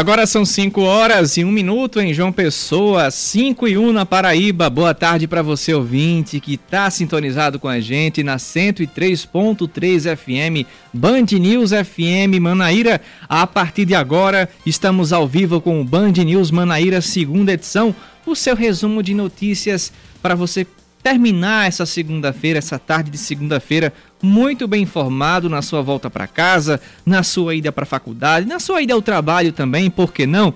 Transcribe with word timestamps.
Agora 0.00 0.26
são 0.26 0.46
5 0.46 0.80
horas 0.80 1.36
e 1.36 1.44
1 1.44 1.46
um 1.46 1.52
minuto 1.52 2.00
em 2.00 2.14
João 2.14 2.32
Pessoa, 2.32 3.10
5 3.10 3.68
e 3.68 3.76
1 3.76 3.86
um 3.86 3.92
na 3.92 4.06
Paraíba. 4.06 4.70
Boa 4.70 4.94
tarde 4.94 5.28
para 5.28 5.42
você 5.42 5.74
ouvinte 5.74 6.40
que 6.40 6.54
está 6.54 6.90
sintonizado 6.90 7.58
com 7.58 7.68
a 7.68 7.80
gente 7.80 8.22
na 8.22 8.36
103.3 8.36 10.16
FM, 10.16 10.66
Band 10.90 11.26
News 11.38 11.72
FM 11.72 12.40
Manaíra. 12.40 12.98
A 13.28 13.46
partir 13.46 13.84
de 13.84 13.94
agora 13.94 14.48
estamos 14.64 15.12
ao 15.12 15.28
vivo 15.28 15.60
com 15.60 15.78
o 15.78 15.84
Band 15.84 16.12
News 16.12 16.50
Manaíra 16.50 17.02
segunda 17.02 17.52
edição, 17.52 17.94
o 18.24 18.34
seu 18.34 18.56
resumo 18.56 19.02
de 19.02 19.12
notícias 19.12 19.92
para 20.22 20.34
você 20.34 20.66
terminar 21.02 21.66
essa 21.66 21.86
segunda-feira, 21.86 22.58
essa 22.58 22.78
tarde 22.78 23.10
de 23.10 23.18
segunda-feira, 23.18 23.92
muito 24.22 24.68
bem 24.68 24.82
informado 24.82 25.48
na 25.48 25.62
sua 25.62 25.82
volta 25.82 26.10
para 26.10 26.26
casa, 26.26 26.80
na 27.04 27.22
sua 27.22 27.54
ida 27.54 27.72
para 27.72 27.84
a 27.84 27.86
faculdade, 27.86 28.46
na 28.46 28.58
sua 28.58 28.82
ida 28.82 28.94
ao 28.94 29.02
trabalho 29.02 29.52
também, 29.52 29.90
por 29.90 30.12
que 30.12 30.26
não? 30.26 30.52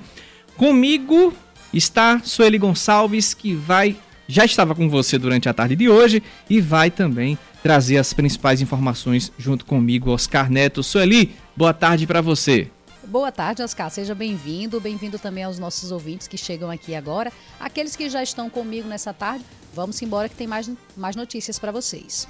Comigo 0.57 1.33
está 1.73 2.21
Sueli 2.23 2.59
Gonçalves, 2.59 3.35
que 3.35 3.55
vai 3.55 3.97
já 4.27 4.45
estava 4.45 4.75
com 4.75 4.89
você 4.89 5.19
durante 5.19 5.49
a 5.49 5.53
tarde 5.53 5.77
de 5.77 5.89
hoje 5.89 6.23
e 6.49 6.61
vai 6.61 6.91
também 6.91 7.39
trazer 7.63 7.99
as 7.99 8.13
principais 8.13 8.61
informações 8.61 9.33
junto 9.39 9.65
comigo, 9.65 10.11
Oscar 10.11 10.51
Neto. 10.51 10.83
Sueli, 10.83 11.35
boa 11.57 11.75
tarde 11.75 12.07
para 12.07 12.21
você. 12.21 12.71
Boa 13.07 13.31
tarde, 13.31 13.63
Oscar. 13.63 13.91
Seja 13.91 14.15
bem-vindo. 14.15 14.81
Bem-vindo 14.81 15.19
também 15.19 15.45
aos 15.45 15.59
nossos 15.59 15.93
ouvintes 15.93 16.27
que 16.27 16.39
chegam 16.39 16.71
aqui 16.71 16.95
agora. 16.95 17.31
Aqueles 17.61 17.95
que 17.95 18.09
já 18.09 18.23
estão 18.23 18.49
comigo 18.49 18.89
nessa 18.89 19.13
tarde, 19.13 19.45
vamos 19.75 20.01
embora 20.01 20.29
que 20.29 20.35
tem 20.35 20.47
mais, 20.47 20.71
mais 20.97 21.15
notícias 21.15 21.59
para 21.59 21.71
vocês. 21.71 22.27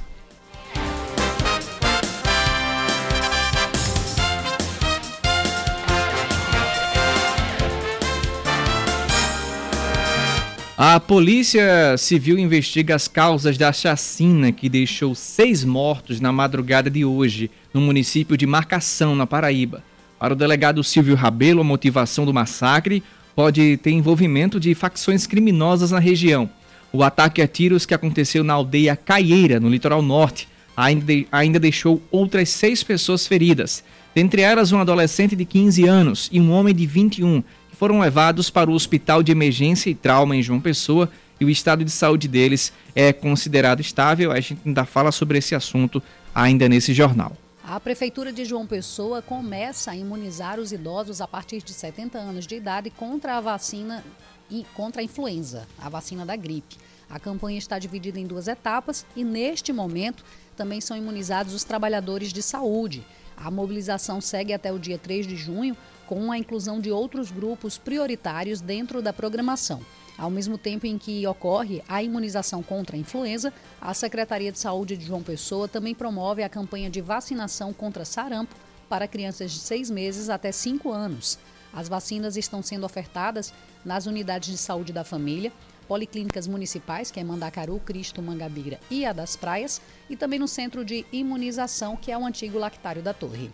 A 10.77 10.99
Polícia 10.99 11.97
Civil 11.97 12.37
investiga 12.37 12.97
as 12.97 13.07
causas 13.07 13.57
da 13.57 13.73
chacina 13.73 14.51
que 14.51 14.69
deixou 14.69 15.15
seis 15.15 15.63
mortos 15.63 16.21
na 16.21 16.33
madrugada 16.33 16.91
de 16.91 17.05
hoje 17.05 17.49
no 17.73 17.81
município 17.81 18.37
de 18.37 18.45
Marcação, 18.45 19.15
na 19.15 19.25
Paraíba. 19.25 19.85
Para 20.25 20.33
o 20.33 20.37
delegado 20.37 20.83
Silvio 20.83 21.15
Rabelo, 21.15 21.61
a 21.61 21.65
motivação 21.65 22.25
do 22.25 22.33
massacre 22.33 23.03
pode 23.37 23.77
ter 23.77 23.91
envolvimento 23.91 24.59
de 24.59 24.75
facções 24.75 25.27
criminosas 25.27 25.91
na 25.91 25.99
região. 25.99 26.49
O 26.91 27.03
ataque 27.03 27.43
a 27.43 27.47
tiros 27.47 27.85
que 27.85 27.93
aconteceu 27.93 28.43
na 28.43 28.55
aldeia 28.55 28.97
Caieira, 28.97 29.61
no 29.61 29.69
litoral 29.69 30.01
norte, 30.01 30.49
ainda, 30.75 31.05
de, 31.05 31.27
ainda 31.31 31.61
deixou 31.61 32.01
outras 32.11 32.49
seis 32.49 32.83
pessoas 32.83 33.27
feridas, 33.27 33.85
dentre 34.15 34.41
elas 34.41 34.73
um 34.73 34.79
adolescente 34.79 35.37
de 35.37 35.45
15 35.45 35.85
anos 35.87 36.31
e 36.33 36.41
um 36.41 36.51
homem 36.53 36.75
de 36.75 36.87
21, 36.87 37.45
foram 37.75 38.01
levados 38.01 38.49
para 38.49 38.71
o 38.71 38.75
Hospital 38.75 39.23
de 39.23 39.31
Emergência 39.31 39.91
e 39.91 39.95
Trauma 39.95 40.35
em 40.35 40.43
João 40.43 40.59
Pessoa 40.59 41.11
e 41.39 41.45
o 41.45 41.51
estado 41.51 41.85
de 41.85 41.91
saúde 41.91 42.29
deles 42.29 42.73
é 42.95 43.13
considerado 43.13 43.81
estável. 43.81 44.33
A 44.33 44.41
gente 44.41 44.63
ainda 44.65 44.87
fala 44.87 45.13
sobre 45.13 45.37
esse 45.37 45.55
assunto 45.55 46.03
ainda 46.35 46.67
nesse 46.67 46.95
jornal. 46.95 47.37
A 47.67 47.81
Prefeitura 47.81 48.31
de 48.31 48.45
João 48.45 48.67
Pessoa 48.67 49.23
começa 49.23 49.91
a 49.91 49.97
imunizar 49.97 50.61
os 50.61 50.71
idosos 50.71 51.23
a 51.23 51.27
partir 51.27 51.63
de 51.63 51.73
70 51.73 52.19
anos 52.19 52.47
de 52.47 52.57
idade 52.57 52.91
contra 52.91 53.39
a 53.39 53.41
vacina 53.41 54.05
e 54.51 54.67
contra 54.75 55.01
a 55.01 55.05
influenza, 55.05 55.67
a 55.79 55.89
vacina 55.89 56.27
da 56.27 56.37
gripe. 56.37 56.77
A 57.09 57.19
campanha 57.19 57.57
está 57.57 57.79
dividida 57.79 58.21
em 58.21 58.27
duas 58.27 58.49
etapas 58.49 59.07
e, 59.17 59.25
neste 59.25 59.73
momento, 59.73 60.23
também 60.55 60.79
são 60.79 60.95
imunizados 60.95 61.55
os 61.55 61.65
trabalhadores 61.65 62.35
de 62.35 62.43
saúde. 62.43 63.03
A 63.35 63.51
mobilização 63.51 64.21
segue 64.21 64.53
até 64.53 64.71
o 64.71 64.79
dia 64.79 64.99
3 64.99 65.27
de 65.27 65.35
junho, 65.35 65.75
com 66.07 66.31
a 66.31 66.37
inclusão 66.37 66.79
de 66.79 66.91
outros 66.91 67.31
grupos 67.31 67.79
prioritários 67.79 68.61
dentro 68.61 69.01
da 69.01 69.13
programação. 69.13 69.81
Ao 70.17 70.31
mesmo 70.31 70.57
tempo 70.57 70.87
em 70.87 70.97
que 70.97 71.27
ocorre 71.27 71.83
a 71.89 72.03
imunização 72.03 72.63
contra 72.63 72.97
a 72.97 72.99
influenza, 72.99 73.53
a 73.81 73.93
Secretaria 73.93 74.53
de 74.53 74.59
Saúde 74.59 74.97
de 74.97 75.05
João 75.05 75.23
Pessoa 75.23 75.67
também 75.67 75.95
promove 75.95 76.43
a 76.43 76.49
campanha 76.49 76.89
de 76.89 77.01
vacinação 77.01 77.73
contra 77.73 78.05
sarampo 78.05 78.55
para 78.89 79.09
crianças 79.09 79.51
de 79.51 79.59
6 79.59 79.91
meses 79.91 80.29
até 80.29 80.53
5 80.53 80.93
anos. 80.93 81.39
As 81.73 81.89
vacinas 81.89 82.37
estão 82.37 82.63
sendo 82.63 82.87
ofertadas 82.87 83.53
nas 83.85 84.07
unidades 84.07 84.51
de 84.51 84.57
saúde 84.57 84.93
da 84.93 85.03
família, 85.03 85.53
policlínicas 85.89 86.47
municipais, 86.47 87.11
que 87.11 87.19
é 87.19 87.25
Mandacaru, 87.25 87.81
Cristo, 87.81 88.23
Mangabira 88.23 88.79
e 88.89 89.05
a 89.05 89.13
das 89.13 89.35
Praias, 89.35 89.83
e 90.09 90.17
também 90.17 90.39
no 90.39 90.47
centro 90.47 90.85
de 90.85 91.05
imunização, 91.13 91.97
que 91.97 92.13
é 92.13 92.17
o 92.17 92.25
antigo 92.25 92.59
lactário 92.59 93.03
da 93.03 93.13
Torre. 93.13 93.51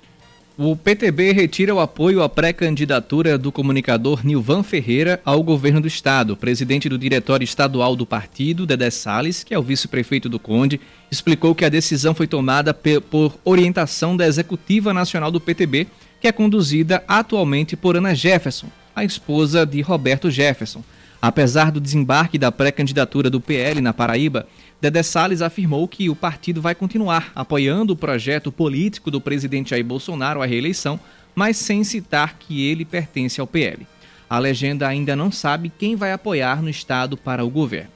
O 0.59 0.77
PTB 0.77 1.33
retira 1.33 1.75
o 1.75 1.81
apoio 1.81 2.23
à 2.23 2.29
pré-candidatura 2.29 3.39
do 3.39 3.51
comunicador 3.51 4.21
Nilvan 4.25 4.63
Ferreira 4.63 5.21
ao 5.25 5.43
governo 5.43 5.81
do 5.81 5.89
estado. 5.89 6.37
Presidente 6.37 6.89
do 6.89 6.99
diretório 6.99 7.45
estadual 7.45 7.97
do 7.97 8.05
partido, 8.05 8.67
Dedé 8.67 8.91
Salles, 8.91 9.43
que 9.43 9.55
é 9.55 9.59
o 9.59 9.63
vice-prefeito 9.63 10.29
do 10.29 10.39
Conde, 10.39 10.79
explicou 11.11 11.55
que 11.55 11.65
a 11.65 11.71
decisão 11.71 12.15
foi 12.15 12.27
tomada 12.27 12.75
por 12.75 13.39
orientação 13.43 14.17
da 14.17 14.27
executiva 14.27 14.93
nacional 14.93 15.31
do 15.31 15.41
PTB, 15.41 15.87
que 16.21 16.29
é 16.29 16.33
conduzida 16.33 17.03
atualmente 17.09 17.75
por 17.75 17.97
Ana 17.97 18.15
Jefferson, 18.15 18.67
a 18.95 19.03
esposa 19.03 19.65
de 19.65 19.81
Roberto 19.81 20.31
Jefferson. 20.31 20.85
Apesar 21.23 21.71
do 21.71 21.81
desembarque 21.81 22.39
da 22.39 22.51
pré-candidatura 22.51 23.31
do 23.31 23.41
PL 23.41 23.81
na 23.81 23.93
Paraíba, 23.93 24.47
Dedé 24.81 25.03
Salles 25.03 25.43
afirmou 25.43 25.87
que 25.87 26.09
o 26.09 26.17
partido 26.17 26.63
vai 26.63 26.75
continuar 26.75 27.31
apoiando 27.35 27.93
o 27.93 27.97
projeto 27.97 28.51
político 28.51 29.11
do 29.11 29.21
presidente 29.21 29.71
Jair 29.71 29.85
Bolsonaro 29.85 30.41
à 30.41 30.47
reeleição, 30.47 30.99
mas 31.35 31.59
sem 31.59 31.85
citar 31.85 32.39
que 32.39 32.67
ele 32.67 32.87
pertence 32.87 33.43
ao 33.43 33.47
PL. 33.47 33.87
A 34.29 34.39
legenda 34.39 34.89
ainda 34.89 35.15
não 35.15 35.31
sabe 35.31 35.69
quem 35.69 35.97
vai 35.97 36.13
apoiar 36.13 36.63
no 36.63 36.71
estado 36.71 37.15
para 37.15 37.45
o 37.45 37.51
governo. 37.51 37.91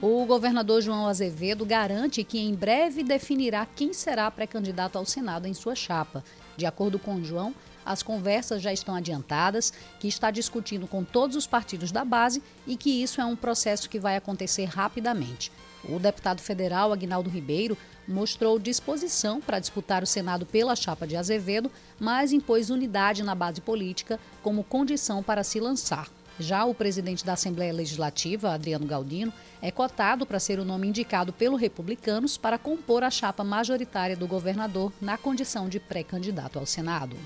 O 0.00 0.24
governador 0.24 0.80
João 0.80 1.06
Azevedo 1.06 1.66
garante 1.66 2.24
que 2.24 2.38
em 2.38 2.54
breve 2.54 3.02
definirá 3.02 3.66
quem 3.66 3.92
será 3.92 4.30
pré-candidato 4.30 4.96
ao 4.96 5.04
Senado 5.04 5.46
em 5.46 5.52
sua 5.52 5.74
chapa. 5.74 6.24
De 6.56 6.64
acordo 6.64 6.98
com 6.98 7.22
João, 7.22 7.54
as 7.84 8.02
conversas 8.02 8.62
já 8.62 8.72
estão 8.72 8.94
adiantadas, 8.94 9.72
que 10.00 10.08
está 10.08 10.30
discutindo 10.30 10.86
com 10.86 11.04
todos 11.04 11.36
os 11.36 11.46
partidos 11.46 11.92
da 11.92 12.04
base 12.04 12.42
e 12.66 12.76
que 12.76 13.02
isso 13.02 13.20
é 13.20 13.24
um 13.24 13.36
processo 13.36 13.88
que 13.90 13.98
vai 13.98 14.16
acontecer 14.16 14.64
rapidamente. 14.64 15.52
O 15.88 15.98
deputado 15.98 16.40
federal 16.40 16.92
Agnaldo 16.92 17.28
Ribeiro 17.28 17.76
mostrou 18.06 18.58
disposição 18.58 19.40
para 19.40 19.58
disputar 19.58 20.02
o 20.02 20.06
Senado 20.06 20.46
pela 20.46 20.76
chapa 20.76 21.06
de 21.06 21.16
Azevedo, 21.16 21.70
mas 21.98 22.32
impôs 22.32 22.70
unidade 22.70 23.22
na 23.22 23.34
base 23.34 23.60
política 23.60 24.18
como 24.42 24.64
condição 24.64 25.22
para 25.22 25.42
se 25.42 25.58
lançar. 25.60 26.08
Já 26.38 26.64
o 26.64 26.74
presidente 26.74 27.24
da 27.24 27.34
Assembleia 27.34 27.72
Legislativa, 27.72 28.52
Adriano 28.52 28.86
Galdino, 28.86 29.32
é 29.60 29.70
cotado 29.70 30.24
para 30.24 30.40
ser 30.40 30.58
o 30.58 30.64
nome 30.64 30.88
indicado 30.88 31.32
pelo 31.32 31.56
Republicanos 31.56 32.36
para 32.36 32.58
compor 32.58 33.04
a 33.04 33.10
chapa 33.10 33.44
majoritária 33.44 34.16
do 34.16 34.26
governador 34.26 34.92
na 35.00 35.18
condição 35.18 35.68
de 35.68 35.78
pré-candidato 35.78 36.58
ao 36.58 36.66
Senado. 36.66 37.16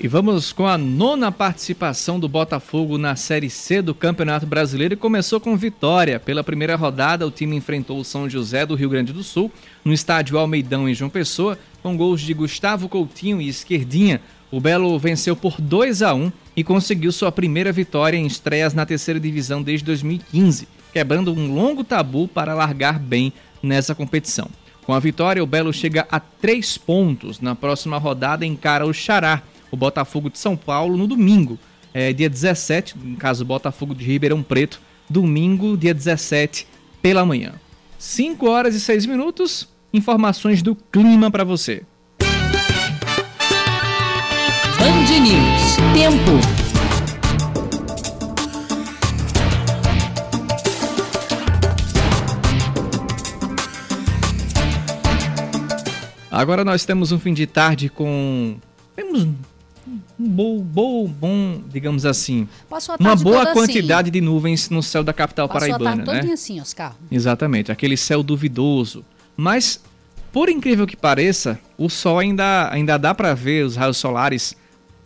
E 0.00 0.06
vamos 0.06 0.52
com 0.52 0.64
a 0.64 0.78
nona 0.78 1.32
participação 1.32 2.20
do 2.20 2.28
Botafogo 2.28 2.96
na 2.96 3.16
Série 3.16 3.50
C 3.50 3.82
do 3.82 3.92
Campeonato 3.92 4.46
Brasileiro 4.46 4.94
e 4.94 4.96
começou 4.96 5.40
com 5.40 5.56
vitória. 5.56 6.20
Pela 6.20 6.44
primeira 6.44 6.76
rodada, 6.76 7.26
o 7.26 7.32
time 7.32 7.56
enfrentou 7.56 7.98
o 7.98 8.04
São 8.04 8.30
José 8.30 8.64
do 8.64 8.76
Rio 8.76 8.90
Grande 8.90 9.12
do 9.12 9.24
Sul 9.24 9.50
no 9.84 9.92
estádio 9.92 10.38
Almeidão 10.38 10.88
em 10.88 10.94
João 10.94 11.10
Pessoa, 11.10 11.58
com 11.82 11.96
gols 11.96 12.20
de 12.20 12.32
Gustavo 12.32 12.88
Coutinho 12.88 13.40
e 13.40 13.48
Esquerdinha. 13.48 14.20
O 14.52 14.60
Belo 14.60 14.96
venceu 15.00 15.34
por 15.34 15.60
2 15.60 16.00
a 16.02 16.14
1 16.14 16.30
e 16.54 16.62
conseguiu 16.62 17.10
sua 17.10 17.32
primeira 17.32 17.72
vitória 17.72 18.16
em 18.16 18.24
estreias 18.24 18.74
na 18.74 18.86
terceira 18.86 19.18
divisão 19.18 19.60
desde 19.60 19.84
2015, 19.84 20.68
quebrando 20.92 21.32
um 21.32 21.52
longo 21.52 21.82
tabu 21.82 22.28
para 22.28 22.54
largar 22.54 23.00
bem 23.00 23.32
nessa 23.60 23.96
competição. 23.96 24.48
Com 24.86 24.94
a 24.94 25.00
vitória, 25.00 25.42
o 25.42 25.46
Belo 25.46 25.72
chega 25.72 26.06
a 26.08 26.20
três 26.20 26.78
pontos. 26.78 27.40
Na 27.40 27.56
próxima 27.56 27.98
rodada, 27.98 28.46
encara 28.46 28.86
o 28.86 28.94
Xará 28.94 29.42
o 29.70 29.76
Botafogo 29.76 30.30
de 30.30 30.38
São 30.38 30.56
Paulo 30.56 30.96
no 30.96 31.06
domingo. 31.06 31.58
é, 31.94 32.12
dia 32.12 32.28
17, 32.28 32.96
no 32.98 33.16
caso 33.16 33.44
Botafogo 33.44 33.94
de 33.94 34.04
Ribeirão 34.04 34.42
Preto, 34.42 34.80
domingo, 35.08 35.76
dia 35.76 35.94
17, 35.94 36.66
pela 37.00 37.24
manhã. 37.24 37.54
5 37.98 38.48
horas 38.48 38.74
e 38.74 38.80
6 38.80 39.06
minutos, 39.06 39.68
informações 39.92 40.62
do 40.62 40.74
clima 40.74 41.30
para 41.30 41.44
você. 41.44 41.82
Band 44.78 45.20
News, 45.20 45.76
tempo. 45.94 46.68
Agora 56.30 56.64
nós 56.64 56.84
temos 56.84 57.10
um 57.10 57.18
fim 57.18 57.34
de 57.34 57.48
tarde 57.48 57.88
com. 57.88 58.56
Temos 58.94 59.26
bom, 60.38 60.60
bom, 60.60 61.06
bom 61.08 61.60
digamos 61.68 62.06
assim. 62.06 62.46
uma 63.00 63.16
boa 63.16 63.46
quantidade 63.52 64.08
assim. 64.08 64.12
de 64.12 64.20
nuvens 64.20 64.70
no 64.70 64.80
céu 64.80 65.02
da 65.02 65.12
capital 65.12 65.48
Passou 65.48 65.68
paraibana, 65.68 66.12
a 66.12 66.22
né? 66.22 66.32
assim, 66.32 66.60
Oscar. 66.60 66.94
Exatamente, 67.10 67.72
aquele 67.72 67.96
céu 67.96 68.22
duvidoso. 68.22 69.04
Mas, 69.36 69.82
por 70.32 70.48
incrível 70.48 70.86
que 70.86 70.96
pareça, 70.96 71.58
o 71.76 71.88
sol 71.88 72.20
ainda, 72.20 72.72
ainda 72.72 72.96
dá 72.96 73.12
para 73.12 73.34
ver 73.34 73.64
os 73.64 73.74
raios 73.74 73.96
solares 73.96 74.56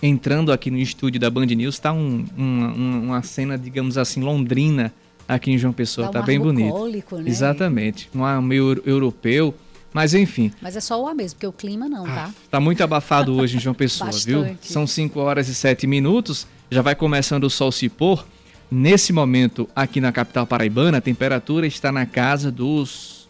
entrando 0.02 0.52
aqui 0.52 0.70
no 0.70 0.76
estúdio 0.76 1.18
da 1.18 1.30
Band 1.30 1.46
News. 1.46 1.78
Tá 1.78 1.94
um, 1.94 2.26
uma, 2.36 2.72
uma 2.72 3.22
cena, 3.22 3.56
digamos 3.56 3.96
assim, 3.96 4.20
londrina 4.20 4.92
aqui 5.26 5.50
em 5.50 5.56
João 5.56 5.72
Pessoa. 5.72 6.08
Tá, 6.08 6.18
um 6.18 6.20
tá 6.20 6.26
bem 6.26 6.38
bonito. 6.38 6.88
Né? 6.88 7.24
Exatamente. 7.24 8.10
Um 8.14 8.42
meio 8.42 8.82
europeu. 8.84 9.54
Mas 9.92 10.14
enfim. 10.14 10.52
Mas 10.60 10.76
é 10.76 10.80
só 10.80 11.00
o 11.00 11.06
ar 11.06 11.14
mesmo, 11.14 11.36
porque 11.36 11.46
o 11.46 11.52
clima 11.52 11.88
não, 11.88 12.04
tá? 12.04 12.30
Ah, 12.30 12.34
tá 12.50 12.60
muito 12.60 12.82
abafado 12.82 13.36
hoje 13.36 13.56
em 13.56 13.60
João 13.60 13.74
Pessoa, 13.74 14.10
viu? 14.24 14.56
São 14.60 14.86
5 14.86 15.20
horas 15.20 15.48
e 15.48 15.54
7 15.54 15.86
minutos, 15.86 16.46
já 16.70 16.82
vai 16.82 16.94
começando 16.94 17.44
o 17.44 17.50
sol 17.50 17.70
se 17.70 17.88
pôr. 17.88 18.26
Nesse 18.70 19.12
momento, 19.12 19.68
aqui 19.76 20.00
na 20.00 20.10
capital 20.10 20.46
paraibana, 20.46 20.96
a 20.96 21.00
temperatura 21.00 21.66
está 21.66 21.92
na 21.92 22.06
casa 22.06 22.50
dos 22.50 23.28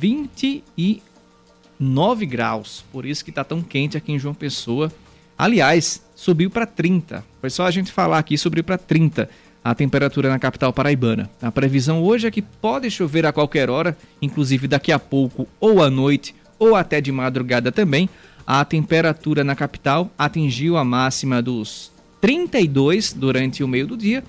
29 0.00 2.26
graus. 2.26 2.84
Por 2.90 3.06
isso 3.06 3.24
que 3.24 3.30
está 3.30 3.44
tão 3.44 3.62
quente 3.62 3.96
aqui 3.96 4.10
em 4.10 4.18
João 4.18 4.34
Pessoa. 4.34 4.90
Aliás, 5.38 6.02
subiu 6.16 6.50
para 6.50 6.66
30. 6.66 7.24
Foi 7.40 7.50
só 7.50 7.64
a 7.64 7.70
gente 7.70 7.92
falar 7.92 8.18
aqui, 8.18 8.36
subiu 8.36 8.64
para 8.64 8.76
30 8.76 9.30
a 9.66 9.74
temperatura 9.74 10.28
na 10.28 10.38
capital 10.38 10.72
paraibana. 10.72 11.28
A 11.42 11.50
previsão 11.50 12.00
hoje 12.00 12.28
é 12.28 12.30
que 12.30 12.40
pode 12.40 12.88
chover 12.88 13.26
a 13.26 13.32
qualquer 13.32 13.68
hora, 13.68 13.98
inclusive 14.22 14.68
daqui 14.68 14.92
a 14.92 14.98
pouco 14.98 15.48
ou 15.58 15.82
à 15.82 15.90
noite 15.90 16.36
ou 16.56 16.76
até 16.76 17.00
de 17.00 17.10
madrugada 17.10 17.72
também. 17.72 18.08
A 18.46 18.64
temperatura 18.64 19.42
na 19.42 19.56
capital 19.56 20.08
atingiu 20.16 20.76
a 20.76 20.84
máxima 20.84 21.42
dos 21.42 21.90
32 22.20 23.12
durante 23.12 23.64
o 23.64 23.66
meio 23.66 23.88
do 23.88 23.96
dia 23.96 24.22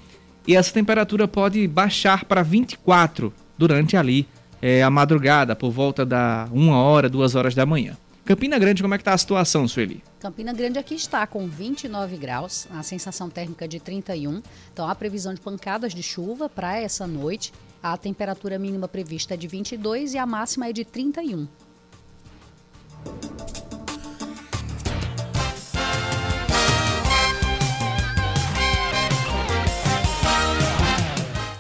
e 0.48 0.56
essa 0.56 0.74
temperatura 0.74 1.28
pode 1.28 1.68
baixar 1.68 2.26
para 2.26 2.42
24 2.42 3.32
durante 3.56 3.96
ali 3.96 4.26
é, 4.60 4.82
a 4.82 4.90
madrugada, 4.90 5.56
por 5.56 5.70
volta 5.70 6.04
da 6.04 6.50
1 6.52 6.70
hora, 6.70 7.08
2 7.08 7.36
horas 7.36 7.54
da 7.54 7.64
manhã. 7.64 7.96
Campina 8.28 8.60
Grande, 8.60 8.82
como 8.82 8.94
é 8.94 8.98
que 8.98 9.04
está 9.04 9.14
a 9.14 9.18
situação, 9.18 9.66
Sueli? 9.70 10.04
Campina 10.20 10.52
Grande 10.52 10.78
aqui 10.78 10.96
está 10.96 11.26
com 11.26 11.48
29 11.48 12.18
graus, 12.18 12.68
a 12.72 12.84
sensação 12.84 13.30
térmica 13.30 13.66
de 13.66 13.80
31. 13.80 14.42
Então, 14.74 14.86
há 14.86 14.94
previsão 14.94 15.34
de 15.34 15.40
pancadas 15.40 15.94
de 15.94 16.04
chuva 16.04 16.50
para 16.50 16.78
essa 16.78 17.08
noite. 17.08 17.54
A 17.82 17.96
temperatura 17.96 18.60
mínima 18.60 18.86
prevista 18.86 19.36
é 19.36 19.38
de 19.38 19.48
22 19.48 20.14
e 20.14 20.18
a 20.18 20.26
máxima 20.26 20.68
é 20.68 20.74
de 20.74 20.84
31. 20.84 21.48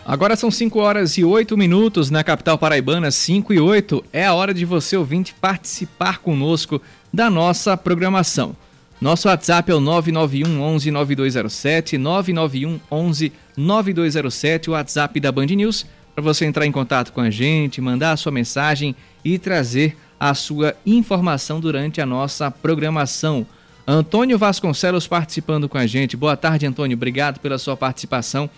Agora 0.08 0.38
são 0.38 0.50
5 0.50 0.80
horas 0.80 1.18
e 1.18 1.26
8 1.26 1.58
minutos 1.58 2.10
na 2.10 2.24
capital 2.24 2.58
paraibana, 2.58 3.12
5 3.12 3.54
e 3.54 3.60
8. 3.60 4.06
É 4.14 4.26
a 4.26 4.34
hora 4.34 4.54
de 4.54 4.64
você, 4.64 4.96
ouvinte, 4.96 5.34
participar 5.34 6.20
conosco 6.20 6.82
da 7.14 7.30
nossa 7.30 7.76
programação. 7.76 8.56
Nosso 9.02 9.28
WhatsApp 9.28 9.70
é 9.70 9.76
o 9.76 9.82
991 9.82 10.62
11 10.62 10.92
9207, 10.92 11.98
991 11.98 12.80
11 12.90 13.34
9207, 13.58 14.70
o 14.70 14.74
WhatsApp 14.74 15.20
da 15.20 15.30
Band 15.30 15.48
News, 15.48 15.86
para 16.16 16.24
você 16.24 16.46
entrar 16.46 16.66
em 16.66 16.72
contato 16.72 17.12
com 17.12 17.20
a 17.20 17.30
gente, 17.30 17.82
mandar 17.82 18.14
a 18.14 18.18
sua 18.18 18.32
mensagem 18.32 18.96
e 19.26 19.38
trazer 19.38 19.98
a 20.18 20.34
sua 20.34 20.74
informação 20.86 21.60
durante 21.60 22.00
a 22.00 22.06
nossa 22.06 22.50
programação. 22.50 23.46
Antônio 23.86 24.38
Vasconcelos 24.38 25.06
participando 25.06 25.68
com 25.68 25.78
a 25.78 25.86
gente. 25.86 26.16
Boa 26.16 26.38
tarde, 26.38 26.66
Antônio. 26.66 26.96
Obrigado 26.96 27.42
pela 27.42 27.58
sua 27.58 27.76
participação. 27.76 28.50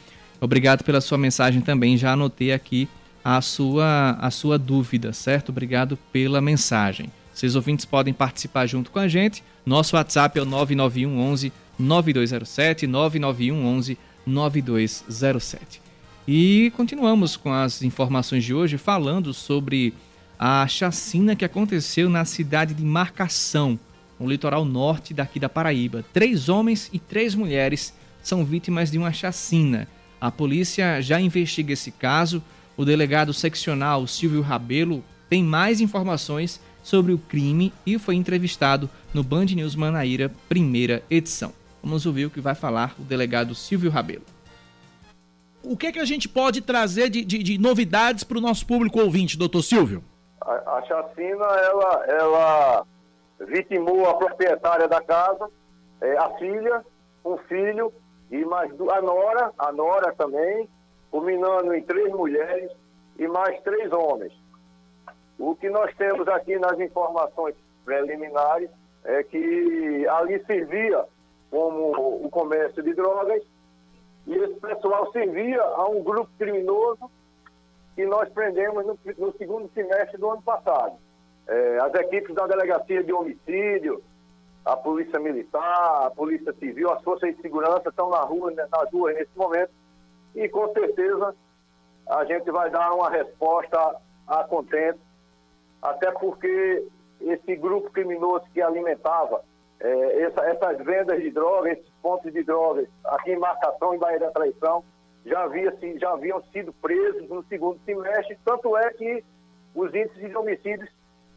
Obrigado 0.42 0.84
pela 0.84 1.02
sua 1.02 1.18
mensagem 1.18 1.62
também. 1.62 1.98
Já 1.98 2.14
anotei 2.14 2.52
aqui 2.52 2.88
a 3.24 3.42
sua, 3.42 4.12
a 4.20 4.32
sua 4.32 4.58
dúvida, 4.58 5.12
certo? 5.12 5.50
Obrigado 5.50 5.98
pela 6.12 6.40
mensagem. 6.42 7.12
Vocês 7.34 7.56
ouvintes 7.56 7.86
podem 7.86 8.14
participar 8.14 8.66
junto 8.66 8.92
com 8.92 9.00
a 9.00 9.08
gente. 9.08 9.44
Nosso 9.66 9.96
WhatsApp 9.96 10.40
é 10.40 10.42
o 10.42 10.46
991 10.46 11.20
11 11.20 11.54
9207, 11.78 12.88
991 12.88 13.66
11 13.66 13.98
9207. 14.26 15.82
E 16.28 16.72
continuamos 16.76 17.38
com 17.38 17.52
as 17.52 17.82
informações 17.82 18.44
de 18.44 18.54
hoje 18.54 18.78
falando 18.78 19.34
sobre 19.34 19.94
a 20.38 20.68
chacina 20.68 21.36
que 21.36 21.44
aconteceu 21.44 22.10
na 22.10 22.24
cidade 22.24 22.74
de 22.74 22.84
Marcação, 22.84 23.80
no 24.20 24.30
litoral 24.30 24.64
norte 24.64 25.14
daqui 25.14 25.40
da 25.40 25.50
Paraíba. 25.50 26.04
Três 26.14 26.50
homens 26.50 26.90
e 26.94 27.00
três 27.00 27.36
mulheres 27.36 27.94
são 28.22 28.46
vítimas 28.46 28.92
de 28.92 28.98
uma 28.98 29.12
chacina 29.12 29.88
a 30.20 30.30
polícia 30.30 31.02
já 31.02 31.20
investiga 31.20 31.74
esse 31.74 31.92
caso. 31.92 32.44
O 32.76 32.84
delegado 32.84 33.34
seccional 33.34 34.06
Silvio 34.08 34.42
Rabelo 34.42 35.04
tem 35.30 35.44
mais 35.44 35.80
informações 35.80 36.60
sobre 36.84 37.14
o 37.14 37.18
crime 37.18 37.74
e 37.86 38.00
foi 38.00 38.16
entrevistado 38.16 38.90
no 39.14 39.24
Band 39.24 39.46
News 39.46 39.76
Manaíra, 39.76 40.32
primeira 40.48 41.04
edição. 41.10 41.54
Vamos 41.84 42.06
ouvir 42.06 42.26
o 42.26 42.30
que 42.30 42.42
vai 42.42 42.56
falar 42.56 42.96
o 43.00 43.04
delegado 43.04 43.56
Silvio 43.56 43.92
Rabelo. 43.92 44.24
O 45.64 45.78
que, 45.78 45.88
é 45.88 45.92
que 45.92 46.00
a 46.00 46.06
gente 46.06 46.28
pode 46.28 46.62
trazer 46.62 47.10
de, 47.10 47.24
de, 47.24 47.44
de 47.44 47.58
novidades 47.58 48.24
para 48.24 48.38
o 48.38 48.42
nosso 48.42 48.66
público 48.66 49.00
ouvinte, 49.00 49.38
doutor 49.38 49.62
Silvio? 49.62 50.04
A, 50.42 50.78
a 50.78 50.82
chacina, 50.84 51.46
ela, 51.46 52.06
ela 52.08 52.86
vitimou 53.48 54.10
a 54.10 54.16
proprietária 54.16 54.88
da 54.88 55.02
casa, 55.02 55.50
é, 56.02 56.18
a 56.18 56.30
filha, 56.38 56.82
um 57.26 57.38
filho 57.38 57.94
e 58.32 58.46
mais 58.46 58.72
a 58.72 59.02
Nora, 59.02 59.52
a 59.58 59.72
Nora 59.72 60.14
também, 60.14 60.68
culminando 61.12 61.74
em 61.74 61.82
três 61.82 62.12
mulheres 62.12 62.72
e 63.18 63.28
mais 63.28 63.62
três 63.62 63.92
homens. 63.92 64.34
O 65.38 65.56
que 65.56 65.70
nós 65.70 65.96
temos 65.96 66.28
aqui 66.28 66.58
nas 66.60 66.80
informações 66.80 67.56
preliminares 67.86 68.70
é 69.04 69.24
que 69.24 70.06
ali 70.08 70.44
servia 70.46 71.06
como 71.50 72.26
o 72.26 72.30
comércio 72.30 72.84
de 72.84 72.94
drogas 72.94 73.42
e 74.28 74.36
esse 74.36 74.60
pessoal 74.60 75.12
servia 75.12 75.62
a 75.62 75.88
um 75.88 76.04
grupo 76.04 76.30
criminoso 76.38 77.10
que 77.96 78.06
nós 78.06 78.30
prendemos 78.30 78.86
no, 78.86 78.98
no 79.18 79.34
segundo 79.38 79.70
semestre 79.74 80.18
do 80.18 80.30
ano 80.30 80.42
passado. 80.42 80.96
É, 81.48 81.80
as 81.80 81.94
equipes 81.96 82.36
da 82.36 82.46
Delegacia 82.46 83.04
de 83.04 83.12
Homicídio, 83.12 84.04
a 84.72 84.78
Polícia 84.78 85.20
Militar, 85.20 86.06
a 86.06 86.12
Polícia 86.12 86.54
Civil, 86.54 86.92
as 86.92 87.02
forças 87.02 87.36
de 87.36 87.42
segurança 87.42 87.90
estão 87.90 88.10
na 88.10 88.20
rua, 88.20 88.52
né, 88.52 88.68
nas 88.72 88.92
ruas 88.92 89.16
nesse 89.16 89.36
momento. 89.36 89.72
E 90.36 90.48
com 90.48 90.72
certeza 90.74 91.36
a 92.08 92.24
gente 92.26 92.52
vai 92.52 92.70
dar 92.70 92.94
uma 92.94 93.10
resposta 93.10 93.96
a 94.28 94.44
contento, 94.44 95.00
até 95.82 96.12
porque 96.12 96.86
esse 97.22 97.56
grupo 97.56 97.90
criminoso 97.90 98.46
que 98.54 98.62
alimentava 98.62 99.42
é, 99.80 100.22
essa, 100.22 100.42
essas 100.42 100.78
vendas 100.86 101.20
de 101.20 101.32
drogas, 101.32 101.74
esses 101.74 101.90
pontos 102.02 102.32
de 102.32 102.44
drogas 102.44 102.88
aqui 103.06 103.32
em 103.32 103.40
Marcação, 103.40 103.96
em 103.96 103.98
Bahia 103.98 104.20
da 104.20 104.32
Traição, 104.32 104.84
já, 105.26 105.44
havia, 105.44 105.76
já 105.98 106.12
haviam 106.12 106.44
sido 106.52 106.72
presos 106.74 107.28
no 107.28 107.44
segundo 107.46 107.80
semestre, 107.86 108.38
tanto 108.46 108.78
é 108.78 108.94
que 108.94 109.24
os 109.74 109.94
índices 109.96 110.30
de 110.30 110.36
homicídios 110.36 110.90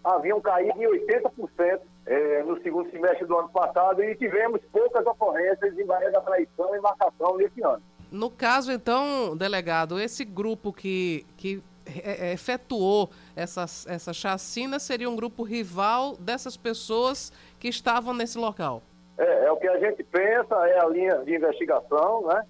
haviam 0.05 0.41
caído 0.41 0.83
em 0.83 0.87
80% 0.87 1.81
é, 2.07 2.43
no 2.43 2.61
segundo 2.63 2.91
semestre 2.91 3.27
do 3.27 3.39
ano 3.39 3.49
passado 3.49 4.03
e 4.03 4.15
tivemos 4.17 4.61
poucas 4.73 5.07
ocorrências 5.07 5.79
em 5.79 5.87
Bahia 5.87 6.11
da 6.11 6.21
Traição 6.21 6.75
e 6.75 6.81
marcação 6.81 7.37
nesse 7.37 7.63
ano. 7.63 7.83
No 8.11 8.31
caso, 8.31 8.73
então, 8.73 9.37
delegado, 9.37 9.99
esse 9.99 10.25
grupo 10.25 10.73
que, 10.73 11.25
que 11.37 11.63
é, 11.87 12.29
é, 12.29 12.33
efetuou 12.33 13.11
essa, 13.35 13.63
essa 13.63 14.13
chacina 14.13 14.79
seria 14.79 15.09
um 15.09 15.17
grupo 15.17 15.43
rival 15.43 16.17
dessas 16.17 16.57
pessoas 16.57 17.33
que 17.59 17.69
estavam 17.69 18.13
nesse 18.13 18.39
local? 18.39 18.83
É, 19.17 19.47
é 19.47 19.53
o 19.53 19.57
que 19.57 19.69
a 19.69 19.79
gente 19.79 20.03
pensa, 20.05 20.55
é 20.69 20.79
a 20.79 20.89
linha 20.89 21.19
de 21.25 21.35
investigação, 21.35 22.27
né? 22.27 22.45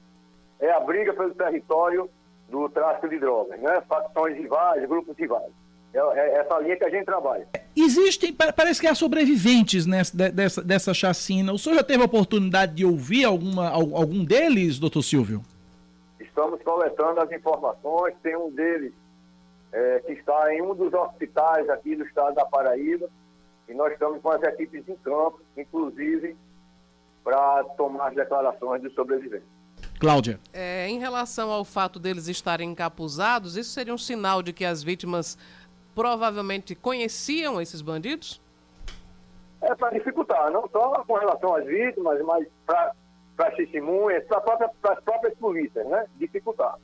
É 0.60 0.70
a 0.70 0.80
briga 0.80 1.12
pelo 1.12 1.34
território 1.34 2.08
do 2.48 2.68
tráfico 2.68 3.08
de 3.08 3.18
drogas, 3.18 3.58
né? 3.60 3.80
Facções 3.88 4.36
rivais, 4.36 4.88
grupos 4.88 5.16
rivais. 5.16 5.52
É, 5.94 5.98
é 5.98 6.38
essa 6.38 6.58
linha 6.60 6.76
que 6.76 6.84
a 6.84 6.90
gente 6.90 7.04
trabalha. 7.04 7.46
existem, 7.76 8.32
parece 8.32 8.80
que 8.80 8.86
há 8.86 8.94
sobreviventes 8.94 9.86
nessa, 9.86 10.16
dessa, 10.16 10.62
dessa 10.62 10.94
chacina. 10.94 11.52
O 11.52 11.58
senhor 11.58 11.76
já 11.76 11.82
teve 11.82 12.02
a 12.02 12.06
oportunidade 12.06 12.74
de 12.74 12.84
ouvir 12.84 13.24
alguma, 13.24 13.68
algum 13.68 14.24
deles, 14.24 14.78
doutor 14.78 15.02
Silvio? 15.02 15.42
Estamos 16.18 16.62
coletando 16.62 17.20
as 17.20 17.30
informações. 17.30 18.14
Tem 18.22 18.36
um 18.36 18.50
deles 18.50 18.92
é, 19.72 20.02
que 20.06 20.12
está 20.12 20.54
em 20.54 20.62
um 20.62 20.74
dos 20.74 20.92
hospitais 20.94 21.68
aqui 21.68 21.94
do 21.94 22.04
estado 22.04 22.34
da 22.34 22.44
Paraíba. 22.44 23.08
E 23.68 23.74
nós 23.74 23.92
estamos 23.92 24.20
com 24.20 24.30
as 24.30 24.42
equipes 24.42 24.88
em 24.88 24.96
campo, 24.96 25.40
inclusive, 25.56 26.36
para 27.22 27.64
tomar 27.76 28.08
as 28.08 28.14
declarações 28.14 28.82
dos 28.82 28.94
sobreviventes. 28.94 29.46
Cláudia. 29.98 30.40
É, 30.52 30.88
em 30.88 30.98
relação 30.98 31.50
ao 31.50 31.64
fato 31.64 32.00
deles 32.00 32.26
estarem 32.26 32.70
encapuzados, 32.70 33.56
isso 33.56 33.70
seria 33.70 33.94
um 33.94 33.98
sinal 33.98 34.42
de 34.42 34.52
que 34.52 34.64
as 34.64 34.82
vítimas 34.82 35.38
provavelmente 35.94 36.74
conheciam 36.74 37.60
esses 37.60 37.80
bandidos? 37.80 38.40
É 39.62 39.74
para 39.74 39.90
dificultar, 39.90 40.50
não 40.50 40.68
só 40.68 41.04
com 41.06 41.14
relação 41.14 41.54
às 41.54 41.64
vítimas, 41.64 42.20
mas 42.22 42.46
para 42.66 42.92
as 43.38 43.54
testemunhas, 43.54 44.24
para 44.24 44.40
própria, 44.40 44.70
as 44.82 45.00
próprias 45.00 45.34
polícias, 45.38 45.86
né? 45.86 46.06
Dificultar. 46.16 46.74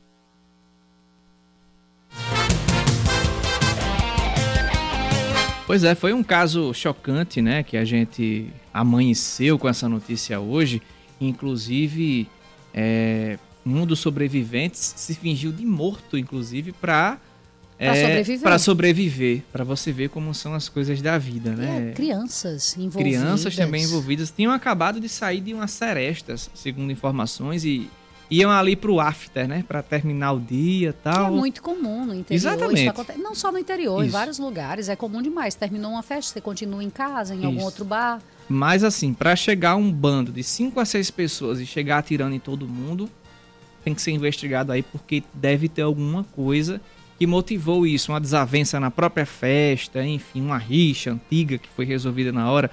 Pois 5.67 5.85
é, 5.85 5.95
foi 5.95 6.15
um 6.15 6.23
caso 6.23 6.73
chocante, 6.73 7.43
né? 7.43 7.63
Que 7.63 7.77
a 7.77 7.85
gente 7.85 8.51
amanheceu 8.73 9.59
com 9.59 9.69
essa 9.69 9.87
notícia 9.87 10.41
hoje. 10.41 10.81
Inclusive, 11.21 12.27
é, 12.73 13.39
um 13.67 13.85
dos 13.85 13.99
sobreviventes 13.99 14.95
se 14.97 15.15
fingiu 15.15 15.53
de 15.53 15.67
morto, 15.67 16.17
inclusive, 16.17 16.73
para 16.73 17.19
para 17.79 17.97
é, 17.97 18.03
sobreviver. 18.03 18.43
Para 18.43 18.59
sobreviver, 18.59 19.43
para 19.53 19.65
você 19.65 19.93
ver 19.93 20.09
como 20.11 20.35
são 20.35 20.53
as 20.53 20.69
coisas 20.69 21.01
da 21.01 21.17
vida, 21.17 21.53
né? 21.53 21.91
É, 21.91 21.93
crianças 21.93 22.77
envolvidas. 22.77 23.23
Crianças 23.23 23.57
também 23.57 23.85
envolvidas. 23.85 24.33
Tinham 24.35 24.53
acabado 24.53 24.99
de 24.99 25.09
sair 25.09 25.41
de 25.41 25.55
umas 25.55 25.71
serestas, 25.71 26.51
segundo 26.55 26.91
informações, 26.91 27.65
e 27.65 27.89
iam 28.29 28.51
ali 28.51 28.75
para 28.75 28.91
o 28.91 29.01
after, 29.01 29.47
né? 29.47 29.65
Para 29.67 29.81
terminar 29.81 30.33
o 30.33 30.41
dia 30.41 30.93
tal. 30.93 31.31
Que 31.31 31.33
é 31.33 31.37
muito 31.37 31.63
comum 31.63 32.05
no 32.05 32.15
interior. 32.15 32.37
Exatamente. 32.37 33.19
Não 33.19 33.35
só 33.35 33.53
no 33.53 33.59
interior, 33.59 34.01
Isso. 34.01 34.09
em 34.09 34.11
vários 34.11 34.39
lugares. 34.41 34.89
É 34.89 34.97
comum 34.97 35.23
demais. 35.23 35.55
Terminou 35.55 35.93
uma 35.93 36.03
festa, 36.03 36.33
você 36.33 36.41
continua 36.41 36.83
em 36.83 36.91
casa, 36.91 37.33
em 37.33 37.39
Isso. 37.39 37.47
algum 37.47 37.63
outro 37.63 37.85
bar. 37.85 38.21
Mas 38.49 38.83
assim, 38.83 39.15
para 39.15 39.37
chegar 39.37 39.77
um 39.77 39.93
bando 39.93 40.33
de 40.33 40.43
5 40.43 40.81
a 40.81 40.85
6 40.85 41.13
pessoas 41.13 41.61
e 41.61 41.67
chegar 41.67 41.99
atirando 41.99 42.35
em 42.35 42.41
todo 42.41 42.67
mundo, 42.67 43.09
tem 43.85 43.95
que 43.95 44.03
ser 44.03 44.11
investigado 44.11 44.73
aí, 44.73 44.83
porque 44.83 45.23
deve 45.33 45.69
ter 45.69 45.83
alguma 45.83 46.25
coisa 46.25 46.81
que 47.19 47.27
motivou 47.27 47.87
isso, 47.87 48.13
uma 48.13 48.21
desavença 48.21 48.79
na 48.79 48.91
própria 48.91 49.27
festa, 49.27 50.05
enfim, 50.05 50.41
uma 50.41 50.57
rixa 50.57 51.13
antiga 51.13 51.59
que 51.59 51.69
foi 51.69 51.85
resolvida 51.85 52.31
na 52.31 52.51
hora. 52.51 52.71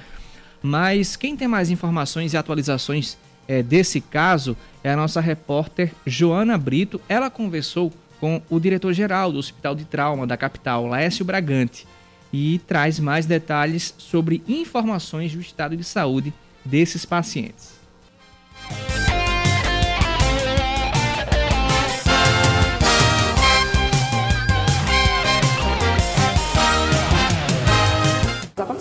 Mas 0.62 1.16
quem 1.16 1.36
tem 1.36 1.48
mais 1.48 1.72
informações 1.72 2.34
e 2.34 2.38
atualizações 2.38 3.18
é, 3.48 3.64
desse 3.64 4.00
caso 4.00 4.56
é 4.84 4.92
a 4.92 4.96
nossa 4.96 5.20
repórter 5.20 5.92
Joana 6.06 6.58
Brito. 6.58 7.02
Ela 7.10 7.30
conversou 7.30 7.92
com 8.20 8.42
o 8.50 8.60
diretor-geral 8.60 9.32
do 9.32 9.40
Hospital 9.40 9.76
de 9.76 9.86
Trauma 9.86 10.28
da 10.28 10.38
capital, 10.38 10.86
Laércio 10.88 11.26
Bragante, 11.26 11.88
e 12.32 12.60
traz 12.68 13.00
mais 13.00 13.26
detalhes 13.26 13.94
sobre 13.98 14.44
informações 14.48 15.34
do 15.34 15.42
estado 15.42 15.76
de 15.76 15.84
saúde 15.84 16.34
desses 16.64 17.06
pacientes. 17.06 17.74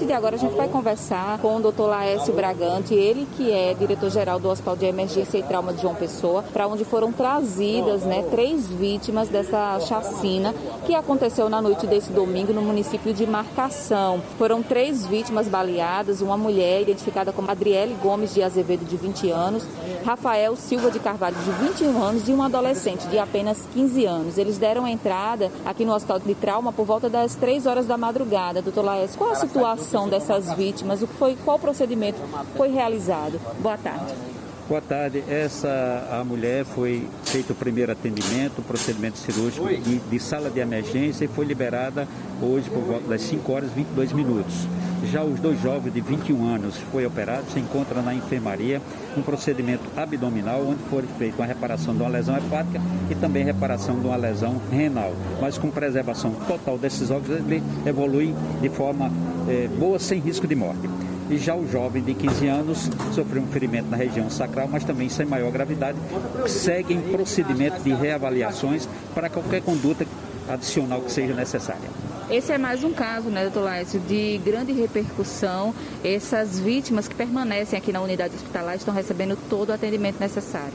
Partir 0.04 0.06
de 0.06 0.12
agora 0.12 0.36
a 0.36 0.38
gente 0.38 0.54
vai 0.54 0.68
conversar 0.68 1.38
com 1.38 1.56
o 1.56 1.60
Dr. 1.60 1.82
Laércio 1.82 2.32
Bragante, 2.32 2.94
ele 2.94 3.26
que 3.36 3.50
é 3.50 3.74
diretor-geral 3.74 4.38
do 4.38 4.48
Hospital 4.48 4.76
de 4.76 4.86
Emergência 4.86 5.38
e 5.38 5.42
Trauma 5.42 5.72
de 5.72 5.82
João 5.82 5.94
Pessoa, 5.94 6.42
para 6.52 6.66
onde 6.66 6.84
foram 6.84 7.12
trazidas 7.12 8.02
né, 8.02 8.22
três 8.30 8.66
vítimas 8.68 9.28
dessa 9.28 9.78
chacina 9.80 10.54
que 10.84 10.94
aconteceu 10.94 11.48
na 11.48 11.62
noite 11.62 11.86
desse 11.86 12.12
domingo 12.12 12.52
no 12.52 12.60
município 12.60 13.14
de 13.14 13.26
Marcação. 13.26 14.20
Foram 14.38 14.62
três 14.62 15.06
vítimas 15.06 15.48
baleadas, 15.48 16.20
uma 16.20 16.36
mulher 16.36 16.82
identificada 16.82 17.32
como 17.32 17.50
Adriele 17.50 17.96
Gomes 18.02 18.34
de 18.34 18.42
Azevedo, 18.42 18.84
de 18.84 18.96
20 18.96 19.30
anos, 19.30 19.66
Rafael 20.04 20.54
Silva 20.56 20.90
de 20.90 20.98
Carvalho, 20.98 21.36
de 21.36 21.50
21 21.66 22.02
anos, 22.02 22.28
e 22.28 22.32
um 22.32 22.42
adolescente 22.42 23.06
de 23.08 23.18
apenas 23.18 23.66
15 23.72 24.04
anos. 24.04 24.38
Eles 24.38 24.58
deram 24.58 24.86
entrada 24.86 25.50
aqui 25.64 25.84
no 25.84 25.94
Hospital 25.94 26.18
de 26.18 26.34
Trauma 26.34 26.72
por 26.72 26.84
volta 26.84 27.08
das 27.08 27.34
3 27.34 27.66
horas 27.66 27.86
da 27.86 27.96
madrugada. 27.96 28.60
Doutor 28.60 28.84
Laércio, 28.84 29.16
qual 29.16 29.30
a 29.30 29.34
situação? 29.34 29.93
Dessas 30.08 30.52
vítimas? 30.54 31.02
O 31.02 31.06
que 31.06 31.14
foi, 31.14 31.36
qual 31.44 31.58
procedimento 31.58 32.18
foi 32.56 32.68
realizado? 32.68 33.40
Boa 33.60 33.78
tarde. 33.78 34.12
Boa 34.68 34.80
tarde. 34.80 35.22
Essa 35.28 36.08
a 36.10 36.24
mulher 36.24 36.64
foi 36.64 37.06
feito 37.24 37.52
o 37.52 37.54
primeiro 37.54 37.92
atendimento, 37.92 38.62
procedimento 38.62 39.18
cirúrgico 39.18 39.68
de, 39.68 39.98
de, 39.98 40.18
sala 40.18 40.50
de 40.50 40.58
emergência 40.58 41.26
e 41.26 41.28
foi 41.28 41.44
liberada 41.44 42.08
hoje 42.42 42.68
por 42.70 42.82
volta 42.82 43.06
das 43.06 43.20
5 43.22 43.52
horas 43.52 43.70
e 43.70 43.74
22 43.74 44.12
minutos. 44.12 44.66
Já 45.12 45.22
os 45.22 45.38
dois 45.38 45.60
jovens 45.60 45.92
de 45.92 46.00
21 46.00 46.46
anos 46.46 46.76
foi 46.90 47.04
operado, 47.04 47.44
se 47.52 47.60
encontra 47.60 48.00
na 48.00 48.14
enfermaria, 48.14 48.80
um 49.16 49.22
procedimento 49.22 49.84
abdominal 49.94 50.66
onde 50.66 50.82
foi 50.84 51.02
feita 51.18 51.42
uma 51.42 51.46
reparação 51.46 51.94
de 51.94 52.00
uma 52.00 52.08
lesão 52.08 52.36
hepática 52.36 52.80
e 53.10 53.14
também 53.14 53.44
reparação 53.44 54.00
de 54.00 54.06
uma 54.06 54.16
lesão 54.16 54.60
renal. 54.72 55.12
Mas 55.42 55.58
com 55.58 55.70
preservação 55.70 56.32
total 56.48 56.78
desses 56.78 57.10
órgãos, 57.10 57.38
ele 57.38 57.62
evolui 57.84 58.34
de 58.62 58.70
forma 58.70 59.12
é, 59.48 59.68
boa, 59.68 59.98
sem 59.98 60.18
risco 60.20 60.46
de 60.46 60.54
morte. 60.54 60.88
E 61.30 61.38
já 61.38 61.54
o 61.54 61.66
jovem 61.66 62.02
de 62.02 62.14
15 62.14 62.46
anos 62.46 62.90
sofreu 63.12 63.42
um 63.42 63.46
ferimento 63.46 63.88
na 63.88 63.96
região 63.96 64.28
sacral, 64.28 64.68
mas 64.70 64.84
também 64.84 65.08
sem 65.08 65.24
maior 65.24 65.50
gravidade, 65.50 65.98
segue 66.46 66.92
em 66.92 67.00
procedimento 67.00 67.82
de 67.82 67.94
reavaliações 67.94 68.86
para 69.14 69.30
qualquer 69.30 69.62
conduta 69.62 70.06
adicional 70.48 71.00
que 71.00 71.10
seja 71.10 71.32
necessária. 71.32 71.88
Esse 72.30 72.52
é 72.52 72.58
mais 72.58 72.82
um 72.82 72.92
caso, 72.92 73.28
né, 73.28 73.42
doutor 73.42 73.64
Laércio, 73.64 74.00
de 74.00 74.38
grande 74.44 74.72
repercussão. 74.72 75.74
Essas 76.02 76.58
vítimas 76.58 77.06
que 77.08 77.14
permanecem 77.14 77.78
aqui 77.78 77.92
na 77.92 78.00
unidade 78.00 78.34
hospitalar 78.34 78.76
estão 78.76 78.94
recebendo 78.94 79.36
todo 79.48 79.70
o 79.70 79.72
atendimento 79.72 80.18
necessário. 80.20 80.72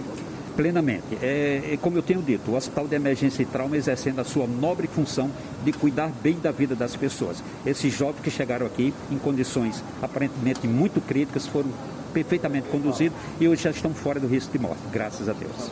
Plenamente. 0.60 1.18
É, 1.22 1.70
é, 1.72 1.78
como 1.78 1.98
eu 1.98 2.02
tenho 2.02 2.22
dito, 2.22 2.52
o 2.52 2.56
Hospital 2.56 2.86
de 2.86 2.94
Emergência 2.94 3.42
e 3.42 3.46
Trauma 3.46 3.78
exercendo 3.78 4.20
a 4.20 4.26
sua 4.26 4.46
nobre 4.46 4.88
função 4.88 5.32
de 5.64 5.72
cuidar 5.72 6.12
bem 6.22 6.38
da 6.38 6.52
vida 6.52 6.76
das 6.76 6.98
pessoas. 6.98 7.42
Esses 7.66 7.94
jovens 7.94 8.20
que 8.22 8.30
chegaram 8.30 8.66
aqui 8.66 8.94
em 9.10 9.18
condições 9.18 9.82
aparentemente 10.02 10.68
muito 10.68 11.00
críticas 11.00 11.48
foram 11.48 11.70
perfeitamente 12.14 12.68
conduzidos 12.68 13.18
e 13.40 13.48
hoje 13.48 13.64
já 13.64 13.70
estão 13.70 13.94
fora 13.94 14.20
do 14.20 14.28
risco 14.28 14.52
de 14.52 14.60
morte, 14.60 14.82
graças 14.92 15.30
a 15.30 15.32
Deus. 15.32 15.72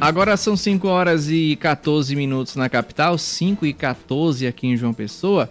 Agora 0.00 0.38
são 0.38 0.56
5 0.56 0.88
horas 0.88 1.28
e 1.28 1.56
14 1.56 2.16
minutos 2.16 2.56
na 2.56 2.70
capital, 2.70 3.18
5 3.18 3.66
e 3.66 3.74
14 3.74 4.46
aqui 4.46 4.68
em 4.68 4.76
João 4.76 4.94
Pessoa. 4.94 5.50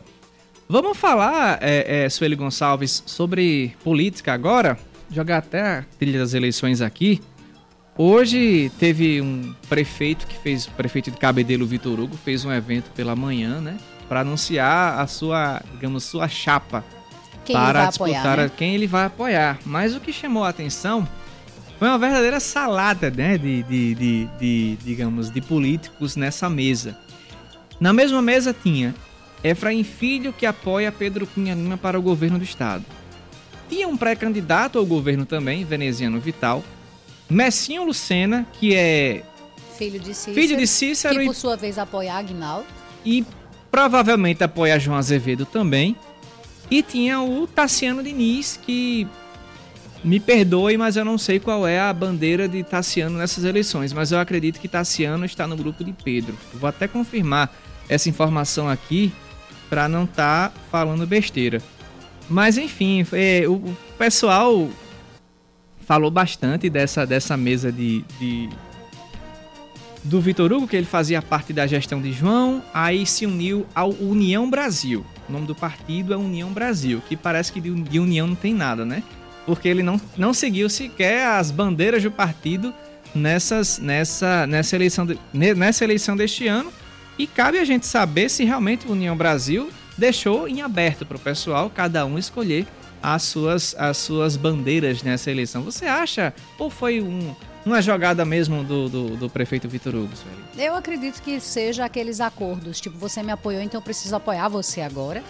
Vamos 0.68 0.98
falar, 0.98 1.60
é, 1.62 2.06
é, 2.06 2.10
Sueli 2.10 2.36
Gonçalves, 2.36 3.04
sobre 3.06 3.76
política 3.84 4.34
agora? 4.34 4.78
Jogar 5.12 5.38
até 5.38 5.62
a 5.62 5.86
trilha 6.00 6.18
das 6.18 6.34
eleições 6.34 6.82
aqui. 6.82 7.22
Hoje 7.96 8.72
teve 8.80 9.22
um 9.22 9.54
prefeito 9.70 10.26
que 10.26 10.36
fez, 10.40 10.66
o 10.66 10.72
prefeito 10.72 11.12
de 11.12 11.18
Cabedelo, 11.18 11.68
Vitor 11.68 12.00
Hugo, 12.00 12.18
fez 12.18 12.44
um 12.44 12.52
evento 12.52 12.90
pela 12.96 13.16
manhã, 13.16 13.62
né? 13.62 13.78
Para 14.10 14.22
anunciar 14.22 15.00
a 15.00 15.06
sua, 15.06 15.62
digamos, 15.74 16.04
sua 16.04 16.28
chapa. 16.28 16.84
Quem 17.46 17.56
para 17.56 17.86
disputar 17.86 18.18
apoiar, 18.18 18.38
né? 18.38 18.52
quem 18.58 18.74
ele 18.74 18.88
vai 18.88 19.06
apoiar. 19.06 19.60
Mas 19.66 19.96
o 19.96 20.00
que 20.00 20.12
chamou 20.12 20.44
a 20.44 20.50
atenção 20.50 21.08
foi 21.78 21.88
uma 21.88 22.00
verdadeira 22.00 22.40
salada, 22.40 23.12
né, 23.12 23.38
de, 23.38 23.62
de, 23.64 23.96
de, 23.96 24.30
de, 24.40 24.78
digamos, 24.84 25.30
de 25.30 25.42
políticos 25.42 26.16
nessa 26.16 26.50
mesa. 26.50 26.98
Na 27.80 27.94
mesma 27.94 28.22
mesa 28.22 28.52
tinha 28.54 28.96
Efraim 29.46 29.84
Filho, 29.84 30.34
que 30.34 30.44
apoia 30.44 30.92
Pedro 30.92 31.28
Cunha 31.28 31.54
Lima 31.54 31.78
para 31.78 32.00
o 32.00 32.02
governo 32.02 32.40
do 32.40 32.44
estado. 32.44 32.84
Tinha 33.70 33.88
um 33.88 33.96
pré-candidato 33.96 34.80
ao 34.80 34.86
governo 34.86 35.24
também, 35.24 35.64
veneziano 35.64 36.20
Vital. 36.20 36.64
Messinho 37.30 37.84
Lucena, 37.84 38.46
que 38.54 38.76
é 38.76 39.24
filho 39.78 40.00
de 40.00 40.16
Cícero, 40.16 40.36
filho 40.36 40.58
de 40.58 40.68
Cícero 40.68 41.20
que 41.20 41.26
por 41.26 41.36
sua 41.36 41.56
vez 41.56 41.78
apoia 41.78 42.14
Agnaldo. 42.16 42.66
E 43.06 43.24
provavelmente 43.70 44.44
apoia 44.44 44.80
João 44.80 44.98
Azevedo 44.98 45.46
também. 45.46 45.96
E 46.70 46.82
tinha 46.82 47.22
o 47.22 47.46
Tassiano 47.46 48.02
Diniz, 48.02 48.60
que 48.64 49.08
me 50.04 50.20
perdoe, 50.20 50.76
mas 50.76 50.96
eu 50.96 51.06
não 51.06 51.20
sei 51.20 51.40
qual 51.40 51.68
é 51.68 51.80
a 51.80 51.94
bandeira 51.94 52.48
de 52.48 52.64
Tassiano 52.64 53.20
nessas 53.20 53.44
eleições, 53.44 53.94
mas 53.94 54.12
eu 54.12 54.18
acredito 54.18 54.60
que 54.60 54.68
Tassiano 54.68 55.24
está 55.24 55.46
no 55.46 55.56
grupo 55.56 55.84
de 55.84 55.94
Pedro. 55.94 56.36
Vou 56.54 56.68
até 56.68 56.88
confirmar 56.88 57.56
essa 57.88 58.10
informação 58.10 58.68
aqui 58.68 59.14
para 59.70 59.88
não 59.88 60.04
estar 60.04 60.50
tá 60.50 60.56
falando 60.72 61.06
besteira. 61.06 61.62
Mas 62.30 62.58
enfim, 62.58 63.06
é, 63.14 63.46
o, 63.48 63.54
o, 63.54 63.78
pessoal 63.98 64.70
falou 65.86 66.10
bastante 66.10 66.70
dessa, 66.70 67.06
dessa 67.06 67.38
mesa 67.38 67.72
de, 67.72 68.04
de, 68.20 68.50
do 70.04 70.20
Vitor 70.20 70.52
Hugo, 70.52 70.68
que 70.68 70.76
ele 70.76 70.86
fazia 70.86 71.22
parte 71.22 71.54
da 71.54 71.68
gestão 71.68 72.02
de 72.02 72.12
João, 72.12 72.64
aí 72.74 73.06
se 73.06 73.26
uniu 73.26 73.66
ao 73.76 73.92
União 73.92 74.50
Brasil. 74.50 75.06
O 75.30 75.32
nome 75.32 75.46
do 75.46 75.56
partido 75.56 76.14
é 76.14 76.18
União 76.18 76.52
Brasil, 76.52 77.02
que 77.08 77.16
parece 77.16 77.52
que 77.52 77.62
de, 77.62 78.00
união 78.00 78.28
não 78.28 78.36
tem 78.36 78.54
nada, 78.54 78.86
né? 78.86 79.04
Porque 79.46 79.68
ele 79.68 79.84
não, 79.84 80.02
não 80.18 80.34
seguiu 80.34 80.70
sequer 80.70 81.28
as 81.28 81.52
bandeiras 81.52 82.02
do 82.02 82.12
partido 82.12 82.74
nessas, 83.14 83.78
nessa, 83.78 84.48
nessa, 84.48 84.76
eleição 84.76 85.06
de, 85.06 85.20
nessa 85.34 85.84
eleição 85.84 86.16
deste 86.16 86.48
ano. 86.48 86.72
E 87.18 87.26
cabe 87.26 87.58
a 87.60 87.66
gente 87.66 87.88
saber 87.88 88.30
se 88.30 88.44
realmente 88.44 88.88
o 88.88 88.92
União 88.92 89.16
Brasil 89.16 89.70
deixou 89.98 90.48
em 90.48 90.62
aberto 90.62 91.06
para 91.06 91.18
o 91.18 91.20
pessoal, 91.20 91.70
cada 91.70 92.06
um 92.06 92.18
escolher 92.18 92.68
as 93.02 93.24
suas, 93.24 93.76
as 93.78 93.98
suas 93.98 94.36
bandeiras 94.36 95.04
nessa 95.04 95.32
eleição. 95.32 95.62
Você 95.64 95.86
acha? 95.86 96.34
Ou 96.58 96.70
foi 96.70 97.02
um, 97.02 97.34
uma 97.66 97.82
jogada 97.82 98.26
mesmo 98.26 98.64
do, 98.64 98.90
do, 98.90 99.18
do 99.18 99.30
prefeito 99.30 99.70
Vitor 99.70 99.96
Hugo? 99.96 100.10
Eu 100.58 100.76
acredito 100.76 101.22
que 101.22 101.40
seja 101.40 101.86
aqueles 101.86 102.20
acordos, 102.20 102.82
tipo, 102.82 102.98
você 102.98 103.24
me 103.24 103.32
apoiou, 103.32 103.62
então 103.62 103.80
eu 103.80 103.84
preciso 103.84 104.16
apoiar 104.16 104.48
você 104.48 104.82
agora. 104.82 105.24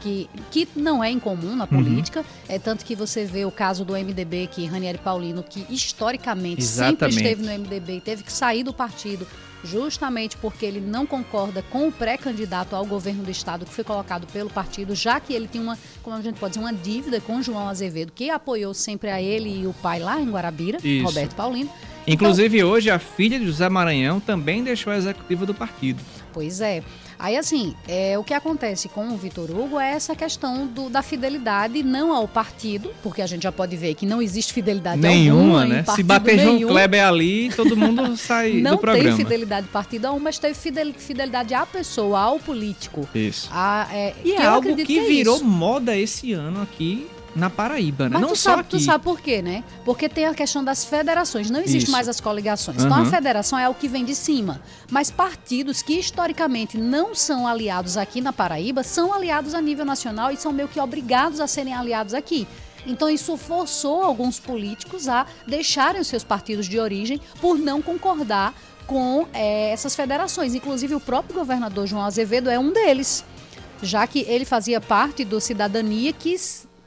Que, 0.00 0.30
que 0.52 0.68
não 0.76 1.02
é 1.02 1.10
incomum 1.10 1.56
na 1.56 1.64
uhum. 1.64 1.82
política, 1.82 2.20
uhum. 2.20 2.26
é 2.48 2.56
tanto 2.56 2.84
que 2.84 2.94
você 2.94 3.24
vê 3.24 3.44
o 3.44 3.50
caso 3.50 3.84
do 3.84 3.94
MDB, 3.94 4.46
que 4.46 4.64
Ranieri 4.64 4.98
Paulino, 4.98 5.42
que 5.42 5.66
historicamente 5.68 6.62
Exatamente. 6.62 7.00
sempre 7.00 7.16
esteve 7.16 7.42
no 7.42 7.64
MDB 7.64 7.96
e 7.96 8.00
teve 8.00 8.22
que 8.22 8.32
sair 8.32 8.62
do 8.62 8.72
partido 8.72 9.26
justamente 9.64 10.36
porque 10.36 10.64
ele 10.64 10.80
não 10.80 11.06
concorda 11.06 11.62
com 11.62 11.88
o 11.88 11.92
pré-candidato 11.92 12.76
ao 12.76 12.84
governo 12.84 13.24
do 13.24 13.30
estado 13.30 13.64
que 13.64 13.72
foi 13.72 13.84
colocado 13.84 14.26
pelo 14.32 14.50
partido, 14.50 14.94
já 14.94 15.18
que 15.20 15.32
ele 15.32 15.48
tem 15.48 15.60
uma, 15.60 15.78
como 16.02 16.16
a 16.16 16.20
gente 16.20 16.38
pode 16.38 16.54
dizer, 16.54 16.64
uma 16.64 16.72
dívida 16.72 17.20
com 17.20 17.42
João 17.42 17.68
Azevedo, 17.68 18.12
que 18.12 18.30
apoiou 18.30 18.72
sempre 18.74 19.10
a 19.10 19.20
ele 19.20 19.62
e 19.62 19.66
o 19.66 19.72
pai 19.74 19.98
lá 19.98 20.20
em 20.20 20.30
Guarabira, 20.30 20.78
Isso. 20.82 21.04
Roberto 21.04 21.34
Paulino. 21.34 21.70
Inclusive 22.06 22.58
então, 22.58 22.70
hoje 22.70 22.90
a 22.90 22.98
filha 22.98 23.38
de 23.38 23.46
José 23.46 23.68
Maranhão 23.68 24.18
também 24.18 24.64
deixou 24.64 24.92
a 24.92 24.96
executiva 24.96 25.44
do 25.44 25.54
partido. 25.54 26.02
Pois 26.32 26.60
é. 26.60 26.82
Aí, 27.18 27.36
assim, 27.36 27.74
é, 27.88 28.16
o 28.16 28.22
que 28.22 28.32
acontece 28.32 28.88
com 28.88 29.08
o 29.08 29.16
Vitor 29.16 29.50
Hugo 29.50 29.80
é 29.80 29.90
essa 29.90 30.14
questão 30.14 30.66
do, 30.66 30.88
da 30.88 31.02
fidelidade 31.02 31.82
não 31.82 32.12
ao 32.14 32.28
partido, 32.28 32.92
porque 33.02 33.20
a 33.20 33.26
gente 33.26 33.42
já 33.42 33.50
pode 33.50 33.76
ver 33.76 33.94
que 33.94 34.06
não 34.06 34.22
existe 34.22 34.52
fidelidade 34.52 35.00
nenhuma, 35.00 35.64
né? 35.64 35.84
Se 35.94 36.02
bater. 36.02 36.38
João 36.38 36.60
Kleber 36.60 37.04
ali, 37.04 37.50
todo 37.50 37.76
mundo 37.76 38.14
sai 38.16 38.60
não 38.60 38.72
do 38.72 38.78
programa. 38.78 39.10
Não 39.10 39.16
tem 39.16 39.24
fidelidade 39.24 39.66
partido 39.68 40.06
algum, 40.06 40.20
mas 40.20 40.38
teve 40.38 40.54
fidelidade 40.54 41.54
à 41.54 41.66
pessoa, 41.66 42.20
ao 42.20 42.38
político. 42.38 43.08
Isso. 43.14 43.48
A, 43.50 43.88
é, 43.92 44.14
e 44.24 44.34
é 44.34 44.46
algo 44.46 44.76
que, 44.76 44.84
que 44.84 44.98
é 44.98 45.04
virou 45.04 45.36
isso. 45.36 45.44
moda 45.44 45.96
esse 45.96 46.32
ano 46.32 46.62
aqui 46.62 47.06
na 47.38 47.48
Paraíba, 47.48 48.04
né? 48.04 48.10
Mas 48.14 48.20
não 48.20 48.28
tu 48.30 48.36
só 48.36 48.50
sabe, 48.50 48.60
aqui. 48.62 48.70
Tu 48.70 48.80
sabe 48.80 49.04
por 49.04 49.20
quê, 49.20 49.40
né? 49.40 49.64
Porque 49.84 50.08
tem 50.08 50.26
a 50.26 50.34
questão 50.34 50.62
das 50.62 50.84
federações. 50.84 51.50
Não 51.50 51.60
existe 51.60 51.84
Isso. 51.84 51.92
mais 51.92 52.08
as 52.08 52.20
coligações. 52.20 52.78
Uhum. 52.78 52.86
Então 52.86 53.02
a 53.02 53.06
federação 53.06 53.58
é 53.58 53.68
o 53.68 53.74
que 53.74 53.88
vem 53.88 54.04
de 54.04 54.14
cima. 54.14 54.60
Mas 54.90 55.10
partidos 55.10 55.80
que 55.80 55.94
historicamente 55.94 56.76
não 56.76 57.14
são 57.14 57.46
aliados 57.46 57.96
aqui 57.96 58.20
na 58.20 58.32
Paraíba 58.32 58.82
são 58.82 59.12
aliados 59.12 59.54
a 59.54 59.60
nível 59.60 59.84
nacional 59.84 60.30
e 60.30 60.36
são 60.36 60.52
meio 60.52 60.68
que 60.68 60.80
obrigados 60.80 61.40
a 61.40 61.46
serem 61.46 61.72
aliados 61.72 62.12
aqui. 62.12 62.46
Então 62.86 63.08
isso 63.08 63.36
forçou 63.36 64.02
alguns 64.02 64.38
políticos 64.38 65.08
a 65.08 65.26
deixarem 65.46 66.00
os 66.00 66.08
seus 66.08 66.24
partidos 66.24 66.66
de 66.66 66.78
origem 66.78 67.20
por 67.40 67.58
não 67.58 67.80
concordar 67.80 68.54
com 68.86 69.26
é, 69.32 69.70
essas 69.70 69.94
federações. 69.94 70.54
Inclusive 70.54 70.94
o 70.94 71.00
próprio 71.00 71.38
governador 71.38 71.86
João 71.86 72.02
Azevedo 72.02 72.50
é 72.50 72.58
um 72.58 72.72
deles 72.72 73.24
já 73.82 74.06
que 74.06 74.20
ele 74.28 74.44
fazia 74.44 74.80
parte 74.80 75.24
do 75.24 75.40
Cidadania, 75.40 76.12
que 76.12 76.34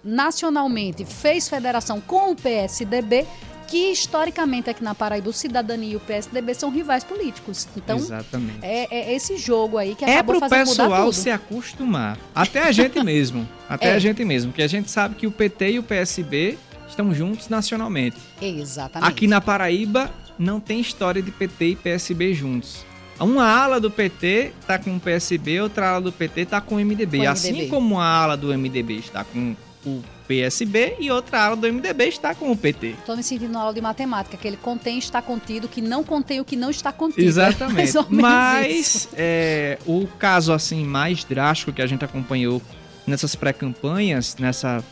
nacionalmente 0.03 1.05
fez 1.05 1.47
federação 1.47 2.01
com 2.01 2.31
o 2.31 2.35
PSDB, 2.35 3.25
que 3.67 3.91
historicamente 3.91 4.69
aqui 4.69 4.83
na 4.83 4.93
Paraíba 4.93 5.29
o 5.29 5.33
Cidadania 5.33 5.93
e 5.93 5.95
o 5.95 5.99
PSDB 5.99 6.53
são 6.53 6.69
rivais 6.69 7.03
políticos. 7.03 7.67
Então, 7.77 7.97
Exatamente. 7.97 8.59
É, 8.61 8.87
é 8.93 9.15
esse 9.15 9.37
jogo 9.37 9.77
aí 9.77 9.95
que 9.95 10.03
é 10.03 10.15
acabou 10.15 10.39
fazendo 10.39 10.67
mudar 10.67 10.83
tudo. 10.83 10.93
É 10.93 10.97
pro 10.97 11.05
pessoal 11.05 11.13
se 11.13 11.29
acostumar. 11.29 12.17
Até 12.35 12.63
a 12.63 12.71
gente 12.71 12.99
mesmo. 13.03 13.47
Até 13.69 13.89
é. 13.89 13.93
a 13.93 13.99
gente 13.99 14.25
mesmo. 14.25 14.51
Porque 14.51 14.63
a 14.63 14.67
gente 14.67 14.91
sabe 14.91 15.15
que 15.15 15.25
o 15.25 15.31
PT 15.31 15.71
e 15.71 15.79
o 15.79 15.83
PSB 15.83 16.57
estão 16.89 17.13
juntos 17.13 17.47
nacionalmente. 17.47 18.17
Exatamente. 18.41 19.09
Aqui 19.09 19.25
na 19.25 19.39
Paraíba 19.39 20.11
não 20.37 20.59
tem 20.59 20.81
história 20.81 21.21
de 21.21 21.31
PT 21.31 21.65
e 21.65 21.75
PSB 21.75 22.33
juntos. 22.33 22.83
Uma 23.19 23.45
ala 23.45 23.79
do 23.79 23.91
PT 23.91 24.51
está 24.59 24.79
com 24.79 24.95
o 24.95 24.99
PSB, 24.99 25.61
outra 25.61 25.91
ala 25.91 26.01
do 26.01 26.11
PT 26.11 26.41
está 26.41 26.59
com 26.59 26.75
o 26.75 26.79
MDB. 26.79 27.19
Com 27.19 27.29
assim 27.29 27.51
MDB. 27.51 27.67
como 27.67 27.99
a 27.99 28.05
ala 28.05 28.35
do 28.35 28.47
MDB 28.47 28.95
está 28.95 29.23
com 29.23 29.55
o 29.85 30.01
PSB 30.27 30.95
e 30.99 31.11
outra 31.11 31.45
ala 31.45 31.55
do 31.55 31.71
MDB 31.71 32.05
está 32.05 32.35
com 32.35 32.51
o 32.51 32.57
PT. 32.57 32.95
Estou 32.99 33.17
me 33.17 33.23
sentindo 33.23 33.51
na 33.51 33.61
aula 33.61 33.73
de 33.73 33.81
matemática, 33.81 34.37
que 34.37 34.47
ele 34.47 34.57
contém 34.57 34.97
está 34.97 35.21
contido, 35.21 35.67
que 35.67 35.81
não 35.81 36.03
contém 36.03 36.39
o 36.39 36.45
que 36.45 36.55
não 36.55 36.69
está 36.69 36.91
contido. 36.91 37.27
Exatamente. 37.27 37.91
É 38.01 38.03
Mas 38.09 39.09
é, 39.13 39.77
o 39.85 40.07
caso 40.07 40.53
assim 40.53 40.85
mais 40.85 41.23
drástico 41.23 41.73
que 41.73 41.81
a 41.81 41.87
gente 41.87 42.05
acompanhou 42.05 42.61
nessas 43.05 43.35
pré-campanhas, 43.35 44.35
nessa 44.37 44.83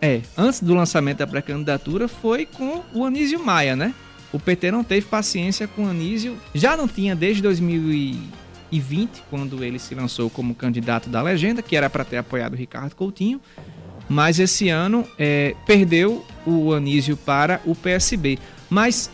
é, 0.00 0.20
antes 0.36 0.60
do 0.60 0.74
lançamento 0.74 1.18
da 1.18 1.26
pré-candidatura 1.26 2.08
foi 2.08 2.46
com 2.46 2.82
o 2.92 3.04
Anísio 3.04 3.38
Maia, 3.38 3.76
né? 3.76 3.94
O 4.32 4.38
PT 4.38 4.70
não 4.70 4.82
teve 4.82 5.06
paciência 5.06 5.68
com 5.68 5.84
o 5.84 5.88
Anísio, 5.88 6.36
já 6.54 6.76
não 6.76 6.88
tinha 6.88 7.14
desde 7.14 7.42
2020, 7.42 9.22
quando 9.30 9.62
ele 9.62 9.78
se 9.78 9.94
lançou 9.94 10.30
como 10.30 10.54
candidato 10.54 11.08
da 11.08 11.22
legenda, 11.22 11.62
que 11.62 11.76
era 11.76 11.90
para 11.90 12.04
ter 12.04 12.16
apoiado 12.16 12.54
o 12.54 12.56
Ricardo 12.56 12.96
Coutinho 12.96 13.40
mas 14.08 14.38
esse 14.38 14.68
ano 14.68 15.06
é, 15.18 15.54
perdeu 15.66 16.24
o 16.46 16.72
Anísio 16.72 17.16
para 17.16 17.60
o 17.64 17.74
PSB. 17.74 18.38
Mas 18.68 19.10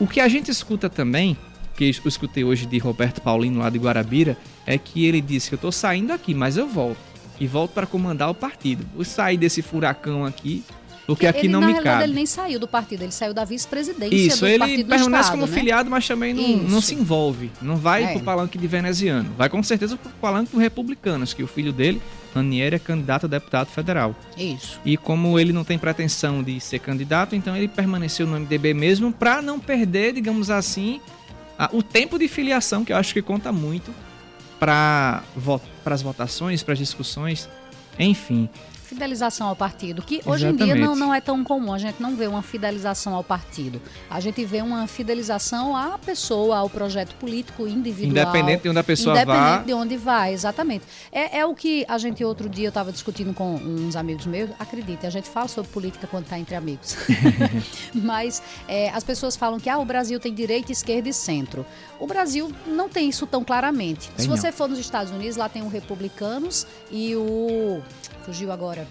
o 0.00 0.06
que 0.06 0.20
a 0.20 0.28
gente 0.28 0.50
escuta 0.50 0.88
também, 0.88 1.36
que 1.76 1.84
eu 1.84 2.08
escutei 2.08 2.44
hoje 2.44 2.66
de 2.66 2.78
Roberto 2.78 3.20
Paulino 3.20 3.60
lá 3.60 3.70
de 3.70 3.78
Guarabira, 3.78 4.36
é 4.66 4.78
que 4.78 5.04
ele 5.04 5.20
disse 5.20 5.48
que 5.48 5.54
eu 5.54 5.58
estou 5.58 5.72
saindo 5.72 6.12
aqui, 6.12 6.34
mas 6.34 6.56
eu 6.56 6.68
volto. 6.68 6.98
E 7.40 7.46
volto 7.46 7.72
para 7.72 7.86
comandar 7.86 8.30
o 8.30 8.34
partido. 8.34 8.84
Vou 8.94 9.04
sair 9.04 9.36
desse 9.36 9.62
furacão 9.62 10.24
aqui 10.24 10.64
porque 11.08 11.26
aqui 11.26 11.46
ele, 11.46 11.48
não 11.48 11.62
me 11.62 11.80
cabe. 11.80 12.04
ele 12.04 12.12
nem 12.12 12.26
saiu 12.26 12.60
do 12.60 12.68
partido, 12.68 13.02
ele 13.02 13.12
saiu 13.12 13.32
da 13.32 13.42
vice-presidência 13.42 14.14
Isso, 14.14 14.40
do 14.40 14.46
ele 14.46 14.58
partido 14.58 14.88
permanece 14.90 15.22
Estado, 15.22 15.40
como 15.40 15.46
né? 15.50 15.58
filiado, 15.58 15.90
mas 15.90 16.06
também 16.06 16.34
não, 16.34 16.68
não, 16.68 16.80
se 16.82 16.94
envolve. 16.94 17.50
Não 17.62 17.76
vai 17.76 18.04
é. 18.04 18.12
pro 18.12 18.20
palanque 18.20 18.58
de 18.58 18.66
veneziano. 18.66 19.30
Vai 19.34 19.48
com 19.48 19.62
certeza 19.62 19.96
pro 19.96 20.10
palanque 20.20 20.52
dos 20.52 20.60
republicanos, 20.60 21.32
que 21.32 21.42
o 21.42 21.46
filho 21.46 21.72
dele, 21.72 22.02
Ranieri, 22.34 22.76
é 22.76 22.78
candidato 22.78 23.24
a 23.24 23.26
deputado 23.26 23.68
federal. 23.68 24.14
Isso. 24.36 24.78
E 24.84 24.98
como 24.98 25.38
ele 25.38 25.50
não 25.50 25.64
tem 25.64 25.78
pretensão 25.78 26.42
de 26.42 26.60
ser 26.60 26.80
candidato, 26.80 27.34
então 27.34 27.56
ele 27.56 27.68
permaneceu 27.68 28.26
no 28.26 28.38
MDB 28.38 28.74
mesmo 28.74 29.10
para 29.10 29.40
não 29.40 29.58
perder, 29.58 30.12
digamos 30.12 30.50
assim, 30.50 31.00
a, 31.58 31.70
o 31.72 31.82
tempo 31.82 32.18
de 32.18 32.28
filiação, 32.28 32.84
que 32.84 32.92
eu 32.92 32.98
acho 32.98 33.14
que 33.14 33.22
conta 33.22 33.50
muito 33.50 33.94
para 34.60 35.22
as 35.86 36.02
votações, 36.02 36.62
para 36.62 36.74
as 36.74 36.78
discussões, 36.78 37.48
enfim 37.98 38.50
fidelização 38.88 39.48
ao 39.48 39.54
partido, 39.54 40.00
que 40.00 40.22
hoje 40.24 40.46
Exatamente. 40.46 40.62
em 40.62 40.74
dia 40.74 40.74
não, 40.74 40.96
não 40.96 41.14
é 41.14 41.20
tão 41.20 41.44
comum, 41.44 41.74
a 41.74 41.78
gente 41.78 42.00
não 42.00 42.16
vê 42.16 42.26
uma 42.26 42.42
fidelização 42.42 43.14
ao 43.14 43.22
partido. 43.22 43.82
A 44.08 44.18
gente 44.18 44.42
vê 44.46 44.62
uma 44.62 44.86
fidelização 44.86 45.76
à 45.76 45.98
pessoa, 45.98 46.56
ao 46.56 46.70
projeto 46.70 47.14
político 47.16 47.68
individual. 47.68 48.28
Independente 48.28 48.62
de 48.62 48.68
onde 48.70 48.78
a 48.78 48.84
pessoa 48.84 49.14
independente 49.14 49.38
vá. 49.38 49.48
Independente 49.48 49.66
de 49.66 49.74
onde 49.74 49.96
vai, 49.98 50.32
exatamente. 50.32 50.84
É, 51.12 51.40
é 51.40 51.46
o 51.46 51.54
que 51.54 51.84
a 51.86 51.98
gente 51.98 52.24
outro 52.24 52.48
dia 52.48 52.66
eu 52.66 52.70
estava 52.70 52.90
discutindo 52.90 53.34
com 53.34 53.56
uns 53.56 53.94
amigos 53.94 54.24
meus, 54.24 54.50
acredite, 54.58 55.06
a 55.06 55.10
gente 55.10 55.28
fala 55.28 55.48
sobre 55.48 55.70
política 55.70 56.06
quando 56.06 56.24
está 56.24 56.38
entre 56.38 56.54
amigos. 56.54 56.96
Mas 57.92 58.42
é, 58.66 58.88
as 58.88 59.04
pessoas 59.04 59.36
falam 59.36 59.60
que 59.60 59.68
ah, 59.68 59.78
o 59.78 59.84
Brasil 59.84 60.18
tem 60.18 60.32
direita, 60.32 60.72
esquerda 60.72 61.10
e 61.10 61.12
centro. 61.12 61.66
O 62.00 62.06
Brasil 62.06 62.50
não 62.66 62.88
tem 62.88 63.08
isso 63.08 63.26
tão 63.26 63.44
claramente. 63.44 64.08
Tem 64.12 64.24
Se 64.24 64.28
você 64.28 64.46
não. 64.46 64.54
for 64.54 64.68
nos 64.68 64.78
Estados 64.78 65.12
Unidos, 65.12 65.36
lá 65.36 65.48
tem 65.48 65.62
o 65.62 65.68
republicanos 65.68 66.66
e 66.90 67.14
o 67.14 67.82
fugiu 68.28 68.52
agora. 68.52 68.86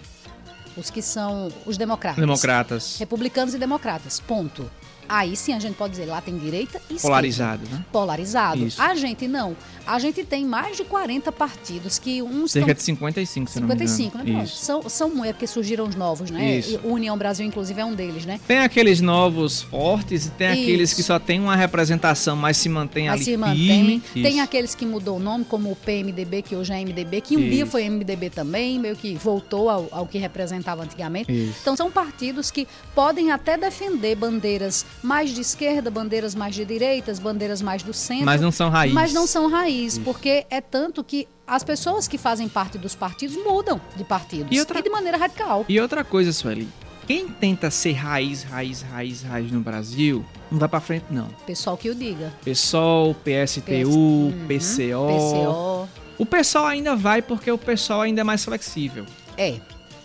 Os 0.76 0.90
que 0.90 1.00
são 1.00 1.48
os 1.64 1.78
democratas. 1.78 2.18
Democratas. 2.18 2.98
Republicanos 2.98 3.54
e 3.54 3.58
democratas. 3.58 4.18
Ponto. 4.18 4.68
Aí 5.08 5.34
sim 5.36 5.52
a 5.52 5.58
gente 5.58 5.74
pode 5.74 5.92
dizer, 5.92 6.06
lá 6.06 6.20
tem 6.20 6.36
direita 6.36 6.80
e 6.90 6.94
Polarizado, 6.94 7.62
esquerda. 7.62 7.78
né? 7.78 7.86
Polarizado. 7.90 8.66
Isso. 8.66 8.80
A 8.80 8.94
gente 8.94 9.26
não. 9.26 9.56
A 9.86 9.98
gente 9.98 10.22
tem 10.22 10.44
mais 10.44 10.76
de 10.76 10.84
40 10.84 11.32
partidos 11.32 11.98
que 11.98 12.20
uns 12.20 12.52
Cerca 12.52 12.66
tão... 12.66 12.74
de 12.74 12.82
55, 12.82 13.48
se 13.48 13.54
55, 13.54 14.18
não 14.18 14.24
me 14.24 14.30
engano. 14.32 14.44
né? 14.44 14.50
São, 14.54 14.86
são 14.88 15.24
é 15.24 15.32
porque 15.32 15.46
surgiram 15.46 15.86
os 15.88 15.94
novos, 15.94 16.30
né? 16.30 16.58
Isso. 16.58 16.78
E 16.84 16.86
União 16.86 17.16
Brasil, 17.16 17.46
inclusive, 17.46 17.80
é 17.80 17.84
um 17.86 17.94
deles, 17.94 18.26
né? 18.26 18.38
Tem 18.46 18.58
aqueles 18.58 19.00
novos 19.00 19.62
fortes 19.62 20.26
e 20.26 20.30
tem 20.30 20.52
Isso. 20.52 20.62
aqueles 20.62 20.92
que 20.92 21.02
só 21.02 21.18
tem 21.18 21.40
uma 21.40 21.56
representação, 21.56 22.36
mas 22.36 22.58
se 22.58 22.68
mantém 22.68 23.06
mas 23.06 23.14
ali 23.14 23.24
se 23.24 23.36
mantém. 23.38 24.02
Tem 24.12 24.40
aqueles 24.42 24.74
que 24.74 24.84
mudou 24.84 25.16
o 25.16 25.20
nome, 25.20 25.46
como 25.46 25.72
o 25.72 25.76
PMDB, 25.76 26.42
que 26.42 26.54
hoje 26.54 26.70
é 26.72 26.80
MDB, 26.84 27.22
que 27.22 27.36
um 27.36 27.40
Isso. 27.40 27.50
dia 27.50 27.66
foi 27.66 27.88
MDB 27.88 28.28
também, 28.28 28.78
meio 28.78 28.94
que 28.94 29.14
voltou 29.14 29.70
ao, 29.70 29.88
ao 29.90 30.06
que 30.06 30.18
representava 30.18 30.82
antigamente. 30.82 31.32
Então 31.62 31.74
são 31.74 31.90
partidos 31.90 32.50
que 32.50 32.68
podem 32.94 33.30
até 33.30 33.56
defender 33.56 34.14
bandeiras 34.16 34.84
mais 35.02 35.30
de 35.30 35.40
esquerda, 35.40 35.90
bandeiras 35.90 36.34
mais 36.34 36.54
de 36.54 36.64
direitas, 36.64 37.18
bandeiras 37.18 37.62
mais 37.62 37.82
do 37.82 37.92
centro. 37.92 38.26
Mas 38.26 38.40
não 38.40 38.50
são 38.50 38.68
raiz. 38.70 38.92
Mas 38.92 39.12
não 39.12 39.26
são 39.26 39.48
raiz, 39.48 39.94
Isso. 39.94 40.00
porque 40.02 40.46
é 40.50 40.60
tanto 40.60 41.02
que 41.04 41.26
as 41.46 41.62
pessoas 41.64 42.06
que 42.08 42.18
fazem 42.18 42.48
parte 42.48 42.76
dos 42.78 42.94
partidos 42.94 43.36
mudam 43.36 43.80
de 43.96 44.04
partidos. 44.04 44.48
E, 44.50 44.58
outra... 44.60 44.78
e 44.80 44.82
de 44.82 44.90
maneira 44.90 45.16
radical. 45.16 45.64
E 45.68 45.80
outra 45.80 46.04
coisa, 46.04 46.32
Sueli, 46.32 46.68
quem 47.06 47.26
tenta 47.28 47.70
ser 47.70 47.92
raiz, 47.92 48.42
raiz, 48.42 48.82
raiz, 48.82 49.22
raiz 49.22 49.50
no 49.50 49.60
Brasil, 49.60 50.24
não 50.50 50.58
vai 50.58 50.68
pra 50.68 50.80
frente, 50.80 51.06
não. 51.10 51.28
Pessoal 51.46 51.76
que 51.76 51.88
o 51.88 51.94
diga. 51.94 52.32
PSOL, 52.44 53.14
PSTU, 53.14 53.88
Uhum, 53.88 54.46
PCO. 54.46 55.06
PCO. 55.06 55.88
O 56.18 56.26
pessoal 56.26 56.66
ainda 56.66 56.96
vai 56.96 57.22
porque 57.22 57.50
o 57.50 57.56
pessoal 57.56 58.02
ainda 58.02 58.20
é 58.20 58.24
mais 58.24 58.44
flexível. 58.44 59.06
É. 59.36 59.54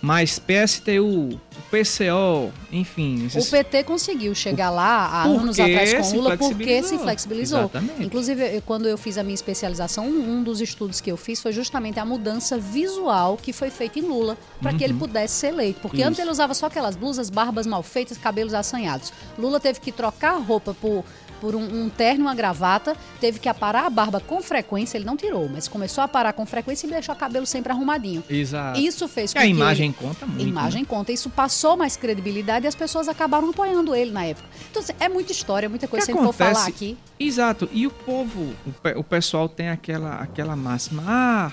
Mas 0.04 0.38
PSTU, 0.38 1.40
PCO, 1.72 2.52
enfim. 2.74 3.24
O 3.24 3.28
Esses... 3.28 3.50
PT 3.50 3.86
conseguiu 3.86 4.36
chegar 4.36 4.70
lá 4.70 5.06
há 5.06 5.24
Porque 5.24 5.42
anos 5.42 5.60
atrás 5.62 5.94
com 5.94 6.18
Lula 6.18 6.38
porque 6.38 6.84
se 6.84 6.98
flexibilizou. 6.98 7.60
Exatamente. 7.62 8.04
Inclusive, 8.04 8.62
quando 8.66 8.86
eu 8.86 8.98
fiz 8.98 9.18
a 9.18 9.24
minha 9.24 9.34
especialização, 9.34 10.06
um 10.06 10.44
dos 10.44 10.60
estudos 10.60 11.00
que 11.00 11.10
eu 11.10 11.16
fiz 11.16 11.42
foi 11.42 11.54
justamente 11.54 12.02
a 12.02 12.06
mudança 12.06 12.58
visual 12.58 13.38
que 13.42 13.54
foi 13.54 13.70
feita 13.70 13.98
em 13.98 14.02
Lula 14.02 14.38
para 14.62 14.74
que 14.74 14.84
ele 14.84 14.94
pudesse 14.94 15.36
ser 15.36 15.48
eleito. 15.48 15.80
Porque 15.80 15.96
Uhum. 15.96 16.02
Isso. 16.02 16.10
antes 16.10 16.20
ele 16.20 16.32
usava 16.32 16.54
só 16.54 16.66
aquelas 16.66 16.98
blusas, 16.98 17.30
barbas 17.30 17.66
mal 17.66 17.82
feitas, 17.82 18.18
cabelos 18.18 18.54
assanhados. 18.54 19.14
Lula 19.40 19.58
teve 19.58 19.80
que 19.80 19.94
trocar 19.94 20.34
a 20.34 20.38
roupa 20.38 20.74
por 20.74 21.06
por 21.44 21.56
um, 21.56 21.84
um 21.84 21.90
terno 21.90 22.22
e 22.22 22.28
uma 22.28 22.34
gravata, 22.34 22.96
teve 23.20 23.38
que 23.38 23.50
aparar 23.50 23.86
a 23.86 23.90
barba 23.90 24.22
com 24.22 24.42
frequência, 24.42 24.98
ele 24.98 25.04
não 25.04 25.18
tirou, 25.18 25.50
mas 25.50 25.68
começou 25.68 26.02
a 26.02 26.08
parar 26.08 26.32
com 26.32 26.46
frequência 26.46 26.88
e 26.88 26.90
deixou 26.90 27.14
o 27.14 27.18
cabelo 27.18 27.46
sempre 27.46 27.74
arrumadinho. 27.74 28.24
Exato. 28.30 28.80
Isso 28.80 29.10
fez 29.10 29.34
Que 29.34 29.40
com 29.40 29.44
a 29.44 29.46
que 29.46 29.52
imagem 29.52 29.88
ele- 29.88 29.96
conta 30.08 30.26
muito. 30.26 30.40
a 30.42 30.48
imagem 30.48 30.86
conta. 30.86 31.12
Isso 31.12 31.30
passou 31.30 31.76
mais 31.76 31.98
credibilidade 31.98 32.64
e 32.66 32.70
as 32.70 32.76
pessoas 32.76 33.10
acabaram 33.10 33.50
apoiando 33.50 33.94
ele 33.94 34.12
na 34.12 34.24
época. 34.24 34.48
Então, 34.72 34.82
assim, 34.82 34.94
é 35.02 35.10
muita 35.10 35.34
história, 35.34 35.68
muita 35.68 35.86
coisa. 35.86 36.06
que 36.06 36.12
a 36.14 36.16
for 36.16 36.22
acontece- 36.22 36.54
falar 36.54 36.68
aqui, 36.68 36.98
Exato. 37.20 37.68
E 37.74 37.86
o 37.86 37.92
povo, 37.92 38.54
o, 38.66 38.72
pe- 38.72 38.94
o 38.96 39.04
pessoal 39.04 39.50
tem 39.50 39.68
aquela, 39.68 40.16
aquela 40.22 40.56
máxima. 40.56 41.04
Ah, 41.06 41.52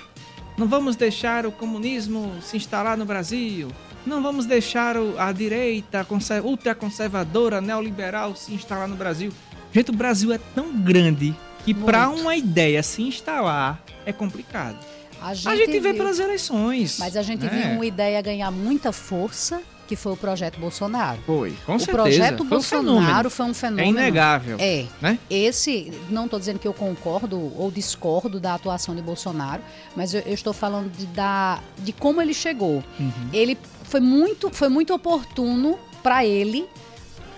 não 0.56 0.68
vamos 0.68 0.94
deixar 0.94 1.46
o 1.46 1.50
comunismo 1.52 2.32
se 2.40 2.56
instalar 2.56 2.96
no 2.96 3.04
Brasil. 3.04 3.68
Não 4.06 4.22
vamos 4.22 4.46
deixar 4.46 4.96
a 5.18 5.30
direita 5.30 6.04
conser- 6.04 6.42
ultraconservadora, 6.44 7.60
neoliberal 7.60 8.34
se 8.34 8.52
instalar 8.54 8.88
no 8.88 8.96
Brasil. 8.96 9.30
Gente, 9.72 9.90
o 9.90 9.94
Brasil 9.94 10.32
é 10.32 10.38
tão 10.54 10.76
grande 10.76 11.34
que 11.64 11.72
para 11.74 12.08
uma 12.08 12.34
ideia 12.34 12.82
se 12.82 13.02
instalar 13.02 13.82
é 14.04 14.12
complicado. 14.12 14.76
a 15.22 15.34
gente, 15.34 15.48
a 15.48 15.56
gente 15.56 15.78
vê 15.80 15.94
pelas 15.94 16.18
eleições. 16.18 16.98
Mas 16.98 17.16
a 17.16 17.22
gente 17.22 17.44
né? 17.44 17.50
viu 17.50 17.72
uma 17.76 17.86
ideia 17.86 18.20
ganhar 18.22 18.50
muita 18.50 18.90
força, 18.92 19.60
que 19.86 19.94
foi 19.94 20.12
o 20.12 20.16
projeto 20.16 20.58
Bolsonaro. 20.58 21.20
Foi, 21.26 21.52
com 21.66 21.74
o 21.74 21.78
certeza. 21.78 21.92
projeto 22.02 22.36
Foi 22.38 22.46
um 22.46 22.48
Bolsonaro 22.48 23.30
fenômeno. 23.30 23.30
foi 23.30 23.46
um 23.46 23.50
É 23.50 23.54
fenômeno. 23.54 23.88
inegável. 23.90 24.56
É. 24.58 24.86
Né? 25.00 25.18
Esse, 25.28 25.92
não 26.08 26.24
estou 26.24 26.38
dizendo 26.38 26.58
que 26.58 26.66
eu 26.66 26.74
concordo 26.74 27.38
ou 27.56 27.70
discordo 27.70 28.40
da 28.40 28.54
atuação 28.54 28.94
de 28.96 29.02
Bolsonaro, 29.02 29.62
mas 29.94 30.14
eu, 30.14 30.22
eu 30.22 30.34
estou 30.34 30.52
falando 30.52 30.90
de, 30.96 31.06
da, 31.06 31.60
de 31.78 31.92
como 31.92 32.20
ele 32.22 32.32
chegou. 32.34 32.82
Uhum. 32.98 33.12
Ele 33.32 33.58
foi 33.84 34.00
muito, 34.00 34.48
foi 34.50 34.68
muito 34.68 34.94
oportuno 34.94 35.78
para 36.02 36.24
ele 36.24 36.66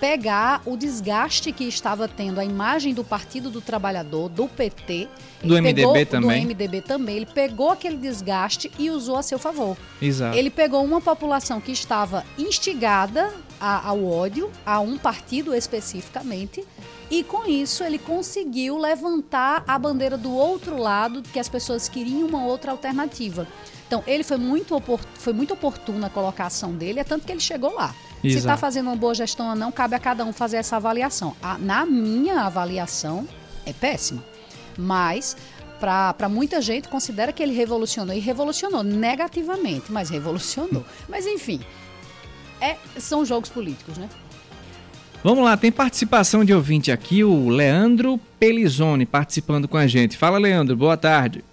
pegar 0.06 0.60
o 0.66 0.76
desgaste 0.76 1.52
que 1.52 1.62
estava 1.62 2.08
tendo 2.08 2.40
a 2.40 2.44
imagem 2.44 2.92
do 2.92 3.04
Partido 3.04 3.48
do 3.50 3.60
Trabalhador, 3.60 4.28
do 4.28 4.48
PT. 4.48 5.06
Do 5.44 5.54
MDB 5.56 5.74
pegou- 5.82 6.06
também. 6.06 6.40
Do 6.40 6.48
MDB 6.48 6.80
também. 6.80 7.16
Ele 7.18 7.26
pegou 7.26 7.70
aquele 7.70 7.96
desgaste 7.96 8.68
e 8.80 8.90
usou 8.90 9.14
a 9.16 9.22
seu 9.22 9.38
favor. 9.38 9.76
Exato. 10.02 10.36
Ele 10.36 10.50
pegou 10.50 10.84
uma 10.84 11.00
população 11.00 11.60
que 11.60 11.70
estava 11.70 12.24
instigada 12.36 13.32
a- 13.60 13.86
ao 13.90 14.04
ódio, 14.04 14.50
a 14.66 14.80
um 14.80 14.98
partido 14.98 15.54
especificamente, 15.54 16.64
e 17.08 17.22
com 17.22 17.46
isso 17.48 17.84
ele 17.84 17.96
conseguiu 17.98 18.76
levantar 18.78 19.62
a 19.68 19.78
bandeira 19.78 20.18
do 20.18 20.32
outro 20.34 20.78
lado, 20.78 21.22
que 21.22 21.38
as 21.38 21.48
pessoas 21.48 21.88
queriam 21.88 22.26
uma 22.26 22.44
outra 22.44 22.72
alternativa. 22.72 23.46
Então, 23.86 24.02
ele 24.04 24.24
foi 24.24 24.36
muito, 24.36 24.74
opor- 24.74 24.98
foi 25.14 25.32
muito 25.32 25.54
oportuna 25.54 26.08
a 26.08 26.10
colocação 26.10 26.72
dele, 26.72 26.98
é 26.98 27.04
tanto 27.04 27.24
que 27.24 27.30
ele 27.30 27.38
chegou 27.40 27.72
lá. 27.72 27.94
Se 28.22 28.28
está 28.28 28.38
Exato. 28.38 28.60
fazendo 28.60 28.86
uma 28.86 28.96
boa 28.96 29.14
gestão 29.14 29.48
ou 29.50 29.56
não, 29.56 29.72
cabe 29.72 29.94
a 29.96 29.98
cada 29.98 30.24
um 30.24 30.32
fazer 30.32 30.56
essa 30.58 30.76
avaliação. 30.76 31.34
A- 31.42 31.58
na 31.58 31.84
minha 31.84 32.42
avaliação, 32.42 33.26
é 33.66 33.72
péssima. 33.72 34.22
Mas, 34.78 35.36
para 35.80 36.28
muita 36.28 36.60
gente, 36.62 36.88
considera 36.88 37.32
que 37.32 37.42
ele 37.42 37.52
revolucionou. 37.52 38.14
E 38.14 38.20
revolucionou 38.20 38.82
negativamente, 38.84 39.90
mas 39.90 40.08
revolucionou. 40.08 40.84
Mas, 41.08 41.26
enfim, 41.26 41.60
é, 42.60 42.76
são 42.98 43.24
jogos 43.24 43.50
políticos, 43.50 43.98
né? 43.98 44.08
Vamos 45.24 45.44
lá, 45.44 45.56
tem 45.56 45.70
participação 45.70 46.44
de 46.44 46.52
ouvinte 46.52 46.90
aqui, 46.90 47.22
o 47.22 47.48
Leandro 47.48 48.18
Pelizone 48.40 49.06
participando 49.06 49.68
com 49.68 49.76
a 49.76 49.86
gente. 49.86 50.16
Fala, 50.16 50.36
Leandro, 50.38 50.76
boa 50.76 50.96
tarde. 50.96 51.44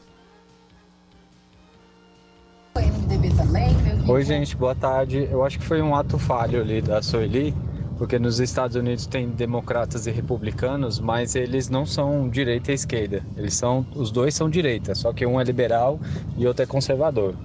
Oi, 4.10 4.24
gente, 4.24 4.58
boa 4.58 4.74
tarde. 4.74 5.28
Eu 5.30 5.46
acho 5.46 5.60
que 5.60 5.64
foi 5.64 5.84
um 5.84 5.94
ato 5.94 6.18
falho 6.18 6.60
ali 6.60 6.82
da 6.82 7.00
Soeli, 7.00 7.54
porque 7.96 8.18
nos 8.18 8.40
Estados 8.40 8.76
Unidos 8.76 9.06
tem 9.06 9.30
democratas 9.30 10.08
e 10.08 10.12
republicanos, 10.12 11.00
mas 11.00 11.36
eles 11.36 11.70
não 11.70 11.86
são 11.86 12.28
direita 12.28 12.72
e 12.72 12.74
esquerda. 12.74 13.24
Eles 13.38 13.54
são, 13.54 13.86
os 13.94 14.10
dois 14.10 14.34
são 14.34 14.50
direita, 14.50 14.96
só 14.96 15.14
que 15.14 15.28
um 15.28 15.40
é 15.40 15.44
liberal 15.44 16.00
e 16.36 16.48
outro 16.48 16.64
é 16.64 16.66
conservador. 16.66 17.36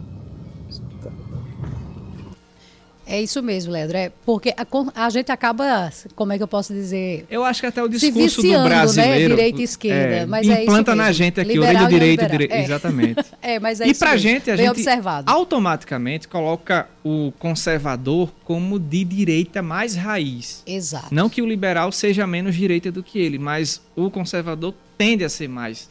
É 3.14 3.22
isso 3.22 3.42
mesmo, 3.42 3.72
Leandro. 3.72 3.96
É 3.96 4.10
porque 4.26 4.54
a, 4.56 5.04
a 5.06 5.10
gente 5.10 5.30
acaba, 5.30 5.90
como 6.16 6.32
é 6.32 6.36
que 6.36 6.42
eu 6.42 6.48
posso 6.48 6.72
dizer? 6.72 7.24
Eu 7.30 7.44
acho 7.44 7.60
que 7.60 7.66
até 7.66 7.82
o 7.82 7.88
discurso 7.88 8.42
viciando, 8.42 8.64
do 8.64 8.68
né? 8.68 8.76
brasileiro... 8.76 9.36
Direita 9.36 9.60
e 9.60 9.64
esquerda, 9.64 10.26
mas 10.26 10.48
é 10.48 10.62
implanta 10.62 10.94
na 10.94 11.04
mesmo. 11.04 11.14
gente 11.14 11.40
aqui 11.40 11.52
Liberal 11.52 11.74
o 11.74 11.76
lei 11.76 11.86
do 11.86 11.90
e 11.90 11.98
direito, 11.98 12.20
liberal. 12.22 12.38
dire- 12.38 12.52
É. 12.52 12.64
exatamente. 12.64 13.24
É, 13.40 13.60
mas 13.60 13.80
é 13.80 13.86
e 13.88 13.94
pra 13.94 14.12
mesmo. 14.12 14.22
gente, 14.28 14.50
a 14.50 14.56
Bem 14.56 14.66
gente 14.66 14.76
observado. 14.78 15.30
automaticamente 15.30 16.26
coloca 16.26 16.88
o 17.04 17.32
conservador 17.38 18.32
como 18.44 18.78
de 18.78 19.04
direita 19.04 19.62
mais 19.62 19.94
raiz. 19.94 20.62
Exato. 20.66 21.08
Não 21.14 21.28
que 21.28 21.42
o 21.42 21.46
liberal 21.46 21.92
seja 21.92 22.26
menos 22.26 22.54
direita 22.56 22.90
do 22.90 23.02
que 23.02 23.18
ele, 23.18 23.38
mas 23.38 23.80
o 23.94 24.10
conservador 24.10 24.74
tende 24.96 25.22
a 25.24 25.28
ser 25.28 25.48
mais, 25.48 25.88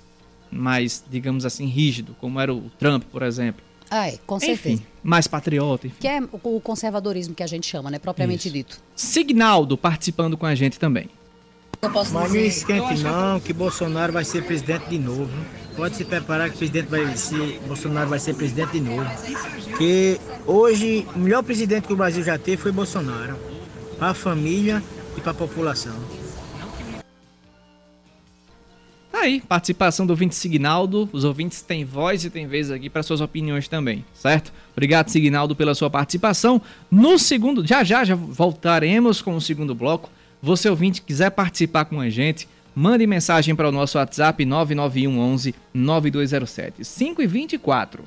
mais 0.52 1.04
digamos 1.10 1.46
assim, 1.46 1.66
rígido, 1.68 2.16
como 2.20 2.40
era 2.40 2.54
o 2.54 2.70
Trump, 2.80 3.04
por 3.12 3.22
exemplo. 3.24 3.64
Ah, 3.90 4.08
é, 4.10 4.18
com 4.26 4.40
certeza. 4.40 4.70
Enfim, 4.70 4.86
mais 5.04 5.28
patriota, 5.28 5.88
enfim. 5.88 5.98
Que 6.00 6.08
é 6.08 6.22
o 6.42 6.60
conservadorismo 6.62 7.36
que 7.36 7.44
a 7.44 7.48
gente 7.48 7.68
chama, 7.68 7.92
né? 7.92 8.00
Propriamente 8.00 8.48
Isso. 8.48 8.54
dito. 8.54 8.80
Signaldo 8.96 9.78
participando 9.78 10.38
com 10.38 10.46
a 10.46 10.56
gente 10.56 10.80
também. 10.80 11.10
Mas 11.82 12.12
não 12.12 12.36
esquente 12.38 13.04
não, 13.04 13.40
que 13.42 13.52
Bolsonaro 13.52 14.14
vai 14.14 14.24
ser 14.24 14.46
presidente 14.46 14.90
de 14.90 14.98
novo. 14.98 15.30
Pode 15.76 15.96
se 15.98 16.06
preparar 16.06 16.50
que 16.50 16.56
o 16.56 16.58
presidente 16.60 16.88
vai 16.88 17.18
ser, 17.18 17.60
Bolsonaro 17.68 18.10
vai 18.10 18.20
ser 18.20 18.36
presidente 18.36 18.72
de 18.74 18.80
novo. 18.80 19.10
Que 19.78 20.18
hoje 20.46 21.06
o 21.14 21.20
melhor 21.20 21.44
presidente 21.44 21.88
que 21.88 21.94
o 21.94 21.98
Brasil 21.98 22.24
já 22.24 22.38
teve 22.38 22.58
foi 22.58 22.72
Bolsonaro. 22.72 23.36
Para 23.98 24.10
a 24.10 24.14
família 24.14 24.82
e 25.18 25.22
para 25.22 25.32
a 25.32 25.36
população. 25.36 25.96
Tá 29.14 29.20
aí, 29.20 29.42
participação 29.42 30.08
do 30.08 30.10
ouvinte 30.10 30.34
Signaldo. 30.34 31.08
Os 31.14 31.24
ouvintes 31.24 31.62
têm 31.62 31.86
voz 31.86 32.26
e 32.26 32.32
têm 32.32 32.48
vez 32.48 32.72
aqui 32.72 32.90
para 32.90 33.04
suas 33.04 33.22
opiniões 33.22 33.68
também, 33.68 34.04
certo? 34.12 34.52
Obrigado, 34.72 35.10
Signaldo, 35.10 35.56
pela 35.56 35.76
sua 35.76 35.88
participação. 35.88 36.60
No 36.90 37.20
segundo, 37.20 37.64
já 37.64 37.84
já, 37.84 38.04
já 38.04 38.16
voltaremos 38.16 39.22
com 39.22 39.36
o 39.36 39.40
segundo 39.40 39.76
bloco. 39.76 40.10
Você 40.42 40.68
ouvinte 40.68 41.00
quiser 41.00 41.30
participar 41.30 41.86
com 41.86 42.00
a 42.00 42.10
gente, 42.10 42.50
mande 42.76 43.06
mensagem 43.06 43.56
para 43.56 43.70
o 43.70 43.72
nosso 43.72 44.00
WhatsApp 44.00 44.44
991 44.44 45.20
11 45.20 45.56
9207 45.72 46.84
5 46.84 47.22
e 47.22 47.28
24. 47.28 48.04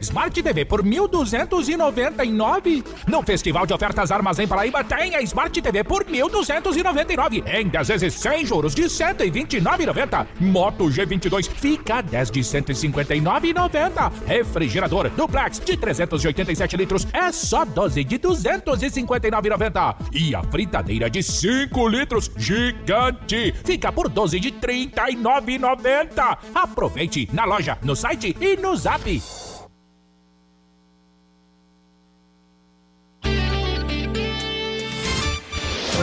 Smart 0.00 0.42
TV 0.42 0.64
por 0.64 0.82
1.299. 0.82 2.84
No 3.06 3.22
Festival 3.22 3.66
de 3.66 3.74
Ofertas 3.74 4.10
Armazém 4.10 4.46
Paraíba 4.46 4.84
tem 4.84 5.14
a 5.14 5.22
Smart 5.22 5.60
TV 5.60 5.84
por 5.84 6.04
1.299. 6.04 7.44
Em 7.46 7.68
10 7.68 7.88
vezes 7.88 8.14
sem 8.14 8.44
juros 8.44 8.74
de 8.74 8.84
129,90. 8.84 10.26
Moto 10.40 10.84
G22 10.84 11.48
fica 11.48 11.96
a 11.96 12.02
10 12.02 12.30
de 12.30 12.40
159,90. 12.40 14.12
Refrigerador 14.26 15.10
Duplex 15.10 15.60
de 15.60 15.76
387 15.76 16.76
litros 16.76 17.06
é 17.12 17.30
só 17.32 17.64
12 17.64 18.04
de 18.04 18.18
259,90. 18.18 19.96
E 20.12 20.34
a 20.34 20.42
fritadeira 20.42 21.10
de 21.10 21.22
5 21.22 21.88
litros 21.88 22.30
gigante 22.36 23.54
fica 23.64 23.92
por 23.92 24.08
12 24.08 24.40
de 24.40 24.52
39,90. 24.52 26.38
Aproveite 26.54 27.28
na 27.32 27.44
loja, 27.44 27.78
no 27.82 27.94
site 27.94 28.36
e 28.40 28.56
no 28.56 28.76
Zap. 28.76 29.47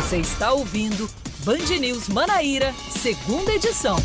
Você 0.06 0.18
está 0.18 0.54
ouvindo 0.54 1.10
Band 1.44 1.80
News 1.80 2.08
Manaíra, 2.10 2.72
segunda 2.92 3.52
edição. 3.52 3.96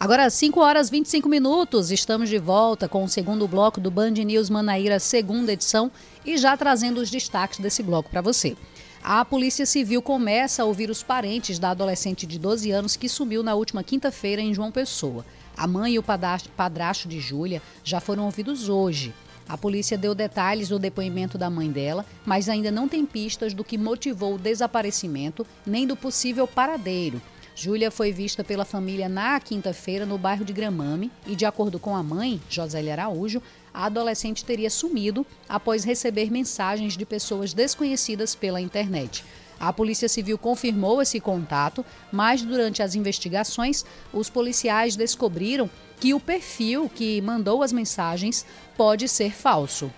Agora, 0.00 0.28
5 0.28 0.60
horas 0.60 0.88
e 0.88 0.90
25 0.90 1.28
minutos, 1.28 1.92
estamos 1.92 2.28
de 2.28 2.38
volta 2.38 2.88
com 2.88 3.04
o 3.04 3.08
segundo 3.08 3.46
bloco 3.46 3.80
do 3.80 3.92
Band 3.92 4.10
News 4.10 4.50
Manaíra, 4.50 4.98
segunda 4.98 5.52
edição, 5.52 5.88
e 6.26 6.36
já 6.36 6.56
trazendo 6.56 7.00
os 7.00 7.12
destaques 7.12 7.60
desse 7.60 7.80
bloco 7.80 8.10
para 8.10 8.20
você. 8.20 8.56
A 9.04 9.24
Polícia 9.24 9.66
Civil 9.66 10.02
começa 10.02 10.64
a 10.64 10.66
ouvir 10.66 10.90
os 10.90 11.04
parentes 11.04 11.60
da 11.60 11.70
adolescente 11.70 12.26
de 12.26 12.40
12 12.40 12.72
anos 12.72 12.96
que 12.96 13.08
sumiu 13.08 13.40
na 13.44 13.54
última 13.54 13.84
quinta-feira 13.84 14.42
em 14.42 14.52
João 14.52 14.72
Pessoa. 14.72 15.24
A 15.56 15.66
mãe 15.66 15.94
e 15.94 15.98
o 15.98 16.02
padrasto 16.02 17.08
de 17.08 17.20
Júlia 17.20 17.62
já 17.84 18.00
foram 18.00 18.24
ouvidos 18.24 18.68
hoje. 18.68 19.14
A 19.48 19.58
polícia 19.58 19.98
deu 19.98 20.14
detalhes 20.14 20.68
do 20.68 20.78
depoimento 20.78 21.36
da 21.36 21.50
mãe 21.50 21.70
dela, 21.70 22.06
mas 22.24 22.48
ainda 22.48 22.70
não 22.70 22.88
tem 22.88 23.04
pistas 23.04 23.52
do 23.52 23.64
que 23.64 23.76
motivou 23.76 24.34
o 24.34 24.38
desaparecimento 24.38 25.46
nem 25.66 25.86
do 25.86 25.96
possível 25.96 26.46
paradeiro. 26.46 27.20
Júlia 27.54 27.90
foi 27.90 28.12
vista 28.12 28.42
pela 28.42 28.64
família 28.64 29.08
na 29.08 29.38
quinta-feira 29.38 30.06
no 30.06 30.16
bairro 30.16 30.44
de 30.44 30.54
Gramame 30.54 31.10
e, 31.26 31.36
de 31.36 31.44
acordo 31.44 31.78
com 31.78 31.94
a 31.94 32.02
mãe, 32.02 32.40
Josélia 32.48 32.94
Araújo, 32.94 33.42
a 33.74 33.86
adolescente 33.86 34.44
teria 34.44 34.70
sumido 34.70 35.26
após 35.48 35.84
receber 35.84 36.30
mensagens 36.30 36.96
de 36.96 37.04
pessoas 37.04 37.52
desconhecidas 37.52 38.34
pela 38.34 38.60
internet. 38.60 39.22
A 39.62 39.72
Polícia 39.72 40.08
Civil 40.08 40.36
confirmou 40.36 41.00
esse 41.00 41.20
contato, 41.20 41.86
mas 42.10 42.42
durante 42.42 42.82
as 42.82 42.96
investigações, 42.96 43.84
os 44.12 44.28
policiais 44.28 44.96
descobriram 44.96 45.70
que 46.00 46.12
o 46.12 46.18
perfil 46.18 46.90
que 46.92 47.20
mandou 47.20 47.62
as 47.62 47.72
mensagens 47.72 48.44
pode 48.76 49.06
ser 49.06 49.30
falso. 49.30 49.88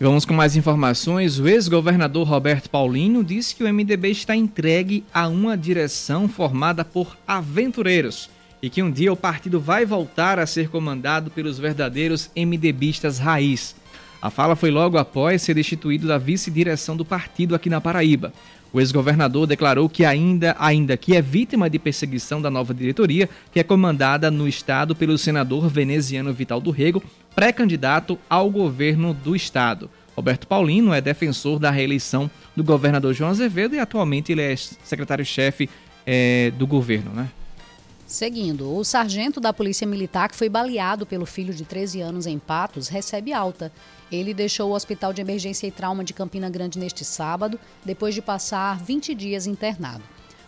Vamos 0.00 0.24
com 0.24 0.34
mais 0.34 0.56
informações. 0.56 1.38
O 1.38 1.46
ex-governador 1.46 2.26
Roberto 2.26 2.68
Paulino 2.68 3.22
disse 3.22 3.54
que 3.54 3.62
o 3.62 3.72
MDB 3.72 4.10
está 4.10 4.34
entregue 4.34 5.04
a 5.14 5.28
uma 5.28 5.56
direção 5.56 6.28
formada 6.28 6.84
por 6.84 7.16
aventureiros 7.28 8.28
e 8.60 8.68
que 8.68 8.82
um 8.82 8.90
dia 8.90 9.12
o 9.12 9.16
partido 9.16 9.60
vai 9.60 9.86
voltar 9.86 10.40
a 10.40 10.46
ser 10.48 10.68
comandado 10.68 11.30
pelos 11.30 11.60
verdadeiros 11.60 12.28
MDBistas 12.34 13.20
raiz. 13.20 13.76
A 14.22 14.30
fala 14.30 14.54
foi 14.54 14.70
logo 14.70 14.96
após 14.96 15.42
ser 15.42 15.54
destituído 15.54 16.06
da 16.06 16.16
vice-direção 16.16 16.96
do 16.96 17.04
partido 17.04 17.56
aqui 17.56 17.68
na 17.68 17.80
Paraíba. 17.80 18.32
O 18.72 18.80
ex-governador 18.80 19.48
declarou 19.48 19.88
que 19.88 20.04
ainda, 20.04 20.54
ainda 20.60 20.96
que 20.96 21.16
é 21.16 21.20
vítima 21.20 21.68
de 21.68 21.76
perseguição 21.76 22.40
da 22.40 22.48
nova 22.48 22.72
diretoria, 22.72 23.28
que 23.52 23.58
é 23.58 23.64
comandada 23.64 24.30
no 24.30 24.46
estado 24.46 24.94
pelo 24.94 25.18
senador 25.18 25.68
veneziano 25.68 26.32
Vital 26.32 26.60
do 26.60 26.70
Rego, 26.70 27.02
pré-candidato 27.34 28.16
ao 28.30 28.48
governo 28.48 29.12
do 29.12 29.34
estado. 29.34 29.90
Roberto 30.14 30.46
Paulino 30.46 30.94
é 30.94 31.00
defensor 31.00 31.58
da 31.58 31.72
reeleição 31.72 32.30
do 32.54 32.62
governador 32.62 33.12
João 33.12 33.30
Azevedo 33.30 33.74
e 33.74 33.80
atualmente 33.80 34.30
ele 34.30 34.42
é 34.42 34.54
secretário-chefe 34.54 35.68
é, 36.06 36.52
do 36.52 36.66
governo, 36.66 37.10
né? 37.12 37.28
Seguindo, 38.06 38.72
o 38.76 38.84
sargento 38.84 39.40
da 39.40 39.52
Polícia 39.52 39.86
Militar 39.86 40.28
que 40.28 40.36
foi 40.36 40.48
baleado 40.48 41.06
pelo 41.06 41.26
filho 41.26 41.52
de 41.52 41.64
13 41.64 42.02
anos 42.02 42.26
em 42.26 42.38
Patos 42.38 42.88
recebe 42.88 43.32
alta. 43.32 43.72
Ele 44.12 44.34
deixou 44.34 44.70
o 44.70 44.74
Hospital 44.74 45.12
de 45.14 45.22
Emergência 45.22 45.66
e 45.66 45.70
Trauma 45.70 46.04
de 46.04 46.12
Campina 46.12 46.50
Grande 46.50 46.78
neste 46.78 47.02
sábado, 47.02 47.58
depois 47.82 48.14
de 48.14 48.20
passar 48.20 48.78
20 48.78 49.14
dias 49.14 49.46
internado. 49.46 50.04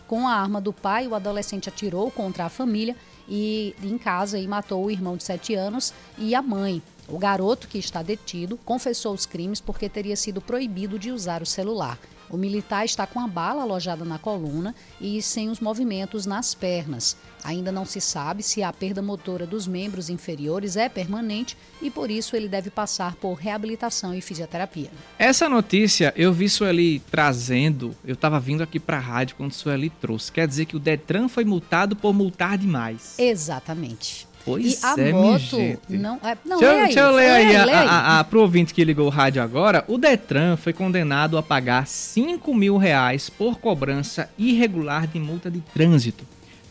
Com 0.07 0.27
a 0.27 0.35
arma 0.35 0.61
do 0.61 0.71
pai, 0.71 1.07
o 1.07 1.15
adolescente 1.15 1.67
atirou 1.67 2.11
contra 2.11 2.45
a 2.45 2.49
família 2.49 2.95
e 3.27 3.75
em 3.81 3.97
casa 3.97 4.37
e 4.37 4.47
matou 4.47 4.85
o 4.85 4.91
irmão 4.91 5.17
de 5.17 5.23
7 5.23 5.55
anos 5.55 5.91
e 6.15 6.35
a 6.35 6.43
mãe. 6.43 6.79
O 7.07 7.17
garoto 7.17 7.67
que 7.67 7.79
está 7.79 8.03
detido 8.03 8.55
confessou 8.63 9.15
os 9.15 9.25
crimes 9.25 9.59
porque 9.59 9.89
teria 9.89 10.15
sido 10.15 10.41
proibido 10.41 10.99
de 10.99 11.11
usar 11.11 11.41
o 11.41 11.45
celular. 11.45 11.97
O 12.29 12.37
militar 12.37 12.85
está 12.85 13.05
com 13.07 13.19
a 13.19 13.27
bala 13.27 13.63
alojada 13.63 14.05
na 14.05 14.19
coluna 14.19 14.75
e 15.01 15.21
sem 15.21 15.49
os 15.49 15.59
movimentos 15.59 16.25
nas 16.27 16.53
pernas. 16.53 17.17
Ainda 17.45 17.71
não 17.71 17.85
se 17.85 18.01
sabe 18.01 18.41
se 18.41 18.63
a 18.63 18.73
perda 18.73 19.03
motora 19.03 19.45
dos 19.45 19.67
membros 19.67 20.09
inferiores 20.09 20.75
é 20.75 20.89
permanente 20.89 21.55
e 21.79 21.91
por 21.91 22.09
isso 22.09 22.35
ele 22.35 22.49
deve 22.49 22.71
passar 22.71 23.13
por 23.15 23.35
reabilitação 23.35 24.15
e 24.15 24.21
fisioterapia. 24.21 24.89
Essa 25.19 25.47
notícia 25.47 26.11
eu 26.17 26.33
vi 26.33 26.49
Sueli 26.49 26.99
trazendo, 26.99 27.95
eu 28.03 28.15
estava 28.15 28.39
vindo 28.39 28.63
aqui 28.63 28.79
para 28.79 28.97
a 28.97 28.99
rádio 28.99 29.35
quando 29.35 29.53
Sueli 29.53 29.91
trouxe. 29.91 30.31
Quer 30.31 30.47
dizer 30.47 30.65
que 30.65 30.75
o 30.75 30.79
Detran 30.79 31.27
foi 31.27 31.45
multado 31.45 31.95
por 31.95 32.15
multar 32.15 32.57
demais. 32.57 33.13
Exatamente. 33.19 34.27
Pois 34.43 34.81
e 34.81 34.85
a 34.85 34.95
é, 34.97 35.11
moto 35.11 35.57
não 35.89 36.19
é. 36.23 36.37
Não, 36.45 36.59
deixa, 36.59 36.71
lê 36.71 36.79
aí, 36.79 36.85
deixa 36.85 36.99
eu 36.99 37.11
ler 37.11 37.29
aí, 37.31 37.55
a, 37.55 37.65
lê 37.65 37.73
aí. 37.73 37.87
a, 37.87 38.19
a, 38.19 38.23
pro 38.23 38.41
ouvinte 38.41 38.73
que 38.73 38.83
ligou 38.83 39.07
o 39.07 39.09
rádio 39.09 39.41
agora. 39.41 39.83
O 39.87 39.97
Detran 39.97 40.55
foi 40.55 40.71
condenado 40.73 41.37
a 41.37 41.43
pagar 41.43 41.87
5 41.87 42.53
mil 42.53 42.77
reais 42.77 43.29
por 43.29 43.59
cobrança 43.59 44.29
irregular 44.37 45.07
de 45.07 45.19
multa 45.19 45.49
de 45.49 45.61
trânsito. 45.73 46.25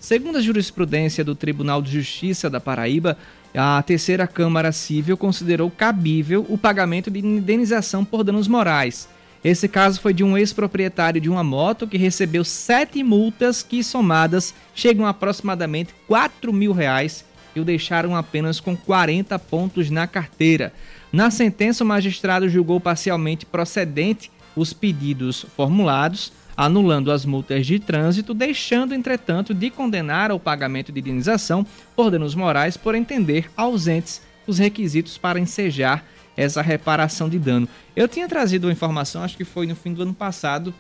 Segundo 0.05 0.37
a 0.37 0.43
jurisprudência 0.43 1.25
do 1.25 1.35
Tribunal 1.35 1.81
de 1.81 1.91
Justiça 1.91 2.51
da 2.51 2.61
Paraíba, 2.61 3.17
a 3.55 3.83
terceira 3.83 4.27
Câmara 4.27 4.71
Civil 4.71 5.17
considerou 5.17 5.71
cabível 5.71 6.45
o 6.51 6.59
pagamento 6.59 7.11
de 7.11 7.21
indenização 7.21 8.05
por 8.05 8.23
danos 8.23 8.47
morais. 8.47 9.09
Esse 9.43 9.67
caso 9.67 9.99
foi 10.03 10.13
de 10.13 10.23
um 10.23 10.37
ex-proprietário 10.37 11.23
de 11.23 11.31
uma 11.31 11.43
moto 11.43 11.87
que 11.87 11.97
recebeu 11.97 12.45
sete 12.45 13.03
multas 13.03 13.63
que, 13.63 13.83
somadas, 13.83 14.55
chegam 14.75 15.07
a 15.07 15.09
aproximadamente 15.09 15.95
4 16.07 16.53
mil 16.53 16.75
reais 16.75 17.25
e 17.57 17.61
o 17.61 17.65
deixaram 17.65 18.15
apenas 18.15 18.61
com 18.61 18.77
40 18.77 19.39
pontos 19.39 19.89
na 19.89 20.07
carteira. 20.07 20.71
Na 21.11 21.31
sentença, 21.31 21.83
o 21.83 21.87
magistrado 21.87 22.47
julgou 22.47 22.79
parcialmente 22.79 23.47
procedente 23.47 24.31
os 24.55 24.75
pedidos 24.75 25.47
formulados, 25.57 26.31
anulando 26.57 27.11
as 27.11 27.25
multas 27.25 27.67
de 27.67 27.79
trânsito, 27.79 28.33
deixando, 28.33 28.95
entretanto, 28.95 29.53
de 29.53 29.71
condenar 29.71 30.31
ao 30.31 30.39
pagamento 30.39 30.93
de 30.93 31.01
indenização 31.01 31.67
por 31.97 32.11
danos 32.11 32.35
morais 32.35 32.77
por 32.77 32.95
entender 32.95 33.51
ausentes 33.57 34.23
os 34.47 34.59
requisitos 34.59 35.19
para 35.19 35.41
ensejar 35.41 36.05
essa 36.37 36.63
reparação 36.63 37.29
de 37.29 37.39
dano. 37.39 37.69
Eu 37.95 38.09
tinha 38.09 38.29
trazido 38.29 38.67
uma 38.67 38.73
informação, 38.73 39.23
acho 39.23 39.37
que 39.37 39.45
foi 39.45 39.67
no 39.67 39.75
fim 39.75 39.93
do 39.93 40.03
ano 40.03 40.15
passado, 40.15 40.75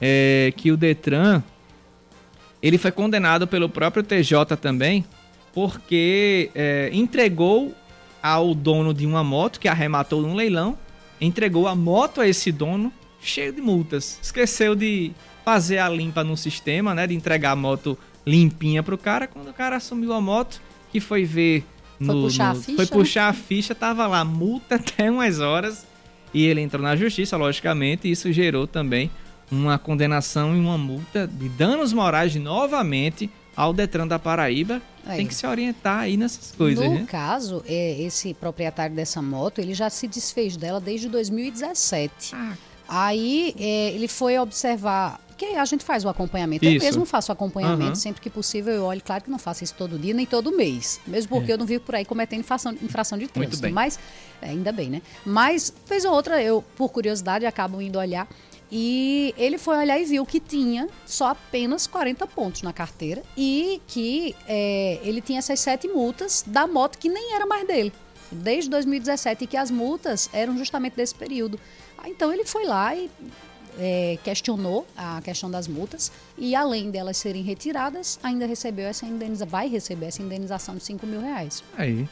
é, 0.00 0.52
que 0.56 0.72
o 0.72 0.76
Detran 0.76 1.42
ele 2.62 2.78
foi 2.78 2.90
condenado 2.90 3.46
pelo 3.46 3.68
próprio 3.68 4.02
TJ 4.02 4.56
também 4.56 5.04
porque 5.52 6.50
é, 6.54 6.90
entregou 6.92 7.74
ao 8.22 8.54
dono 8.54 8.94
de 8.94 9.06
uma 9.06 9.22
moto 9.22 9.60
que 9.60 9.68
arrematou 9.68 10.22
num 10.22 10.34
leilão, 10.34 10.76
entregou 11.20 11.68
a 11.68 11.74
moto 11.74 12.20
a 12.20 12.26
esse 12.26 12.50
dono 12.50 12.90
cheio 13.24 13.52
de 13.52 13.60
multas. 13.60 14.18
Esqueceu 14.22 14.74
de 14.74 15.12
fazer 15.44 15.78
a 15.78 15.88
limpa 15.88 16.22
no 16.24 16.36
sistema, 16.36 16.94
né, 16.94 17.06
de 17.06 17.14
entregar 17.14 17.50
a 17.52 17.56
moto 17.56 17.98
limpinha 18.26 18.82
pro 18.82 18.96
cara. 18.96 19.26
Quando 19.26 19.48
o 19.50 19.52
cara 19.54 19.76
assumiu 19.76 20.12
a 20.12 20.20
moto, 20.20 20.60
que 20.90 21.00
foi 21.00 21.24
ver 21.24 21.64
no, 22.00 22.12
Foi 22.12 22.22
puxar 22.22 22.52
no- 22.54 22.60
a 22.60 22.62
ficha, 22.62 22.76
foi 22.76 22.84
né? 22.84 22.90
puxar 22.90 23.28
a 23.28 23.32
ficha, 23.32 23.74
tava 23.74 24.06
lá 24.06 24.24
multa 24.24 24.76
até 24.76 25.10
umas 25.10 25.40
horas 25.40 25.86
e 26.32 26.44
ele 26.44 26.60
entrou 26.60 26.82
na 26.82 26.96
justiça, 26.96 27.36
logicamente, 27.36 28.08
e 28.08 28.10
isso 28.10 28.32
gerou 28.32 28.66
também 28.66 29.10
uma 29.50 29.78
condenação 29.78 30.56
e 30.56 30.58
uma 30.60 30.76
multa 30.78 31.26
de 31.28 31.48
danos 31.50 31.92
morais 31.92 32.34
novamente 32.34 33.30
ao 33.54 33.72
Detran 33.72 34.06
da 34.06 34.18
Paraíba. 34.18 34.80
Aí. 35.06 35.18
Tem 35.18 35.26
que 35.26 35.34
se 35.34 35.46
orientar 35.46 36.00
aí 36.00 36.16
nessas 36.16 36.50
coisas, 36.52 36.82
no 36.84 36.94
né? 36.94 37.06
caso, 37.06 37.62
é, 37.66 38.00
esse 38.00 38.32
proprietário 38.34 38.96
dessa 38.96 39.20
moto, 39.20 39.58
ele 39.60 39.74
já 39.74 39.90
se 39.90 40.08
desfez 40.08 40.56
dela 40.56 40.80
desde 40.80 41.08
2017. 41.10 42.34
Ah. 42.34 42.54
Aí 42.96 43.54
é, 43.58 43.90
ele 43.90 44.06
foi 44.08 44.38
observar. 44.38 45.20
Que 45.36 45.46
a 45.56 45.64
gente 45.64 45.82
faz 45.82 46.04
o 46.04 46.08
acompanhamento. 46.08 46.64
Eu 46.64 46.70
Isso. 46.74 46.84
mesmo 46.86 47.04
faço 47.04 47.30
o 47.30 47.32
acompanhamento 47.32 47.82
Aham. 47.86 47.94
sempre 47.96 48.20
que 48.22 48.30
possível. 48.30 48.72
Eu 48.72 48.84
olho, 48.84 49.02
claro 49.04 49.24
que 49.24 49.28
não 49.28 49.38
faço 49.38 49.64
isso 49.64 49.74
todo 49.76 49.98
dia 49.98 50.14
nem 50.14 50.24
todo 50.24 50.56
mês. 50.56 51.00
Mesmo 51.04 51.28
porque 51.28 51.52
eu 51.52 51.58
não 51.58 51.66
vivo 51.66 51.82
por 51.82 51.96
aí 51.96 52.04
cometendo 52.04 52.38
infração, 52.38 52.72
infração 52.80 53.18
de 53.18 53.24
É. 53.24 53.28
Trânsito. 53.28 53.68
Mas, 53.72 53.98
é, 54.40 54.50
ainda 54.50 54.70
bem, 54.70 54.90
né? 54.90 55.02
Mas, 55.26 55.74
vez 55.88 56.04
ou 56.04 56.12
outra, 56.12 56.40
eu, 56.40 56.62
por 56.76 56.88
curiosidade, 56.88 57.44
acabo 57.46 57.82
indo 57.82 57.98
olhar. 57.98 58.28
E 58.70 59.34
ele 59.36 59.58
foi 59.58 59.76
olhar 59.76 59.98
e 59.98 60.04
viu 60.04 60.24
que 60.24 60.38
tinha 60.38 60.88
só 61.04 61.30
apenas 61.30 61.88
40 61.88 62.28
pontos 62.28 62.62
na 62.62 62.72
carteira 62.72 63.20
e 63.36 63.80
que 63.88 64.36
é, 64.46 65.00
ele 65.02 65.20
tinha 65.20 65.40
essas 65.40 65.58
sete 65.58 65.88
multas 65.88 66.44
da 66.46 66.64
moto 66.66 66.96
que 66.96 67.08
nem 67.08 67.34
era 67.34 67.44
mais 67.44 67.66
dele, 67.66 67.92
desde 68.30 68.70
2017, 68.70 69.44
e 69.44 69.46
que 69.48 69.56
as 69.56 69.70
multas 69.70 70.30
eram 70.32 70.56
justamente 70.56 70.94
desse 70.94 71.14
período. 71.14 71.58
Ah, 72.04 72.08
Então 72.10 72.32
ele 72.32 72.44
foi 72.44 72.66
lá 72.66 72.94
e 72.94 73.10
é, 73.78 74.18
questionou 74.22 74.86
a 74.96 75.20
questão 75.22 75.50
das 75.50 75.66
multas 75.66 76.12
e 76.36 76.54
além 76.54 76.90
delas 76.90 77.16
serem 77.16 77.42
retiradas, 77.42 78.18
ainda 78.22 78.46
recebeu 78.46 78.86
essa 78.86 79.06
indenização, 79.06 79.48
vai 79.48 79.68
receber 79.68 80.06
essa 80.06 80.22
indenização 80.22 80.76
de 80.76 80.84
5 80.84 81.06
mil 81.06 81.20
reais. 81.20 81.64
Aí. 81.76 82.06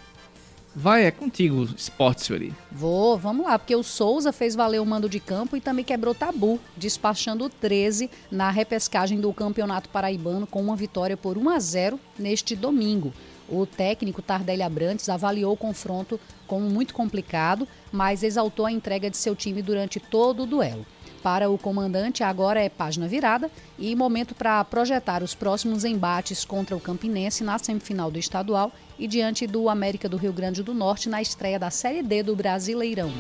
Vai, 0.75 1.05
é 1.05 1.11
contigo, 1.11 1.65
esporte, 1.77 2.25
senhor. 2.25 2.51
Vou, 2.71 3.19
vamos 3.19 3.45
lá, 3.45 3.59
porque 3.59 3.77
o 3.77 3.83
Souza 3.83 4.33
fez 4.33 4.55
valer 4.55 4.81
o 4.81 4.87
mando 4.87 5.07
de 5.07 5.21
campo 5.21 5.55
e 5.55 5.61
também 5.61 5.85
quebrou 5.85 6.15
tabu, 6.15 6.59
despachando 6.75 7.45
o 7.45 7.51
13 7.51 8.09
na 8.31 8.51
repescagem 8.51 9.21
do 9.21 9.31
Campeonato 9.35 9.91
Paraibano 9.91 10.47
com 10.47 10.63
uma 10.63 10.75
vitória 10.75 11.15
por 11.15 11.37
1 11.37 11.51
a 11.51 11.59
0 11.59 12.01
neste 12.19 12.57
domingo. 12.57 13.13
O 13.53 13.67
técnico 13.67 14.23
Tardelli 14.23 14.63
Abrantes 14.63 15.11
avaliou 15.11 15.53
o 15.53 15.57
confronto 15.57 16.19
como 16.47 16.71
muito 16.71 16.95
complicado, 16.95 17.69
mas 17.93 18.23
exaltou 18.23 18.65
a 18.65 18.73
entrega 18.73 19.11
de 19.11 19.17
seu 19.19 19.37
time 19.37 19.61
durante 19.61 20.01
todo 20.01 20.45
o 20.45 20.47
duelo. 20.47 20.87
Para 21.23 21.51
o 21.51 21.59
comandante, 21.59 22.25
agora 22.25 22.63
é 22.63 22.71
página 22.71 23.07
virada 23.07 23.51
e 23.79 23.95
momento 23.95 24.35
para 24.35 24.65
projetar 24.65 25.23
os 25.23 25.35
próximos 25.35 25.85
embates 25.85 26.47
contra 26.47 26.75
o 26.75 26.81
Campinense 26.81 27.45
na 27.45 27.59
semifinal 27.59 28.11
do 28.11 28.19
estadual 28.19 28.73
e 28.99 29.07
diante 29.07 29.47
do 29.47 29.69
América 29.69 30.09
do 30.09 30.17
Rio 30.17 30.33
Grande 30.33 30.63
do 30.63 30.73
Norte 30.73 31.11
na 31.11 31.21
estreia 31.21 31.59
da 31.59 31.71
Série 31.71 32.03
D 32.03 32.23
do 32.23 32.35
Brasileirão. 32.35 33.13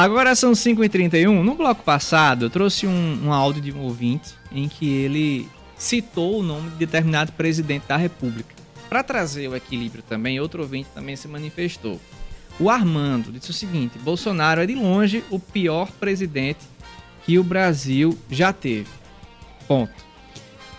Agora 0.00 0.34
são 0.34 0.52
5h31. 0.52 1.42
No 1.42 1.54
bloco 1.54 1.82
passado, 1.82 2.46
eu 2.46 2.50
trouxe 2.50 2.86
um, 2.86 3.26
um 3.26 3.34
áudio 3.34 3.60
de 3.60 3.70
um 3.70 3.82
ouvinte 3.82 4.30
em 4.50 4.66
que 4.66 4.88
ele 4.88 5.46
citou 5.76 6.40
o 6.40 6.42
nome 6.42 6.70
de 6.70 6.76
determinado 6.76 7.32
presidente 7.32 7.86
da 7.86 7.98
República. 7.98 8.48
Para 8.88 9.02
trazer 9.02 9.46
o 9.46 9.54
equilíbrio 9.54 10.02
também, 10.02 10.40
outro 10.40 10.62
ouvinte 10.62 10.88
também 10.94 11.16
se 11.16 11.28
manifestou. 11.28 12.00
O 12.58 12.70
Armando 12.70 13.30
disse 13.30 13.50
o 13.50 13.52
seguinte: 13.52 13.98
Bolsonaro 13.98 14.62
é 14.62 14.66
de 14.66 14.74
longe 14.74 15.22
o 15.28 15.38
pior 15.38 15.92
presidente 15.92 16.60
que 17.26 17.38
o 17.38 17.44
Brasil 17.44 18.18
já 18.30 18.54
teve. 18.54 18.88
Ponto. 19.68 19.92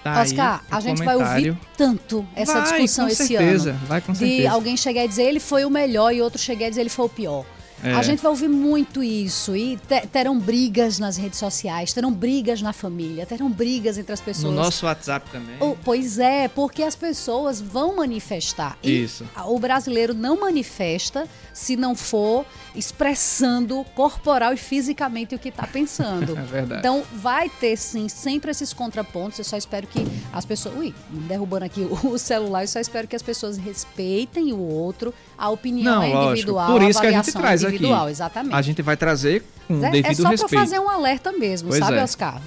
Tá 0.04 0.20
Oscar, 0.20 0.64
a 0.72 0.80
gente 0.80 1.04
vai 1.04 1.16
ouvir 1.16 1.56
tanto 1.78 2.26
essa 2.36 2.54
vai, 2.54 2.64
discussão 2.64 3.08
esse 3.08 3.28
certeza, 3.28 3.70
ano. 3.70 3.80
Vai 3.86 4.02
com 4.02 4.16
certeza. 4.16 4.42
De 4.42 4.48
alguém 4.48 4.76
chegar 4.76 5.06
e 5.06 5.08
dizer 5.08 5.26
ele 5.26 5.40
foi 5.40 5.64
o 5.64 5.70
melhor 5.70 6.12
e 6.12 6.24
outro 6.24 6.42
chegar 6.42 6.66
e 6.66 6.70
dizer 6.72 6.82
ele 6.82 6.90
foi 6.90 7.06
o 7.06 7.10
pior. 7.10 7.46
É. 7.84 7.94
A 7.94 8.02
gente 8.02 8.22
vai 8.22 8.30
ouvir 8.30 8.48
muito 8.48 9.04
isso 9.04 9.56
e 9.56 9.80
terão 10.12 10.39
brigas 10.39 11.00
nas 11.00 11.17
redes 11.17 11.39
sociais, 11.39 11.94
terão 11.94 12.12
brigas 12.12 12.62
na 12.62 12.74
família, 12.74 13.26
terão 13.26 13.50
brigas 13.50 13.98
entre 13.98 14.13
as 14.13 14.22
pessoas. 14.22 14.54
No 14.54 14.60
nosso 14.60 14.86
WhatsApp 14.86 15.30
também. 15.32 15.56
Oh, 15.60 15.76
pois 15.84 16.20
é, 16.20 16.48
porque 16.48 16.84
as 16.84 16.96
pessoas 16.96 17.60
vão 17.60 17.96
manifestar. 17.96 18.78
Isso. 18.84 19.24
E 19.24 19.41
o 19.46 19.60
brasileiro 19.60 20.13
não 20.13 20.39
manifesta 20.39 21.28
se 21.54 21.76
não 21.76 21.96
for 21.96 22.46
expressando 22.76 23.84
corporal 23.96 24.54
e 24.54 24.58
fisicamente 24.58 25.36
o 25.36 25.40
que 25.40 25.50
está 25.50 25.68
pensando. 25.68 26.36
é 26.38 26.42
verdade. 26.42 26.80
Então 26.80 27.04
vai 27.14 27.50
ter 27.50 27.76
sim 27.78 28.08
sempre 28.08 28.52
esses 28.52 28.74
contrapontos. 28.74 29.40
Eu 29.40 29.46
só 29.46 29.58
espero 29.58 29.88
que 29.88 30.06
as 30.32 30.46
pessoas. 30.46 30.76
Ui, 30.78 30.94
derrubando 31.10 31.66
aqui 31.66 31.88
o 32.04 32.18
celular, 32.18 32.64
eu 32.64 32.68
só 32.68 32.80
espero 32.80 33.08
que 33.08 33.16
as 33.16 33.22
pessoas 33.22 33.58
respeitem 33.58 34.54
o 34.54 34.60
outro, 34.60 35.14
a 35.38 35.50
opinião 35.50 35.96
não, 35.96 36.04
é 36.04 36.10
individual, 36.10 36.72
lógico. 36.72 36.80
Por 36.80 36.90
isso 36.90 37.02
que 37.02 37.08
a 37.08 37.12
gente 37.12 37.32
traz 37.32 37.64
individual, 37.64 38.04
aqui. 38.04 38.12
exatamente. 38.12 38.56
A 38.56 38.62
gente 38.62 38.82
vai 38.82 38.98
trazer 38.98 39.44
com 39.68 39.86
é, 39.86 39.92
devido 39.92 40.08
respeito. 40.08 40.34
É 40.34 40.38
só 40.38 40.48
para 40.48 40.60
fazer 40.60 40.80
um 40.80 40.90
alerta 40.90 41.32
mesmo, 41.32 41.70
pois 41.70 41.80
sabe, 41.80 41.98
é. 41.98 42.04
Oscar? 42.04 42.42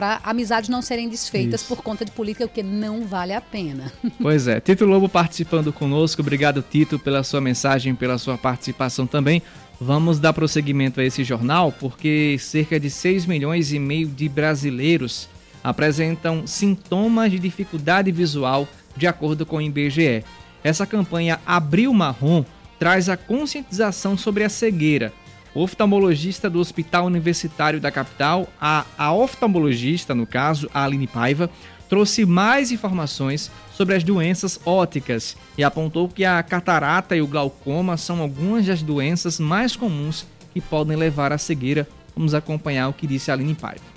Para 0.00 0.18
amizades 0.22 0.70
não 0.70 0.80
serem 0.80 1.10
desfeitas 1.10 1.60
Isso. 1.60 1.68
por 1.68 1.84
conta 1.84 2.06
de 2.06 2.10
política, 2.10 2.48
porque 2.48 2.62
não 2.62 3.04
vale 3.04 3.34
a 3.34 3.40
pena. 3.42 3.92
Pois 4.18 4.48
é. 4.48 4.58
Tito 4.58 4.86
Lobo 4.86 5.10
participando 5.10 5.74
conosco. 5.74 6.22
Obrigado, 6.22 6.62
Tito, 6.62 6.98
pela 6.98 7.22
sua 7.22 7.38
mensagem, 7.38 7.94
pela 7.94 8.16
sua 8.16 8.38
participação 8.38 9.06
também. 9.06 9.42
Vamos 9.78 10.18
dar 10.18 10.32
prosseguimento 10.32 11.00
a 11.00 11.04
esse 11.04 11.22
jornal, 11.22 11.70
porque 11.70 12.38
cerca 12.40 12.80
de 12.80 12.88
6 12.88 13.26
milhões 13.26 13.74
e 13.74 13.78
meio 13.78 14.08
de 14.08 14.26
brasileiros 14.26 15.28
apresentam 15.62 16.46
sintomas 16.46 17.30
de 17.30 17.38
dificuldade 17.38 18.10
visual, 18.10 18.66
de 18.96 19.06
acordo 19.06 19.44
com 19.44 19.56
o 19.56 19.60
IBGE. 19.60 20.24
Essa 20.64 20.86
campanha 20.86 21.38
Abril 21.44 21.92
Marrom 21.92 22.42
traz 22.78 23.10
a 23.10 23.18
conscientização 23.18 24.16
sobre 24.16 24.44
a 24.44 24.48
cegueira. 24.48 25.12
Oftalmologista 25.54 26.48
do 26.48 26.60
Hospital 26.60 27.06
Universitário 27.06 27.80
da 27.80 27.90
capital, 27.90 28.48
a, 28.60 28.84
a 28.96 29.12
oftalmologista, 29.12 30.14
no 30.14 30.26
caso, 30.26 30.70
a 30.72 30.84
Aline 30.84 31.06
Paiva, 31.06 31.50
trouxe 31.88 32.24
mais 32.24 32.70
informações 32.70 33.50
sobre 33.72 33.96
as 33.96 34.04
doenças 34.04 34.60
óticas 34.64 35.36
e 35.58 35.64
apontou 35.64 36.08
que 36.08 36.24
a 36.24 36.40
catarata 36.42 37.16
e 37.16 37.20
o 37.20 37.26
glaucoma 37.26 37.96
são 37.96 38.20
algumas 38.20 38.64
das 38.64 38.80
doenças 38.80 39.40
mais 39.40 39.74
comuns 39.74 40.24
que 40.52 40.60
podem 40.60 40.96
levar 40.96 41.32
à 41.32 41.38
cegueira. 41.38 41.88
Vamos 42.14 42.32
acompanhar 42.32 42.88
o 42.88 42.92
que 42.92 43.06
disse 43.06 43.30
a 43.30 43.34
Aline 43.34 43.54
Paiva. 43.54 43.89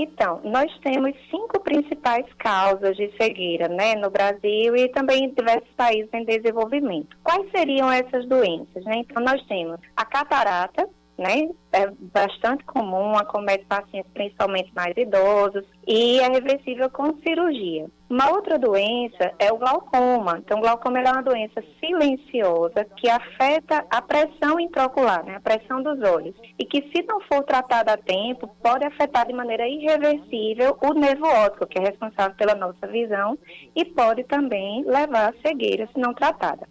Então, 0.00 0.40
nós 0.44 0.72
temos 0.78 1.12
cinco 1.28 1.58
principais 1.58 2.24
causas 2.38 2.96
de 2.96 3.10
cegueira, 3.16 3.66
né, 3.66 3.96
no 3.96 4.08
Brasil 4.08 4.76
e 4.76 4.88
também 4.90 5.24
em 5.24 5.30
diversos 5.30 5.68
países 5.76 6.08
em 6.14 6.24
desenvolvimento. 6.24 7.16
Quais 7.24 7.50
seriam 7.50 7.90
essas 7.90 8.24
doenças, 8.26 8.84
né? 8.84 8.98
Então, 8.98 9.20
nós 9.20 9.44
temos 9.46 9.80
a 9.96 10.04
catarata, 10.04 10.88
né? 11.18 11.50
É 11.72 11.90
bastante 12.12 12.64
comum, 12.64 13.16
acomete 13.16 13.64
pacientes 13.64 14.10
principalmente 14.12 14.72
mais 14.74 14.96
idosos 14.96 15.64
e 15.86 16.20
é 16.20 16.28
reversível 16.28 16.88
com 16.88 17.14
cirurgia. 17.18 17.86
Uma 18.08 18.30
outra 18.30 18.58
doença 18.58 19.32
é 19.38 19.52
o 19.52 19.58
glaucoma. 19.58 20.38
Então, 20.38 20.58
o 20.58 20.62
glaucoma 20.62 21.00
é 21.00 21.10
uma 21.10 21.22
doença 21.22 21.62
silenciosa 21.78 22.86
que 22.96 23.08
afeta 23.10 23.84
a 23.90 24.00
pressão 24.00 24.58
intraocular, 24.58 25.24
né? 25.26 25.36
a 25.36 25.40
pressão 25.40 25.82
dos 25.82 26.00
olhos, 26.00 26.34
e 26.58 26.64
que 26.64 26.80
se 26.90 27.02
não 27.02 27.20
for 27.20 27.42
tratada 27.42 27.92
a 27.92 27.98
tempo, 27.98 28.48
pode 28.62 28.84
afetar 28.84 29.26
de 29.26 29.34
maneira 29.34 29.68
irreversível 29.68 30.78
o 30.80 30.94
nervo 30.94 31.26
óptico, 31.26 31.66
que 31.66 31.78
é 31.78 31.82
responsável 31.82 32.34
pela 32.36 32.54
nossa 32.54 32.86
visão, 32.86 33.36
e 33.76 33.84
pode 33.84 34.24
também 34.24 34.84
levar 34.84 35.30
à 35.30 35.34
cegueira 35.42 35.86
se 35.92 35.98
não 35.98 36.14
tratada. 36.14 36.66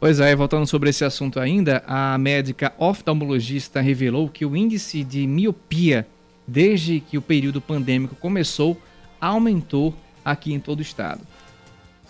Pois 0.00 0.18
é, 0.18 0.34
voltando 0.34 0.66
sobre 0.66 0.88
esse 0.88 1.04
assunto 1.04 1.38
ainda, 1.38 1.84
a 1.86 2.16
médica 2.16 2.72
oftalmologista 2.78 3.82
revelou 3.82 4.30
que 4.30 4.46
o 4.46 4.56
índice 4.56 5.04
de 5.04 5.26
miopia, 5.26 6.06
desde 6.46 7.00
que 7.00 7.18
o 7.18 7.22
período 7.22 7.60
pandêmico 7.60 8.16
começou, 8.16 8.80
aumentou 9.20 9.94
aqui 10.24 10.54
em 10.54 10.58
todo 10.58 10.78
o 10.78 10.82
estado 10.82 11.20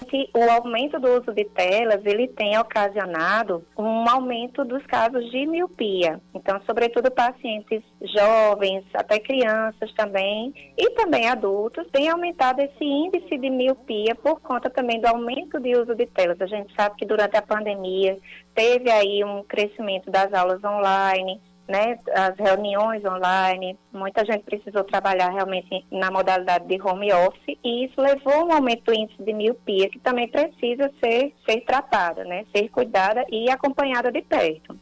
que 0.06 0.28
o 0.34 0.50
aumento 0.50 0.98
do 0.98 1.08
uso 1.20 1.32
de 1.32 1.44
telas 1.44 2.04
ele 2.04 2.26
tem 2.28 2.58
ocasionado 2.58 3.64
um 3.76 4.08
aumento 4.08 4.64
dos 4.64 4.84
casos 4.86 5.30
de 5.30 5.46
miopia. 5.46 6.20
Então, 6.34 6.60
sobretudo 6.66 7.10
pacientes 7.10 7.82
jovens, 8.02 8.84
até 8.94 9.18
crianças 9.18 9.92
também, 9.92 10.54
e 10.76 10.90
também 10.90 11.28
adultos, 11.28 11.86
têm 11.92 12.08
aumentado 12.08 12.60
esse 12.60 12.84
índice 12.84 13.36
de 13.36 13.50
miopia 13.50 14.14
por 14.14 14.40
conta 14.40 14.70
também 14.70 15.00
do 15.00 15.06
aumento 15.06 15.60
de 15.60 15.76
uso 15.76 15.94
de 15.94 16.06
telas. 16.06 16.40
A 16.40 16.46
gente 16.46 16.74
sabe 16.74 16.96
que 16.96 17.06
durante 17.06 17.36
a 17.36 17.42
pandemia 17.42 18.18
teve 18.54 18.90
aí 18.90 19.22
um 19.24 19.42
crescimento 19.42 20.10
das 20.10 20.32
aulas 20.32 20.62
online, 20.64 21.40
né, 21.70 21.98
as 22.12 22.36
reuniões 22.36 23.04
online, 23.04 23.78
muita 23.92 24.24
gente 24.24 24.42
precisou 24.42 24.82
trabalhar 24.82 25.30
realmente 25.30 25.84
na 25.90 26.10
modalidade 26.10 26.66
de 26.66 26.82
home 26.82 27.12
office 27.12 27.56
e 27.64 27.84
isso 27.84 28.00
levou 28.00 28.32
a 28.32 28.44
um 28.44 28.52
aumento 28.52 28.84
do 28.86 28.92
índice 28.92 29.22
de 29.22 29.32
miopia 29.32 29.88
que 29.88 30.00
também 30.00 30.28
precisa 30.28 30.90
ser, 30.98 31.32
ser 31.46 31.60
tratada, 31.60 32.24
né, 32.24 32.44
ser 32.52 32.68
cuidada 32.70 33.24
e 33.30 33.48
acompanhada 33.48 34.10
de 34.10 34.20
perto. 34.20 34.76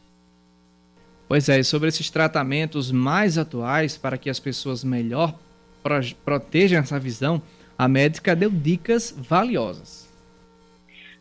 Pois 1.27 1.47
é, 1.47 1.59
e 1.59 1.63
sobre 1.63 1.89
esses 1.89 2.09
tratamentos 2.09 2.91
mais 2.91 3.37
atuais 3.37 3.95
para 3.95 4.17
que 4.17 4.31
as 4.31 4.39
pessoas 4.39 4.83
melhor 4.83 5.35
protejam 6.25 6.79
essa 6.79 6.99
visão, 6.99 7.39
a 7.77 7.87
médica 7.87 8.35
deu 8.35 8.49
dicas 8.49 9.13
valiosas. 9.15 10.08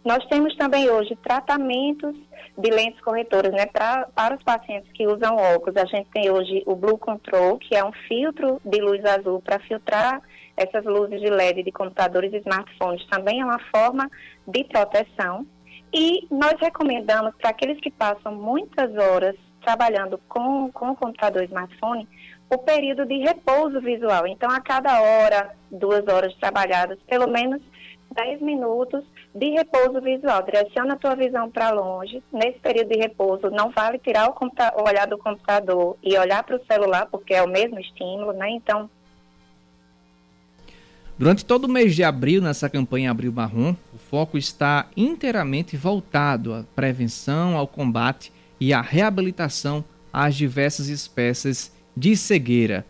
Nós 0.04 0.24
temos 0.26 0.54
também 0.56 0.88
hoje 0.90 1.16
tratamentos 1.16 2.16
de 2.56 2.70
lentes 2.70 3.00
corretoras, 3.00 3.52
né? 3.52 3.66
Pra, 3.66 4.06
para 4.14 4.34
os 4.34 4.42
pacientes 4.42 4.90
que 4.92 5.06
usam 5.06 5.36
óculos, 5.36 5.76
a 5.76 5.84
gente 5.84 6.08
tem 6.10 6.30
hoje 6.30 6.62
o 6.66 6.74
Blue 6.74 6.98
Control, 6.98 7.58
que 7.58 7.74
é 7.74 7.84
um 7.84 7.92
filtro 7.92 8.60
de 8.64 8.80
luz 8.80 9.04
azul 9.04 9.40
para 9.40 9.58
filtrar 9.60 10.20
essas 10.56 10.84
luzes 10.84 11.20
de 11.20 11.30
LED 11.30 11.62
de 11.62 11.70
computadores 11.70 12.32
e 12.32 12.38
smartphones. 12.38 13.06
Também 13.06 13.40
é 13.40 13.44
uma 13.44 13.60
forma 13.70 14.10
de 14.46 14.64
proteção. 14.64 15.46
E 15.92 16.26
nós 16.30 16.54
recomendamos 16.60 17.34
para 17.36 17.50
aqueles 17.50 17.80
que 17.80 17.90
passam 17.90 18.34
muitas 18.34 18.94
horas 18.96 19.36
trabalhando 19.62 20.18
com, 20.28 20.70
com 20.72 20.90
o 20.90 20.96
computador 20.96 21.42
e 21.42 21.46
smartphone, 21.46 22.08
o 22.50 22.58
período 22.58 23.06
de 23.06 23.18
repouso 23.18 23.80
visual. 23.80 24.26
Então, 24.26 24.50
a 24.50 24.60
cada 24.60 25.00
hora, 25.00 25.50
duas 25.70 26.06
horas 26.08 26.34
trabalhadas, 26.36 26.98
pelo 27.06 27.28
menos 27.28 27.60
10 28.10 28.40
minutos 28.40 29.04
de 29.38 29.50
repouso 29.50 30.00
visual. 30.00 30.42
Direciona 30.42 30.94
a 30.94 30.96
tua 30.96 31.14
visão 31.14 31.50
para 31.50 31.70
longe. 31.70 32.22
Nesse 32.32 32.58
período 32.58 32.88
de 32.88 32.98
repouso, 32.98 33.50
não 33.50 33.70
vale 33.70 33.98
tirar 33.98 34.28
o, 34.28 34.34
o 34.34 34.88
olhar 34.88 35.06
do 35.06 35.16
computador 35.16 35.96
e 36.02 36.18
olhar 36.18 36.42
para 36.42 36.56
o 36.56 36.64
celular, 36.66 37.06
porque 37.06 37.34
é 37.34 37.42
o 37.42 37.48
mesmo 37.48 37.78
estímulo, 37.78 38.32
né? 38.32 38.50
Então. 38.50 38.90
Durante 41.16 41.44
todo 41.44 41.64
o 41.64 41.68
mês 41.68 41.96
de 41.96 42.04
abril, 42.04 42.40
nessa 42.40 42.68
campanha 42.68 43.10
Abril 43.10 43.32
Marrom, 43.32 43.74
o 43.94 43.98
foco 43.98 44.38
está 44.38 44.86
inteiramente 44.96 45.76
voltado 45.76 46.54
à 46.54 46.64
prevenção, 46.74 47.56
ao 47.56 47.66
combate 47.66 48.32
e 48.60 48.72
à 48.72 48.80
reabilitação 48.80 49.84
às 50.12 50.34
diversas 50.34 50.88
espécies 50.88 51.72
de 51.96 52.16
cegueira. 52.16 52.84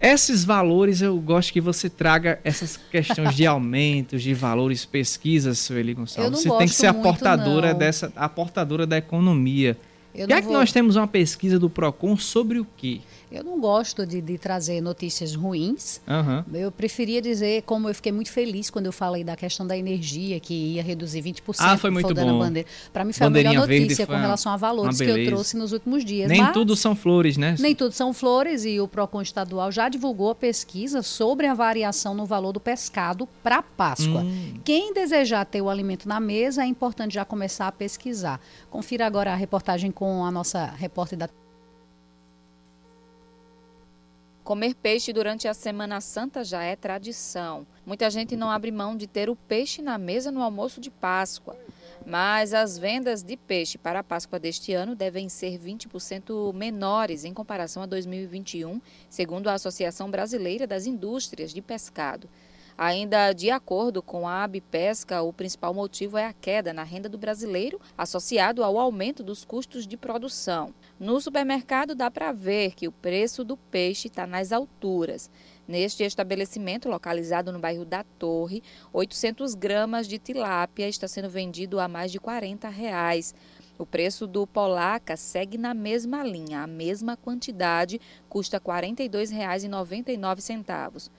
Esses 0.00 0.44
valores 0.44 1.02
eu 1.02 1.14
gosto 1.18 1.52
que 1.52 1.60
você 1.60 1.90
traga 1.90 2.40
essas 2.42 2.78
questões 2.78 3.36
de 3.36 3.44
aumentos, 3.46 4.22
de 4.22 4.32
valores, 4.32 4.86
pesquisas, 4.86 5.58
Sueli 5.58 5.92
Gonçalves. 5.92 6.42
Você 6.42 6.48
tem 6.56 6.66
que 6.66 6.74
ser 6.74 6.86
a 6.86 6.94
portadora 6.94 7.72
não. 7.72 7.78
dessa, 7.78 8.10
a 8.16 8.26
portadora 8.26 8.86
da 8.86 8.96
economia 8.96 9.76
Eu 10.14 10.26
que 10.26 10.32
é 10.32 10.40
vou... 10.40 10.48
que 10.48 10.52
nós 10.54 10.72
temos 10.72 10.96
uma 10.96 11.06
pesquisa 11.06 11.58
do 11.58 11.68
PROCON 11.68 12.16
sobre 12.16 12.58
o 12.58 12.66
quê? 12.78 13.02
Eu 13.30 13.44
não 13.44 13.60
gosto 13.60 14.04
de, 14.04 14.20
de 14.20 14.36
trazer 14.38 14.80
notícias 14.80 15.34
ruins. 15.34 16.00
Uhum. 16.06 16.44
Eu 16.52 16.72
preferia 16.72 17.22
dizer, 17.22 17.62
como 17.62 17.88
eu 17.88 17.94
fiquei 17.94 18.10
muito 18.10 18.32
feliz 18.32 18.70
quando 18.70 18.86
eu 18.86 18.92
falei 18.92 19.22
da 19.22 19.36
questão 19.36 19.64
da 19.64 19.76
energia, 19.76 20.40
que 20.40 20.52
ia 20.52 20.82
reduzir 20.82 21.22
20%. 21.22 21.56
Ah, 21.58 21.78
foi 21.78 21.90
muito 21.90 22.12
bom. 22.12 22.40
Para 22.92 23.04
mim 23.04 23.12
foi 23.12 23.26
a 23.26 23.30
melhor 23.30 23.54
notícia 23.54 24.06
com 24.06 24.14
relação 24.14 24.52
a 24.52 24.56
valores 24.56 24.98
que 24.98 25.04
eu 25.04 25.26
trouxe 25.26 25.56
nos 25.56 25.72
últimos 25.72 26.04
dias. 26.04 26.28
Nem 26.28 26.42
Mas, 26.42 26.52
tudo 26.52 26.74
são 26.74 26.96
flores, 26.96 27.36
né? 27.36 27.54
Nem 27.58 27.74
tudo 27.74 27.92
são 27.92 28.12
flores 28.12 28.64
e 28.64 28.80
o 28.80 28.88
PROCON 28.88 29.22
estadual 29.22 29.70
já 29.70 29.88
divulgou 29.88 30.30
a 30.30 30.34
pesquisa 30.34 31.02
sobre 31.02 31.46
a 31.46 31.54
variação 31.54 32.14
no 32.14 32.26
valor 32.26 32.52
do 32.52 32.60
pescado 32.60 33.28
para 33.42 33.62
Páscoa. 33.62 34.22
Hum. 34.22 34.54
Quem 34.64 34.92
desejar 34.92 35.44
ter 35.44 35.62
o 35.62 35.70
alimento 35.70 36.08
na 36.08 36.18
mesa, 36.18 36.62
é 36.62 36.66
importante 36.66 37.14
já 37.14 37.24
começar 37.24 37.68
a 37.68 37.72
pesquisar. 37.72 38.40
Confira 38.68 39.06
agora 39.06 39.32
a 39.32 39.36
reportagem 39.36 39.92
com 39.92 40.24
a 40.24 40.30
nossa 40.30 40.66
repórter 40.66 41.18
da 41.18 41.28
Comer 44.50 44.74
peixe 44.74 45.12
durante 45.12 45.46
a 45.46 45.54
Semana 45.54 46.00
Santa 46.00 46.42
já 46.42 46.60
é 46.60 46.74
tradição. 46.74 47.64
Muita 47.86 48.10
gente 48.10 48.34
não 48.34 48.50
abre 48.50 48.72
mão 48.72 48.96
de 48.96 49.06
ter 49.06 49.30
o 49.30 49.36
peixe 49.36 49.80
na 49.80 49.96
mesa 49.96 50.32
no 50.32 50.42
almoço 50.42 50.80
de 50.80 50.90
Páscoa. 50.90 51.56
Mas 52.04 52.52
as 52.52 52.76
vendas 52.76 53.22
de 53.22 53.36
peixe 53.36 53.78
para 53.78 54.00
a 54.00 54.02
Páscoa 54.02 54.40
deste 54.40 54.72
ano 54.72 54.96
devem 54.96 55.28
ser 55.28 55.56
20% 55.56 56.52
menores 56.52 57.24
em 57.24 57.32
comparação 57.32 57.84
a 57.84 57.86
2021, 57.86 58.82
segundo 59.08 59.46
a 59.46 59.52
Associação 59.52 60.10
Brasileira 60.10 60.66
das 60.66 60.84
Indústrias 60.84 61.54
de 61.54 61.62
Pescado. 61.62 62.28
Ainda 62.82 63.34
de 63.34 63.50
acordo 63.50 64.00
com 64.00 64.26
a 64.26 64.42
Abpesca, 64.42 65.20
o 65.20 65.34
principal 65.34 65.74
motivo 65.74 66.16
é 66.16 66.24
a 66.24 66.32
queda 66.32 66.72
na 66.72 66.82
renda 66.82 67.10
do 67.10 67.18
brasileiro, 67.18 67.78
associado 67.98 68.64
ao 68.64 68.78
aumento 68.78 69.22
dos 69.22 69.44
custos 69.44 69.86
de 69.86 69.98
produção. 69.98 70.72
No 70.98 71.20
supermercado 71.20 71.94
dá 71.94 72.10
para 72.10 72.32
ver 72.32 72.74
que 72.74 72.88
o 72.88 72.92
preço 72.92 73.44
do 73.44 73.54
peixe 73.54 74.08
está 74.08 74.26
nas 74.26 74.50
alturas. 74.50 75.30
Neste 75.68 76.04
estabelecimento, 76.04 76.88
localizado 76.88 77.52
no 77.52 77.58
bairro 77.58 77.84
da 77.84 78.02
Torre, 78.02 78.62
800 78.94 79.54
gramas 79.54 80.08
de 80.08 80.18
tilápia 80.18 80.88
está 80.88 81.06
sendo 81.06 81.28
vendido 81.28 81.78
a 81.78 81.86
mais 81.86 82.10
de 82.10 82.18
40 82.18 82.66
reais. 82.70 83.34
O 83.76 83.84
preço 83.84 84.26
do 84.26 84.46
polaca 84.46 85.18
segue 85.18 85.58
na 85.58 85.74
mesma 85.74 86.24
linha, 86.24 86.62
a 86.62 86.66
mesma 86.66 87.14
quantidade 87.14 88.00
custa 88.26 88.56
R$ 88.56 88.64
42,99. 88.64 91.10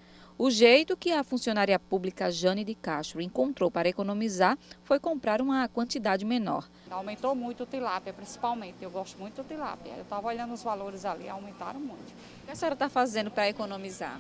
O 0.43 0.49
jeito 0.49 0.97
que 0.97 1.11
a 1.11 1.23
funcionária 1.23 1.77
pública 1.77 2.31
Jane 2.31 2.63
de 2.63 2.73
Castro 2.73 3.21
encontrou 3.21 3.69
para 3.69 3.87
economizar 3.87 4.57
foi 4.83 4.99
comprar 4.99 5.39
uma 5.39 5.67
quantidade 5.67 6.25
menor. 6.25 6.67
Aumentou 6.89 7.35
muito 7.35 7.61
o 7.61 7.65
tilápia, 7.67 8.11
principalmente. 8.11 8.77
Eu 8.81 8.89
gosto 8.89 9.19
muito 9.19 9.43
do 9.43 9.47
tilápia. 9.47 9.91
Eu 9.95 10.01
estava 10.01 10.27
olhando 10.27 10.55
os 10.55 10.63
valores 10.63 11.05
ali, 11.05 11.29
aumentaram 11.29 11.79
muito. 11.79 12.11
O 12.41 12.45
que 12.47 12.51
a 12.53 12.55
senhora 12.55 12.73
está 12.73 12.89
fazendo 12.89 13.29
para 13.29 13.47
economizar? 13.47 14.19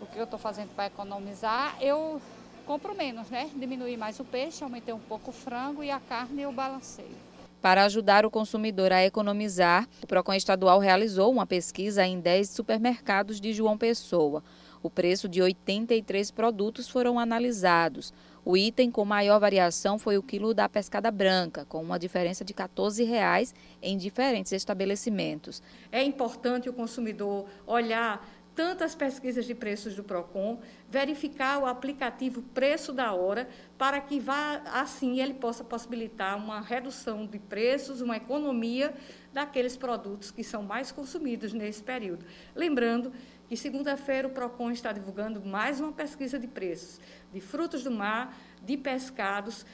O 0.00 0.06
que 0.06 0.16
eu 0.16 0.22
estou 0.22 0.38
fazendo 0.38 0.72
para 0.72 0.86
economizar, 0.86 1.76
eu 1.80 2.22
compro 2.64 2.94
menos, 2.94 3.28
né? 3.28 3.50
Diminuir 3.56 3.96
mais 3.96 4.20
o 4.20 4.24
peixe, 4.24 4.62
aumentei 4.62 4.94
um 4.94 5.00
pouco 5.00 5.30
o 5.30 5.34
frango 5.34 5.82
e 5.82 5.90
a 5.90 5.98
carne 5.98 6.42
eu 6.42 6.52
balanceio. 6.52 7.16
Para 7.60 7.82
ajudar 7.86 8.24
o 8.24 8.30
consumidor 8.30 8.92
a 8.92 9.04
economizar, 9.04 9.88
o 10.00 10.06
PROCON 10.06 10.34
estadual 10.34 10.78
realizou 10.78 11.32
uma 11.32 11.44
pesquisa 11.44 12.06
em 12.06 12.20
10 12.20 12.50
supermercados 12.50 13.40
de 13.40 13.52
João 13.52 13.76
Pessoa. 13.76 14.44
O 14.82 14.90
preço 14.90 15.28
de 15.28 15.42
83 15.42 16.30
produtos 16.30 16.88
foram 16.88 17.18
analisados. 17.18 18.12
O 18.44 18.56
item 18.56 18.90
com 18.90 19.04
maior 19.04 19.40
variação 19.40 19.98
foi 19.98 20.16
o 20.16 20.22
quilo 20.22 20.54
da 20.54 20.68
pescada 20.68 21.10
branca, 21.10 21.64
com 21.64 21.82
uma 21.82 21.98
diferença 21.98 22.44
de 22.44 22.54
14 22.54 23.02
reais 23.02 23.54
em 23.82 23.96
diferentes 23.98 24.52
estabelecimentos. 24.52 25.62
É 25.90 26.02
importante 26.02 26.68
o 26.68 26.72
consumidor 26.72 27.46
olhar 27.66 28.24
tantas 28.56 28.94
pesquisas 28.94 29.44
de 29.44 29.54
preços 29.54 29.94
do 29.94 30.02
Procon, 30.02 30.58
verificar 30.88 31.58
o 31.58 31.66
aplicativo 31.66 32.40
preço 32.40 32.90
da 32.90 33.12
hora, 33.12 33.46
para 33.76 34.00
que 34.00 34.18
vá 34.18 34.62
assim 34.72 35.20
ele 35.20 35.34
possa 35.34 35.62
possibilitar 35.62 36.38
uma 36.38 36.62
redução 36.62 37.26
de 37.26 37.38
preços, 37.38 38.00
uma 38.00 38.16
economia 38.16 38.94
daqueles 39.30 39.76
produtos 39.76 40.30
que 40.30 40.42
são 40.42 40.62
mais 40.62 40.90
consumidos 40.90 41.52
nesse 41.52 41.82
período. 41.82 42.24
Lembrando 42.54 43.12
que 43.48 43.56
segunda-feira 43.56 44.26
o 44.26 44.30
PROCON 44.30 44.70
está 44.70 44.92
divulgando 44.92 45.40
mais 45.44 45.80
uma 45.80 45.92
pesquisa 45.92 46.38
de 46.38 46.46
preços 46.46 47.00
de 47.32 47.40
frutos 47.40 47.84
do 47.84 47.90
mar, 47.90 48.34
de 48.62 48.76
pescados, 48.76 49.66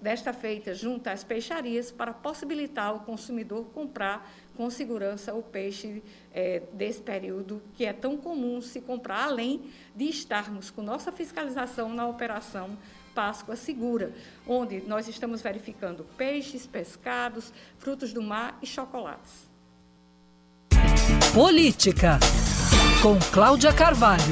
desta 0.00 0.32
feita 0.32 0.74
junto 0.74 1.08
às 1.08 1.24
peixarias, 1.24 1.90
para 1.90 2.12
possibilitar 2.12 2.94
o 2.94 3.00
consumidor 3.00 3.64
comprar 3.74 4.30
com 4.54 4.68
segurança 4.70 5.34
o 5.34 5.42
peixe 5.42 6.02
é, 6.32 6.62
desse 6.72 7.00
período, 7.00 7.62
que 7.74 7.84
é 7.84 7.92
tão 7.92 8.16
comum 8.16 8.60
se 8.60 8.80
comprar, 8.80 9.24
além 9.24 9.62
de 9.96 10.04
estarmos 10.04 10.70
com 10.70 10.82
nossa 10.82 11.10
fiscalização 11.10 11.88
na 11.92 12.06
operação 12.06 12.76
Páscoa 13.14 13.56
Segura, 13.56 14.12
onde 14.46 14.82
nós 14.82 15.08
estamos 15.08 15.40
verificando 15.40 16.04
peixes, 16.16 16.66
pescados, 16.66 17.52
frutos 17.78 18.12
do 18.12 18.22
mar 18.22 18.58
e 18.62 18.66
chocolates. 18.66 19.48
Política 21.32 22.18
com 23.04 23.18
Cláudia 23.30 23.70
Carvalho. 23.70 24.22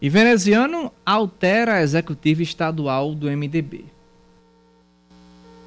E 0.00 0.08
veneziano 0.08 0.90
altera 1.04 1.74
a 1.74 1.82
executiva 1.82 2.42
estadual 2.42 3.14
do 3.14 3.30
MDB. 3.30 3.91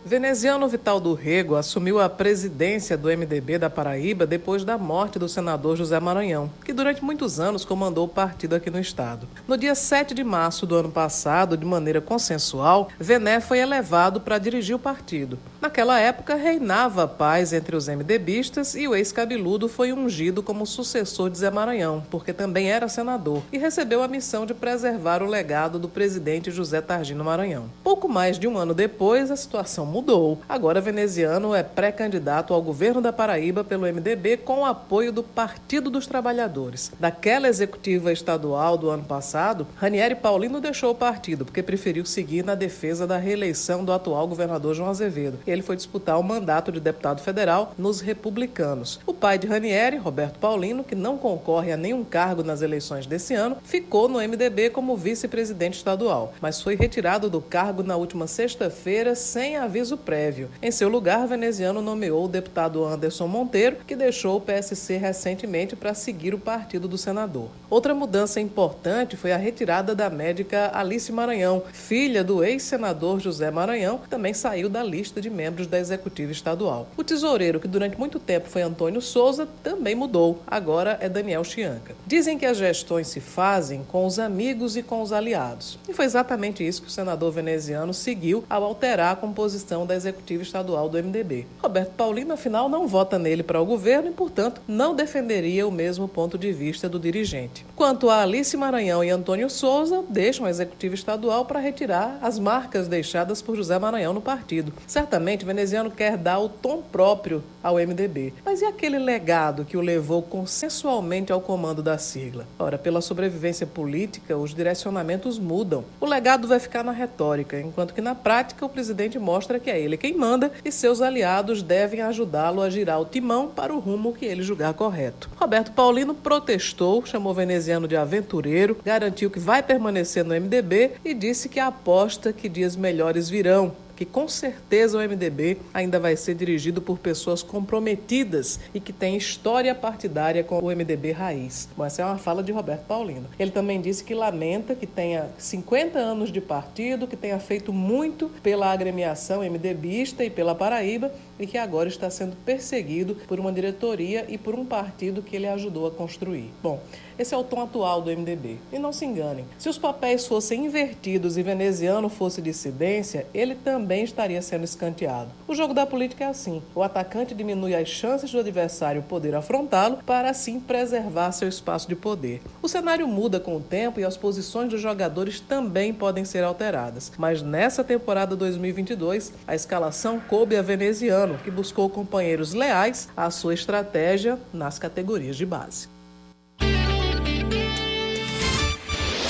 Veneziano 0.08 0.68
Vital 0.68 1.00
do 1.00 1.16
Rego 1.16 1.56
assumiu 1.56 2.00
a 2.00 2.08
presidência 2.08 2.96
do 2.96 3.08
MDB 3.08 3.58
da 3.58 3.72
Paraíba 3.72 4.28
depois 4.28 4.64
da 4.64 4.78
morte 4.78 5.18
do 5.18 5.28
senador 5.28 5.76
José 5.76 6.00
Maranhão, 6.00 6.48
que 6.64 6.72
durante 6.72 7.04
muitos 7.04 7.40
anos 7.40 7.66
comandou 7.66 8.06
o 8.06 8.08
partido 8.08 8.54
aqui 8.54 8.70
no 8.70 8.80
estado. 8.80 9.28
No 9.48 9.58
dia 9.58 9.74
7 9.74 10.14
de 10.14 10.24
março 10.24 10.68
do 10.68 10.76
ano 10.76 10.92
passado, 10.92 11.58
de 11.58 11.66
maneira 11.66 12.00
consensual, 12.00 12.88
Vené 13.00 13.40
foi 13.40 13.58
elevado 13.58 14.22
para 14.22 14.38
dirigir 14.38 14.76
o 14.76 14.80
partido. 14.80 15.40
Naquela 15.60 16.00
época, 16.00 16.36
reinava 16.36 17.06
a 17.06 17.08
paz 17.08 17.52
entre 17.52 17.76
os 17.76 17.88
MDBistas 17.88 18.76
e 18.76 18.88
o 18.88 18.94
ex-cabeludo 18.94 19.68
foi 19.68 19.92
ungido 19.92 20.44
como 20.44 20.68
sucessor 20.68 21.32
de 21.32 21.40
Zé 21.40 21.50
Maranhão, 21.50 22.06
porque 22.12 22.32
também 22.32 22.70
era 22.70 22.88
senador, 22.88 23.42
e 23.52 23.58
recebeu 23.58 24.04
a 24.04 24.08
missão 24.08 24.46
de 24.46 24.54
preservar 24.54 25.24
o 25.24 25.28
legado 25.28 25.80
do 25.80 25.90
presidente 25.90 26.52
José 26.52 26.80
Targino 26.80 27.24
Maranhão. 27.24 27.72
Pouco 27.84 28.08
mais 28.08 28.38
de 28.38 28.48
um 28.48 28.56
ano 28.56 28.76
depois, 28.76 29.32
a 29.32 29.36
situação 29.36 29.95
mudou. 29.96 30.40
Agora, 30.50 30.82
veneziano 30.82 31.56
é 31.56 31.64
pré-candidato 31.64 32.54
ao 32.54 32.62
governo 32.62 33.00
da 33.00 33.14
Paraíba 33.14 33.64
pelo 33.64 33.84
MDB 33.84 34.36
com 34.36 34.60
o 34.60 34.66
apoio 34.66 35.10
do 35.10 35.24
Partido 35.24 35.90
dos 35.90 36.06
Trabalhadores. 36.06 36.92
Daquela 37.00 37.48
executiva 37.48 38.12
estadual 38.12 38.78
do 38.78 38.90
ano 38.90 39.06
passado, 39.06 39.66
Ranieri 39.78 40.16
Paulino 40.16 40.60
deixou 40.60 40.92
o 40.92 40.96
partido 40.96 41.46
porque 41.46 41.64
preferiu 41.64 42.06
seguir 42.06 42.44
na 42.44 42.56
defesa 42.56 43.08
da 43.08 43.16
reeleição 43.16 43.86
do 43.86 43.94
atual 43.94 44.28
governador 44.28 44.76
João 44.76 44.90
Azevedo. 44.90 45.40
Ele 45.48 45.62
foi 45.62 45.78
disputar 45.78 46.20
o 46.20 46.24
mandato 46.24 46.74
de 46.74 46.82
deputado 46.82 47.22
federal 47.22 47.74
nos 47.78 48.02
republicanos. 48.02 49.00
O 49.06 49.14
pai 49.14 49.38
de 49.38 49.48
Ranieri, 49.48 49.96
Roberto 49.96 50.40
Paulino, 50.40 50.84
que 50.84 50.94
não 50.94 51.18
concorre 51.18 51.72
a 51.72 51.78
nenhum 51.78 52.04
cargo 52.04 52.44
nas 52.44 52.62
eleições 52.62 53.06
desse 53.06 53.34
ano, 53.34 53.56
ficou 53.64 54.10
no 54.10 54.20
MDB 54.20 54.72
como 54.72 54.98
vice-presidente 54.98 55.78
estadual, 55.78 56.34
mas 56.42 56.62
foi 56.62 56.76
retirado 56.76 57.30
do 57.30 57.40
cargo 57.40 57.82
na 57.82 57.96
última 57.96 58.28
sexta-feira 58.28 59.16
sem 59.16 59.56
aviso 59.56 59.85
aviso 59.86 59.98
prévio. 59.98 60.50
Em 60.62 60.72
seu 60.72 60.90
lugar, 60.90 61.28
veneziano 61.28 61.82
nomeou 61.82 62.26
o 62.26 62.28
deputado 62.28 62.84
Anderson 62.84 63.28
Monteiro, 63.28 63.78
que 63.86 63.96
deixou 63.96 64.38
o 64.38 64.42
PSC 64.42 64.98
recentemente 64.98 65.76
para 65.76 65.94
seguir 65.94 66.34
o 66.34 66.40
partido 66.40 66.88
do 66.88 66.98
senador. 66.98 67.50
Outra 67.70 67.94
mudança 67.94 68.40
importante 68.40 69.16
foi 69.16 69.32
a 69.32 69.38
retirada 69.38 69.94
da 69.94 70.10
médica 70.10 70.72
Alice 70.74 71.12
Maranhão, 71.12 71.64
filha 71.72 72.24
do 72.24 72.44
ex-senador 72.44 73.20
José 73.20 73.52
Maranhão, 73.52 74.00
que 74.00 74.10
também 74.10 74.34
saiu 74.34 74.68
da 74.68 74.84
lista 74.84 75.22
de 75.22 75.30
membros 75.30 75.68
da 75.68 75.80
executiva 75.80 76.32
estadual. 76.32 76.88
O 76.98 77.04
tesoureiro, 77.04 77.60
que 77.60 77.68
durante 77.68 77.98
muito 77.98 78.20
tempo 78.20 78.50
foi 78.50 78.64
Antônio 78.64 79.02
Souza, 79.02 79.48
também 79.62 79.94
mudou. 79.94 80.42
Agora 80.48 80.98
é 81.00 81.08
Daniel 81.08 81.44
Chianca. 81.44 81.96
Dizem 82.08 82.40
que 82.40 82.46
as 82.46 82.58
gestões 82.58 83.08
se 83.08 83.20
fazem 83.20 83.84
com 83.84 84.06
os 84.06 84.18
amigos 84.18 84.76
e 84.76 84.82
com 84.82 85.02
os 85.02 85.14
aliados. 85.14 85.78
E 85.88 85.94
foi 85.94 86.06
exatamente 86.06 86.66
isso 86.66 86.82
que 86.82 86.88
o 86.88 86.92
senador 86.92 87.32
veneziano 87.32 87.94
seguiu 87.94 88.44
ao 88.50 88.64
alterar 88.64 89.14
a 89.14 89.16
composição 89.16 89.75
da 89.84 89.96
executiva 89.96 90.44
estadual 90.44 90.88
do 90.88 91.02
MDB. 91.02 91.48
Roberto 91.60 91.94
Paulino, 91.94 92.34
afinal, 92.34 92.70
não 92.70 92.88
vota 92.88 93.18
nele 93.18 93.42
para 93.42 93.60
o 93.60 93.66
governo 93.66 94.10
e, 94.10 94.14
portanto, 94.14 94.62
não 94.68 94.94
defenderia 94.94 95.68
o 95.68 95.72
mesmo 95.72 96.08
ponto 96.08 96.38
de 96.38 96.52
vista 96.52 96.88
do 96.88 97.00
dirigente. 97.00 97.66
Quanto 97.76 98.12
a 98.12 98.22
Alice 98.22 98.56
Maranhão 98.56 99.04
e 99.04 99.10
Antônio 99.10 99.50
Souza, 99.50 100.04
deixam 100.08 100.46
a 100.46 100.52
executiva 100.52 100.94
estadual 100.94 101.46
para 101.46 101.60
retirar 101.60 102.20
as 102.22 102.38
marcas 102.38 102.88
deixadas 102.88 103.42
por 103.42 103.56
José 103.56 103.80
Maranhão 103.80 104.14
no 104.14 104.22
partido. 104.22 104.72
Certamente, 104.86 105.44
o 105.44 105.48
veneziano 105.48 105.90
quer 105.90 106.18
dar 106.18 106.38
o 106.38 106.50
tom 106.50 106.84
próprio 106.84 107.44
ao 107.64 107.78
MDB. 107.78 108.32
Mas 108.46 108.62
e 108.62 108.66
aquele 108.66 109.00
legado 109.00 109.66
que 109.66 109.76
o 109.76 109.82
levou 109.82 110.22
consensualmente 110.22 111.32
ao 111.32 111.42
comando 111.42 111.82
da 111.82 111.98
sigla? 111.98 112.46
Ora, 112.60 112.78
pela 112.78 113.02
sobrevivência 113.02 113.66
política, 113.66 114.38
os 114.38 114.54
direcionamentos 114.54 115.40
mudam. 115.40 115.84
O 116.00 116.06
legado 116.06 116.48
vai 116.48 116.60
ficar 116.60 116.84
na 116.84 116.92
retórica, 116.92 117.60
enquanto 117.60 117.94
que 117.94 118.02
na 118.02 118.14
prática 118.14 118.66
o 118.66 118.70
presidente 118.70 119.18
mostra 119.18 119.55
mostra 119.56 119.60
que 119.60 119.70
é 119.70 119.80
ele 119.80 119.98
quem 119.98 120.14
manda 120.16 120.52
e 120.64 120.72
seus 120.72 121.02
aliados 121.02 121.62
devem 121.62 122.02
ajudá-lo 122.02 122.62
a 122.62 122.70
girar 122.70 123.00
o 123.02 123.06
timão 123.06 123.48
para 123.48 123.74
o 123.74 123.80
rumo 123.80 124.14
que 124.14 124.26
ele 124.26 124.44
julgar 124.44 124.74
correto. 124.74 125.30
Roberto 125.36 125.72
Paulino 125.72 126.14
protestou, 126.14 127.06
chamou 127.06 127.32
o 127.32 127.36
veneziano 127.36 127.88
de 127.88 127.96
aventureiro, 127.96 128.78
garantiu 128.84 129.30
que 129.30 129.40
vai 129.40 129.64
permanecer 129.64 130.24
no 130.24 130.34
MDB 130.34 130.92
e 131.04 131.14
disse 131.14 131.50
que 131.50 131.60
aposta 131.60 132.34
que 132.34 132.50
dias 132.50 132.76
melhores 132.76 133.30
virão 133.30 133.74
que 133.96 134.06
com 134.06 134.28
certeza 134.28 134.98
o 134.98 135.02
MDB 135.02 135.58
ainda 135.74 136.00
vai 136.00 136.16
ser 136.16 136.36
dirigido 136.36 136.82
por 136.82 137.00
pessoas 137.00 137.42
comprometidas 137.42 138.60
e 138.74 138.80
que 138.80 138.92
têm 138.92 139.16
história 139.16 139.74
partidária 139.74 140.44
com 140.44 140.60
o 140.60 140.68
MDB 140.68 141.12
raiz. 141.12 141.70
Bom, 141.76 141.86
essa 141.86 142.02
é 142.02 142.06
uma 142.06 142.18
fala 142.18 142.44
de 142.44 142.52
Roberto 142.52 142.86
Paulino. 142.86 143.28
Ele 143.40 143.52
também 143.52 143.82
disse 143.82 144.04
que 144.04 144.14
lamenta 144.14 144.76
que 144.76 144.88
tenha 144.88 145.30
50 145.38 145.98
anos 145.98 146.32
de 146.32 146.42
partido, 146.42 147.08
que 147.08 147.16
tenha 147.16 147.40
feito 147.40 147.72
muito 147.72 148.30
pela 148.44 148.72
agremiação 148.72 149.42
MDBista 149.42 150.24
e 150.24 150.30
pela 150.30 150.56
Paraíba 150.56 151.12
e 151.40 151.46
que 151.46 151.58
agora 151.58 151.90
está 151.90 152.10
sendo 152.10 152.36
perseguido 152.46 153.16
por 153.28 153.40
uma 153.40 153.52
diretoria 153.52 154.26
e 154.28 154.38
por 154.38 154.56
um 154.56 154.66
partido 154.66 155.22
que 155.22 155.36
ele 155.36 155.48
ajudou 155.48 155.88
a 155.88 155.92
construir. 155.92 156.52
Bom, 156.62 156.82
esse 157.18 157.34
é 157.34 157.38
o 157.38 157.44
tom 157.44 157.62
atual 157.62 158.02
do 158.02 158.10
MDB. 158.10 158.58
E 158.72 158.80
não 158.80 158.92
se 158.92 159.06
enganem, 159.06 159.46
se 159.58 159.70
os 159.70 159.78
papéis 159.78 160.28
fossem 160.28 160.66
invertidos 160.66 161.38
e 161.38 161.44
veneziano 161.44 162.10
fosse 162.10 162.42
dissidência, 162.42 163.26
ele 163.34 163.56
também 163.56 164.04
estaria 164.04 164.42
sendo 164.42 164.64
escanteado. 164.64 165.30
O 165.48 165.56
jogo 165.56 165.74
da 165.74 165.86
política 165.86 166.26
é 166.26 166.28
assim: 166.28 166.62
o 166.74 166.84
atacante 166.84 167.34
diminui 167.34 167.76
as 167.76 167.88
chances 167.88 168.32
do 168.32 168.40
adversário 168.40 169.04
poder 169.04 169.36
afrontá-lo 169.36 169.98
para 170.06 170.30
assim 170.30 170.60
preservar 170.60 171.32
seu 171.32 171.48
espaço 171.48 171.88
de 171.88 171.96
poder. 171.96 172.42
O 172.62 172.68
cenário 172.68 173.08
muda 173.08 173.40
com 173.40 173.56
o 173.56 173.62
tempo 173.62 174.00
e 174.00 174.04
as 174.04 174.18
posições 174.18 174.70
dos 174.70 174.82
jogadores 174.82 175.40
também 175.40 175.94
podem 175.94 176.26
ser 176.26 176.44
alteradas. 176.44 177.12
Mas 177.18 177.42
nessa 177.42 177.84
temporada 177.84 178.36
2022, 178.36 179.34
a 179.48 179.56
escalação 179.56 180.20
coube 180.20 180.56
a 180.56 180.62
veneziano, 180.62 181.38
que 181.44 181.52
buscou 181.52 181.90
companheiros 181.90 182.54
leais 182.54 183.08
à 183.16 183.30
sua 183.30 183.54
estratégia 183.54 184.40
nas 184.54 184.78
categorias 184.78 185.36
de 185.36 185.46
base. 185.46 185.95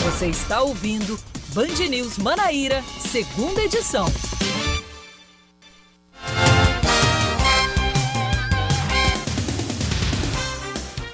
Você 0.05 0.27
está 0.27 0.61
ouvindo 0.61 1.19
Band 1.51 1.89
News 1.89 2.19
Manaíra, 2.19 2.83
segunda 2.99 3.59
edição. 3.63 4.05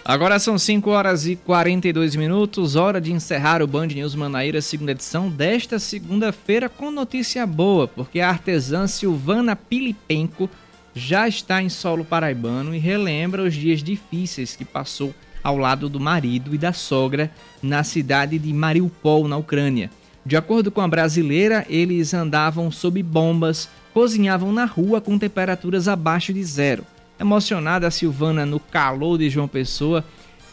Agora 0.04 0.38
são 0.40 0.58
5 0.58 0.90
horas 0.90 1.26
e 1.26 1.38
42 1.38 2.18
minutos, 2.18 2.76
hora 2.76 3.00
de 3.00 3.14
encerrar 3.14 3.62
o 3.62 3.68
Band 3.68 3.88
News 3.88 4.14
Manaíra, 4.14 4.62
segunda 4.62 4.92
edição 4.92 5.30
desta 5.30 5.80
segunda-feira 5.80 6.68
com 6.68 6.92
notícia 6.92 7.48
boa, 7.48 7.88
porque 7.88 8.20
a 8.20 8.28
artesã 8.28 8.88
Silvana 8.88 9.56
Pilipenco 9.56 10.50
já 10.94 11.30
está 11.30 11.64
em 11.64 11.70
solo 11.70 12.04
paraibano 12.04 12.76
e 12.76 12.78
relembra 12.78 13.42
os 13.42 13.54
dias 13.54 13.82
difíceis 13.82 14.54
que 14.54 14.66
passou 14.66 15.16
ao 15.44 15.58
lado 15.58 15.90
do 15.90 16.00
marido 16.00 16.54
e 16.54 16.58
da 16.58 16.74
sogra 16.74 17.32
na 17.62 17.84
cidade 17.84 18.38
de 18.38 18.54
Mariupol, 18.54 19.28
na 19.28 19.38
Ucrânia. 19.38 19.90
De 20.26 20.38
acordo 20.38 20.72
com 20.72 20.82
a 20.82 20.88
brasileira, 20.88 21.66
eles 21.68 22.14
andavam 22.14 22.70
sob 22.72 23.02
bombas, 23.02 23.70
cozinhavam 23.94 24.52
na 24.52 24.66
rua 24.66 25.02
com 25.02 25.18
temperaturas 25.18 25.88
abaixo 25.88 26.32
de 26.32 26.44
zero. 26.44 26.86
Emocionada, 27.20 27.88
a 27.88 27.92
Silvana, 27.92 28.46
no 28.46 28.60
calor 28.60 29.18
de 29.18 29.30
João 29.30 29.48
Pessoa, 29.48 30.06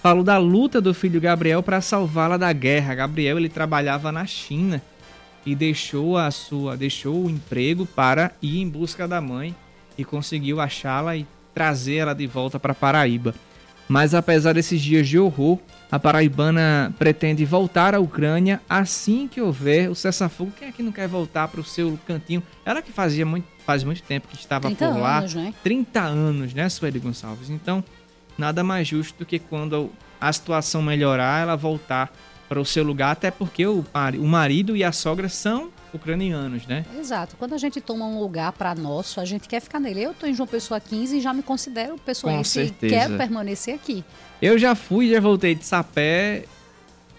falou 0.03 0.25
da 0.25 0.39
luta 0.39 0.81
do 0.81 0.95
filho 0.95 1.21
Gabriel 1.21 1.63
para 1.63 1.81
salvá-la 1.81 2.37
da 2.37 2.53
guerra. 2.53 2.95
Gabriel 2.95 3.39
ele 3.39 3.49
trabalhava 3.49 4.11
na 4.11 4.25
China 4.27 4.83
e 5.45 5.55
deixou 5.55 6.17
a 6.17 6.31
sua, 6.31 6.77
deixou 6.77 7.25
o 7.25 7.31
emprego 7.31 7.87
para 7.87 8.33
ir 8.41 8.61
em 8.61 8.69
busca 8.69 9.07
da 9.07 9.21
mãe 9.21 9.55
e 9.97 10.05
conseguiu 10.05 10.61
achá-la 10.61 11.17
e 11.17 11.27
trazer 11.55 11.97
ela 11.97 12.15
de 12.15 12.27
volta 12.27 12.59
para 12.59 12.75
Paraíba. 12.75 13.35
Mas 13.89 14.15
apesar 14.15 14.53
desses 14.53 14.81
dias 14.81 15.09
de 15.09 15.19
horror, 15.19 15.59
a 15.91 15.99
paraibana 15.99 16.95
pretende 16.99 17.45
voltar 17.45 17.95
à 17.95 17.99
Ucrânia 17.99 18.61
assim 18.69 19.27
que 19.27 19.41
houver 19.41 19.91
o 19.91 19.95
cessar-fogo. 19.95 20.53
Quem 20.59 20.69
é 20.69 20.73
que 20.73 20.83
não 20.83 20.93
quer 20.93 21.09
voltar 21.09 21.49
para 21.49 21.61
o 21.61 21.65
seu 21.65 21.99
cantinho? 22.07 22.43
Ela 22.65 22.83
que 22.83 22.93
fazia 22.93 23.25
muito, 23.25 23.47
faz 23.65 23.83
muito 23.83 24.03
tempo 24.03 24.29
que 24.29 24.37
estava 24.37 24.71
por 24.71 24.99
lá. 24.99 25.19
Anos, 25.19 25.35
né? 25.35 25.55
30 25.63 26.01
anos, 26.01 26.55
né, 26.55 26.69
Sueli 26.69 26.99
Gonçalves? 26.99 27.49
Então, 27.49 27.83
nada 28.37 28.63
mais 28.63 28.87
justo 28.87 29.21
do 29.21 29.27
que 29.27 29.39
quando 29.39 29.91
a 30.21 30.31
situação 30.31 30.83
melhorar, 30.83 31.43
ela 31.43 31.57
voltar 31.57 32.13
para 32.49 32.61
o 32.61 32.65
seu 32.65 32.85
lugar, 32.85 33.13
até 33.13 33.31
porque 33.31 33.67
o, 33.67 33.85
o 34.19 34.27
marido 34.27 34.77
e 34.77 34.85
a 34.85 34.93
sogra 34.93 35.29
são 35.29 35.71
ucranianos, 35.93 36.67
né? 36.67 36.85
Exato. 36.99 37.37
Quando 37.37 37.55
a 37.55 37.59
gente 37.59 37.81
toma 37.81 38.07
um 38.07 38.19
lugar 38.19 38.53
para 38.53 38.75
nosso, 38.75 39.21
a 39.21 39.25
gente 39.25 39.49
quer 39.49 39.61
ficar 39.61 39.81
nele. 39.81 40.03
Eu 40.03 40.11
estou 40.13 40.29
em 40.29 40.35
João 40.35 40.47
Pessoa 40.47 40.81
15 40.81 41.19
e 41.19 41.21
já 41.21 41.33
me 41.33 41.43
considero 41.43 41.97
pessoense 41.99 42.75
e 42.83 42.89
quero 42.89 43.17
permanecer 43.17 43.75
aqui. 43.75 44.05
Eu 44.41 44.59
já 44.59 44.75
fui, 44.75 45.11
já 45.11 45.21
voltei 45.21 45.55
de 45.55 45.65
Sapé 45.65 46.45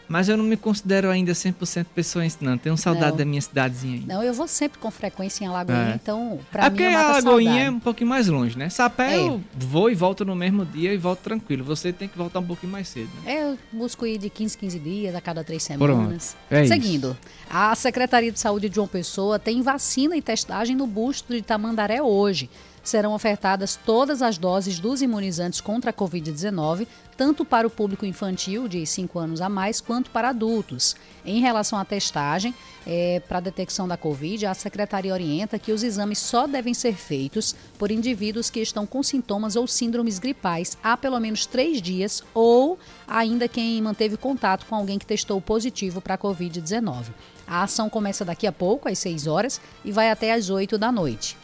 mas 0.09 0.27
eu 0.27 0.35
não 0.35 0.43
me 0.43 0.57
considero 0.57 1.09
ainda 1.09 1.31
100% 1.33 1.85
pessoense, 1.93 2.37
não. 2.41 2.57
Tenho 2.57 2.75
saudade 2.75 3.11
não. 3.11 3.17
da 3.17 3.25
minha 3.25 3.41
cidadezinha 3.41 3.99
ainda. 3.99 4.15
Não, 4.15 4.23
eu 4.23 4.33
vou 4.33 4.47
sempre 4.47 4.79
com 4.79 4.89
frequência 4.89 5.45
em 5.45 5.47
Alagoinha, 5.47 5.91
é. 5.91 5.95
então 5.95 6.39
pra 6.51 6.65
é 6.65 6.69
mim 6.71 6.81
é 6.81 6.95
a 6.95 7.07
Alagoinha 7.09 7.51
saudade. 7.51 7.67
é 7.67 7.71
um 7.71 7.79
pouquinho 7.79 8.09
mais 8.09 8.27
longe, 8.27 8.57
né? 8.57 8.69
Sapé 8.69 9.15
é. 9.15 9.19
eu 9.19 9.41
vou 9.55 9.91
e 9.91 9.93
volto 9.95 10.25
no 10.25 10.35
mesmo 10.35 10.65
dia 10.65 10.91
e 10.91 10.97
volto 10.97 11.19
tranquilo. 11.19 11.63
Você 11.63 11.93
tem 11.93 12.07
que 12.07 12.17
voltar 12.17 12.39
um 12.39 12.45
pouquinho 12.45 12.71
mais 12.71 12.87
cedo. 12.87 13.09
Né? 13.23 13.43
Eu 13.43 13.57
busco 13.71 14.05
ir 14.07 14.17
de 14.17 14.31
15, 14.31 14.57
15 14.57 14.79
dias, 14.79 15.15
a 15.15 15.21
cada 15.21 15.43
três 15.43 15.61
semanas. 15.61 16.35
É 16.49 16.65
Seguindo, 16.65 17.11
isso. 17.11 17.17
a 17.47 17.75
Secretaria 17.75 18.31
de 18.31 18.39
Saúde 18.39 18.67
de 18.67 18.75
João 18.75 18.87
Pessoa 18.87 19.37
tem 19.37 19.61
vacina 19.61 20.17
e 20.17 20.21
testagem 20.21 20.75
no 20.75 20.87
busto 20.87 21.33
de 21.33 21.43
Tamandaré 21.43 22.01
hoje 22.01 22.49
serão 22.83 23.13
ofertadas 23.13 23.75
todas 23.75 24.21
as 24.21 24.37
doses 24.37 24.79
dos 24.79 25.01
imunizantes 25.01 25.61
contra 25.61 25.91
a 25.91 25.93
Covid-19, 25.93 26.87
tanto 27.17 27.43
para 27.43 27.67
o 27.67 27.69
público 27.69 28.05
infantil 28.05 28.67
de 28.67 28.85
5 28.85 29.19
anos 29.19 29.41
a 29.41 29.49
mais, 29.49 29.81
quanto 29.81 30.09
para 30.09 30.29
adultos. 30.29 30.95
Em 31.25 31.41
relação 31.41 31.77
à 31.77 31.83
testagem 31.83 32.55
é, 32.87 33.21
para 33.27 33.39
a 33.39 33.41
detecção 33.41 33.87
da 33.87 33.97
Covid, 33.97 34.45
a 34.45 34.53
Secretaria 34.53 35.13
orienta 35.13 35.59
que 35.59 35.71
os 35.71 35.83
exames 35.83 36.17
só 36.19 36.47
devem 36.47 36.73
ser 36.73 36.93
feitos 36.93 37.55
por 37.77 37.91
indivíduos 37.91 38.49
que 38.49 38.61
estão 38.61 38.85
com 38.85 39.03
sintomas 39.03 39.55
ou 39.55 39.67
síndromes 39.67 40.17
gripais 40.17 40.77
há 40.81 40.95
pelo 40.95 41.19
menos 41.19 41.45
três 41.45 41.81
dias 41.81 42.23
ou 42.33 42.79
ainda 43.07 43.47
quem 43.47 43.81
manteve 43.81 44.15
contato 44.15 44.65
com 44.65 44.75
alguém 44.75 44.97
que 44.97 45.05
testou 45.05 45.41
positivo 45.41 45.99
para 45.99 46.15
a 46.15 46.17
Covid-19. 46.17 47.07
A 47.45 47.63
ação 47.63 47.89
começa 47.89 48.23
daqui 48.23 48.45
a 48.45 48.51
pouco, 48.51 48.87
às 48.87 48.99
6 48.99 49.27
horas, 49.27 49.59
e 49.83 49.91
vai 49.91 50.09
até 50.11 50.33
às 50.33 50.49
8 50.49 50.77
da 50.77 50.91
noite. 50.91 51.35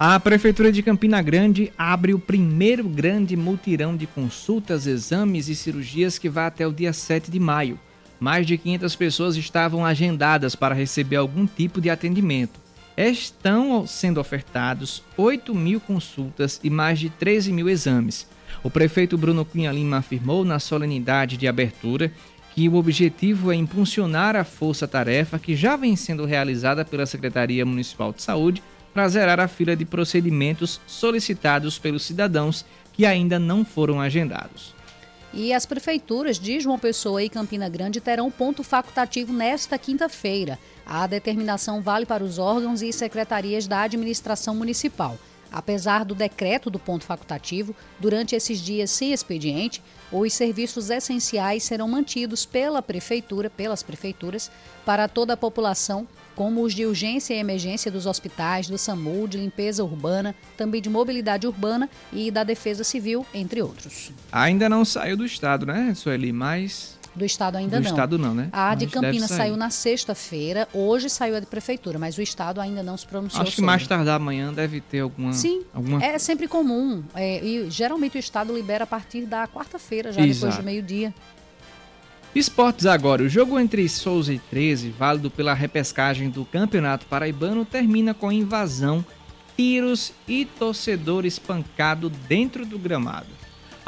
A 0.00 0.20
Prefeitura 0.20 0.70
de 0.70 0.80
Campina 0.80 1.20
Grande 1.20 1.72
abre 1.76 2.14
o 2.14 2.20
primeiro 2.20 2.88
grande 2.88 3.36
multirão 3.36 3.96
de 3.96 4.06
consultas, 4.06 4.86
exames 4.86 5.48
e 5.48 5.56
cirurgias 5.56 6.20
que 6.20 6.28
vai 6.28 6.46
até 6.46 6.64
o 6.64 6.72
dia 6.72 6.92
7 6.92 7.32
de 7.32 7.40
maio. 7.40 7.80
Mais 8.20 8.46
de 8.46 8.56
500 8.56 8.94
pessoas 8.94 9.34
estavam 9.36 9.84
agendadas 9.84 10.54
para 10.54 10.72
receber 10.72 11.16
algum 11.16 11.48
tipo 11.48 11.80
de 11.80 11.90
atendimento. 11.90 12.60
Estão 12.96 13.84
sendo 13.88 14.20
ofertados 14.20 15.02
8 15.16 15.52
mil 15.52 15.80
consultas 15.80 16.60
e 16.62 16.70
mais 16.70 17.00
de 17.00 17.10
13 17.10 17.52
mil 17.52 17.68
exames. 17.68 18.28
O 18.62 18.70
prefeito 18.70 19.18
Bruno 19.18 19.44
Cunha 19.44 19.72
Lima 19.72 19.96
afirmou 19.96 20.44
na 20.44 20.60
solenidade 20.60 21.36
de 21.36 21.48
abertura 21.48 22.12
que 22.54 22.68
o 22.68 22.76
objetivo 22.76 23.50
é 23.50 23.56
impulsionar 23.56 24.36
a 24.36 24.44
força-tarefa 24.44 25.40
que 25.40 25.56
já 25.56 25.74
vem 25.74 25.96
sendo 25.96 26.24
realizada 26.24 26.84
pela 26.84 27.04
Secretaria 27.04 27.66
Municipal 27.66 28.12
de 28.12 28.22
Saúde 28.22 28.62
para 28.98 29.08
zerar 29.08 29.38
a 29.38 29.46
fila 29.46 29.76
de 29.76 29.84
procedimentos 29.84 30.80
solicitados 30.84 31.78
pelos 31.78 32.02
cidadãos 32.02 32.64
que 32.92 33.06
ainda 33.06 33.38
não 33.38 33.64
foram 33.64 34.00
agendados. 34.00 34.74
E 35.32 35.52
as 35.52 35.64
prefeituras 35.64 36.36
de 36.36 36.58
João 36.58 36.80
Pessoa 36.80 37.22
e 37.22 37.28
Campina 37.28 37.68
Grande 37.68 38.00
terão 38.00 38.28
ponto 38.28 38.64
facultativo 38.64 39.32
nesta 39.32 39.78
quinta-feira. 39.78 40.58
A 40.84 41.06
determinação 41.06 41.80
vale 41.80 42.06
para 42.06 42.24
os 42.24 42.40
órgãos 42.40 42.82
e 42.82 42.92
secretarias 42.92 43.68
da 43.68 43.82
administração 43.82 44.52
municipal. 44.56 45.16
Apesar 45.50 46.04
do 46.04 46.14
decreto 46.14 46.70
do 46.70 46.78
ponto 46.78 47.04
facultativo, 47.04 47.74
durante 47.98 48.34
esses 48.34 48.60
dias 48.60 48.90
sem 48.90 49.12
expediente, 49.12 49.82
os 50.12 50.32
serviços 50.32 50.90
essenciais 50.90 51.62
serão 51.62 51.88
mantidos 51.88 52.44
pela 52.44 52.82
prefeitura, 52.82 53.50
pelas 53.50 53.82
prefeituras, 53.82 54.50
para 54.84 55.08
toda 55.08 55.34
a 55.34 55.36
população 55.36 56.06
como 56.34 56.62
os 56.62 56.72
de 56.72 56.86
urgência 56.86 57.34
e 57.34 57.38
emergência 57.38 57.90
dos 57.90 58.06
hospitais, 58.06 58.68
do 58.68 58.78
SAMU, 58.78 59.26
de 59.26 59.38
limpeza 59.38 59.82
urbana, 59.82 60.36
também 60.56 60.80
de 60.80 60.88
mobilidade 60.88 61.48
urbana 61.48 61.90
e 62.12 62.30
da 62.30 62.44
defesa 62.44 62.84
civil, 62.84 63.26
entre 63.34 63.60
outros. 63.60 64.12
Ainda 64.30 64.68
não 64.68 64.84
saiu 64.84 65.16
do 65.16 65.26
estado, 65.26 65.66
né, 65.66 65.92
Sueli? 65.96 66.32
Mas 66.32 66.97
do 67.18 67.24
estado 67.24 67.56
ainda 67.56 67.76
do 67.76 67.82
não. 67.82 67.90
Do 67.90 67.94
estado 67.94 68.18
não, 68.18 68.34
né? 68.34 68.48
A 68.52 68.74
de 68.74 68.86
Campinas 68.86 69.30
saiu 69.30 69.56
na 69.56 69.68
sexta-feira, 69.68 70.66
hoje 70.72 71.10
saiu 71.10 71.36
a 71.36 71.40
de 71.40 71.46
prefeitura, 71.46 71.98
mas 71.98 72.16
o 72.16 72.22
estado 72.22 72.60
ainda 72.60 72.82
não 72.82 72.96
se 72.96 73.06
pronunciou 73.06 73.42
Acho 73.42 73.50
que 73.50 73.56
sobre. 73.56 73.66
mais 73.66 73.86
tardar 73.86 74.16
amanhã 74.16 74.52
deve 74.52 74.80
ter 74.80 75.00
alguma... 75.00 75.32
Sim, 75.32 75.62
alguma... 75.74 76.02
é 76.02 76.18
sempre 76.18 76.48
comum. 76.48 77.02
É, 77.14 77.44
e 77.44 77.68
geralmente 77.70 78.16
o 78.16 78.20
estado 78.20 78.54
libera 78.54 78.84
a 78.84 78.86
partir 78.86 79.26
da 79.26 79.46
quarta-feira, 79.46 80.12
já 80.12 80.24
Exato. 80.24 80.46
depois 80.46 80.56
do 80.56 80.62
meio-dia. 80.64 81.12
Esportes 82.34 82.86
agora. 82.86 83.22
O 83.22 83.28
jogo 83.28 83.58
entre 83.58 83.88
Souza 83.88 84.32
e 84.32 84.38
13, 84.38 84.90
válido 84.90 85.30
pela 85.30 85.54
repescagem 85.54 86.30
do 86.30 86.44
Campeonato 86.44 87.06
Paraibano, 87.06 87.64
termina 87.64 88.14
com 88.14 88.30
invasão 88.30 89.04
tiros 89.56 90.12
e 90.28 90.44
torcedor 90.44 91.26
espancado 91.26 92.08
dentro 92.08 92.64
do 92.64 92.78
gramado. 92.78 93.26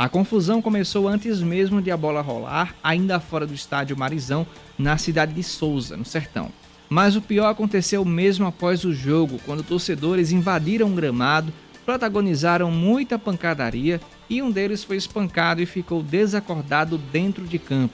A 0.00 0.08
confusão 0.08 0.62
começou 0.62 1.06
antes 1.06 1.42
mesmo 1.42 1.82
de 1.82 1.90
a 1.90 1.96
bola 1.96 2.22
rolar, 2.22 2.74
ainda 2.82 3.20
fora 3.20 3.46
do 3.46 3.52
estádio 3.52 3.98
Marizão, 3.98 4.46
na 4.78 4.96
cidade 4.96 5.34
de 5.34 5.42
Souza, 5.42 5.94
no 5.94 6.06
Sertão. 6.06 6.50
Mas 6.88 7.16
o 7.16 7.20
pior 7.20 7.50
aconteceu 7.50 8.02
mesmo 8.02 8.46
após 8.46 8.82
o 8.84 8.94
jogo, 8.94 9.38
quando 9.44 9.62
torcedores 9.62 10.32
invadiram 10.32 10.90
o 10.90 10.94
gramado, 10.94 11.52
protagonizaram 11.84 12.70
muita 12.70 13.18
pancadaria 13.18 14.00
e 14.30 14.40
um 14.40 14.50
deles 14.50 14.82
foi 14.82 14.96
espancado 14.96 15.60
e 15.60 15.66
ficou 15.66 16.02
desacordado 16.02 16.96
dentro 16.96 17.44
de 17.44 17.58
campo. 17.58 17.92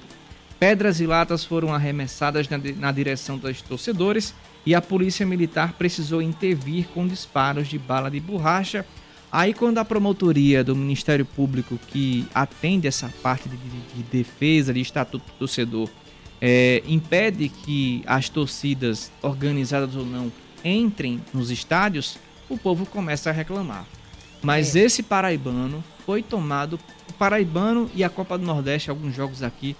Pedras 0.61 1.01
e 1.01 1.09
latas 1.09 1.45
foram 1.45 1.75
arremessadas 1.75 2.47
na, 2.79 2.93
direção 2.93 3.37
dos 3.37 3.61
torcedores 3.63 4.33
e 4.65 4.77
a 4.77 4.81
polícia 4.81 5.27
militar 5.27 5.73
precisou 5.73 6.23
intervir 6.23 6.87
com 6.95 7.05
disparos 7.05 7.67
de 7.67 7.81
bala 7.81 8.09
de 8.09 8.21
borracha. 8.21 8.87
Aí, 9.31 9.53
quando 9.53 9.79
a 9.79 9.85
promotoria 9.85 10.63
do 10.63 10.75
Ministério 10.75 11.25
Público, 11.25 11.79
que 11.89 12.27
atende 12.35 12.87
essa 12.87 13.13
parte 13.23 13.49
de, 13.49 13.57
de, 13.57 13.81
de 13.97 14.03
defesa 14.05 14.73
de 14.73 14.81
estatuto 14.81 15.25
do 15.27 15.33
torcedor, 15.39 15.89
é, 16.41 16.83
impede 16.87 17.49
que 17.49 18.03
as 18.07 18.29
torcidas, 18.29 19.11
organizadas 19.23 19.97
ou 19.97 20.05
não, 20.05 20.33
entrem 20.65 21.21
nos 21.33 21.51
estádios, 21.51 22.19
o 22.49 22.57
povo 22.57 22.87
começa 22.87 23.31
a 23.31 23.33
reclamar. 23.33 23.85
Mas 24.43 24.77
é. 24.77 24.81
esse 24.81 25.03
paraibano 25.03 25.83
foi 26.05 26.23
tomado. 26.23 26.79
O 27.09 27.13
paraibano 27.15 27.91
e 27.95 28.05
a 28.05 28.09
Copa 28.09 28.39
do 28.39 28.45
Nordeste, 28.45 28.91
alguns 28.91 29.15
jogos 29.15 29.43
aqui, 29.43 29.77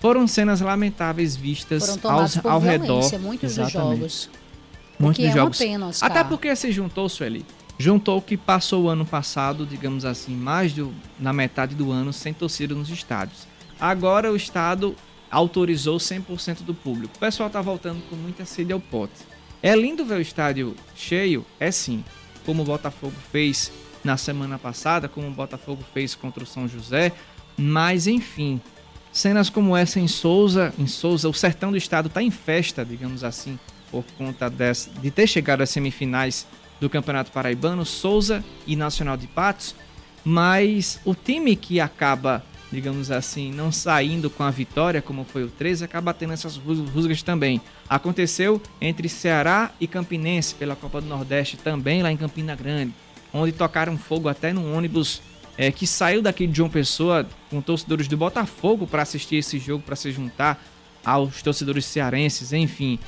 foram 0.00 0.26
cenas 0.26 0.60
lamentáveis 0.60 1.34
vistas 1.34 1.98
ao, 2.04 2.50
ao 2.50 2.60
redor. 2.60 3.10
Muitos 3.18 3.52
Exatamente. 3.52 3.62
dos 3.62 3.72
jogos. 3.72 4.30
Muitos 4.98 5.24
dos 5.24 5.30
é 5.30 5.34
jogos. 5.34 5.58
Pena, 5.58 5.90
Até 6.00 6.22
porque 6.22 6.54
se 6.54 6.70
juntou, 6.70 7.08
Sueli. 7.08 7.44
Juntou 7.78 8.18
o 8.18 8.22
que 8.22 8.36
passou 8.36 8.84
o 8.84 8.88
ano 8.88 9.04
passado, 9.04 9.66
digamos 9.66 10.04
assim, 10.04 10.34
mais 10.34 10.72
do, 10.72 10.94
na 11.18 11.32
metade 11.32 11.74
do 11.74 11.90
ano, 11.90 12.12
sem 12.12 12.32
torcida 12.32 12.74
nos 12.74 12.88
estádios. 12.88 13.46
Agora 13.80 14.30
o 14.30 14.36
Estado 14.36 14.94
autorizou 15.30 15.98
100% 15.98 16.62
do 16.62 16.72
público. 16.72 17.16
O 17.16 17.18
pessoal 17.18 17.50
tá 17.50 17.60
voltando 17.60 18.00
com 18.08 18.14
muita 18.14 18.44
sede 18.44 18.72
ao 18.72 18.78
pote. 18.78 19.14
É 19.62 19.74
lindo 19.74 20.04
ver 20.04 20.18
o 20.18 20.20
estádio 20.20 20.76
cheio? 20.94 21.44
É 21.58 21.70
sim. 21.70 22.04
Como 22.46 22.62
o 22.62 22.64
Botafogo 22.64 23.14
fez 23.32 23.72
na 24.04 24.16
semana 24.16 24.58
passada, 24.58 25.08
como 25.08 25.26
o 25.26 25.32
Botafogo 25.32 25.82
fez 25.92 26.14
contra 26.14 26.44
o 26.44 26.46
São 26.46 26.68
José. 26.68 27.10
Mas 27.56 28.06
enfim, 28.06 28.60
Cenas 29.14 29.48
como 29.48 29.76
essa 29.76 30.00
em 30.00 30.08
Souza, 30.08 30.74
em 30.76 30.88
Souza, 30.88 31.28
o 31.28 31.32
sertão 31.32 31.70
do 31.70 31.76
estado 31.76 32.08
está 32.08 32.20
em 32.20 32.32
festa, 32.32 32.84
digamos 32.84 33.22
assim, 33.22 33.56
por 33.88 34.04
conta 34.18 34.50
dessa, 34.50 34.90
de 34.90 35.08
ter 35.08 35.28
chegado 35.28 35.60
às 35.62 35.70
semifinais 35.70 36.48
do 36.80 36.90
Campeonato 36.90 37.30
Paraibano, 37.30 37.84
Souza 37.84 38.44
e 38.66 38.76
Nacional 38.76 39.16
de 39.16 39.26
Patos, 39.26 39.74
mas 40.24 41.00
o 41.04 41.14
time 41.14 41.54
que 41.54 41.80
acaba, 41.80 42.44
digamos 42.72 43.10
assim, 43.10 43.52
não 43.52 43.70
saindo 43.70 44.30
com 44.30 44.42
a 44.42 44.50
vitória, 44.50 45.02
como 45.02 45.24
foi 45.24 45.44
o 45.44 45.48
13, 45.48 45.84
acaba 45.84 46.14
tendo 46.14 46.32
essas 46.32 46.56
rusgas 46.56 47.22
também. 47.22 47.60
Aconteceu 47.88 48.60
entre 48.80 49.08
Ceará 49.08 49.70
e 49.80 49.86
Campinense 49.86 50.54
pela 50.54 50.74
Copa 50.74 51.00
do 51.00 51.06
Nordeste 51.06 51.56
também 51.56 52.02
lá 52.02 52.10
em 52.10 52.16
Campina 52.16 52.54
Grande, 52.54 52.94
onde 53.32 53.52
tocaram 53.52 53.98
fogo 53.98 54.28
até 54.28 54.52
no 54.52 54.74
ônibus 54.74 55.20
é, 55.56 55.70
que 55.70 55.86
saiu 55.86 56.20
daqui 56.20 56.46
de 56.46 56.56
João 56.56 56.70
Pessoa 56.70 57.28
com 57.50 57.60
torcedores 57.60 58.08
do 58.08 58.16
Botafogo 58.16 58.86
para 58.86 59.02
assistir 59.02 59.36
esse 59.36 59.58
jogo, 59.58 59.82
para 59.84 59.96
se 59.96 60.10
juntar 60.10 60.62
aos 61.04 61.42
torcedores 61.42 61.84
cearenses, 61.84 62.52
enfim. 62.52 62.98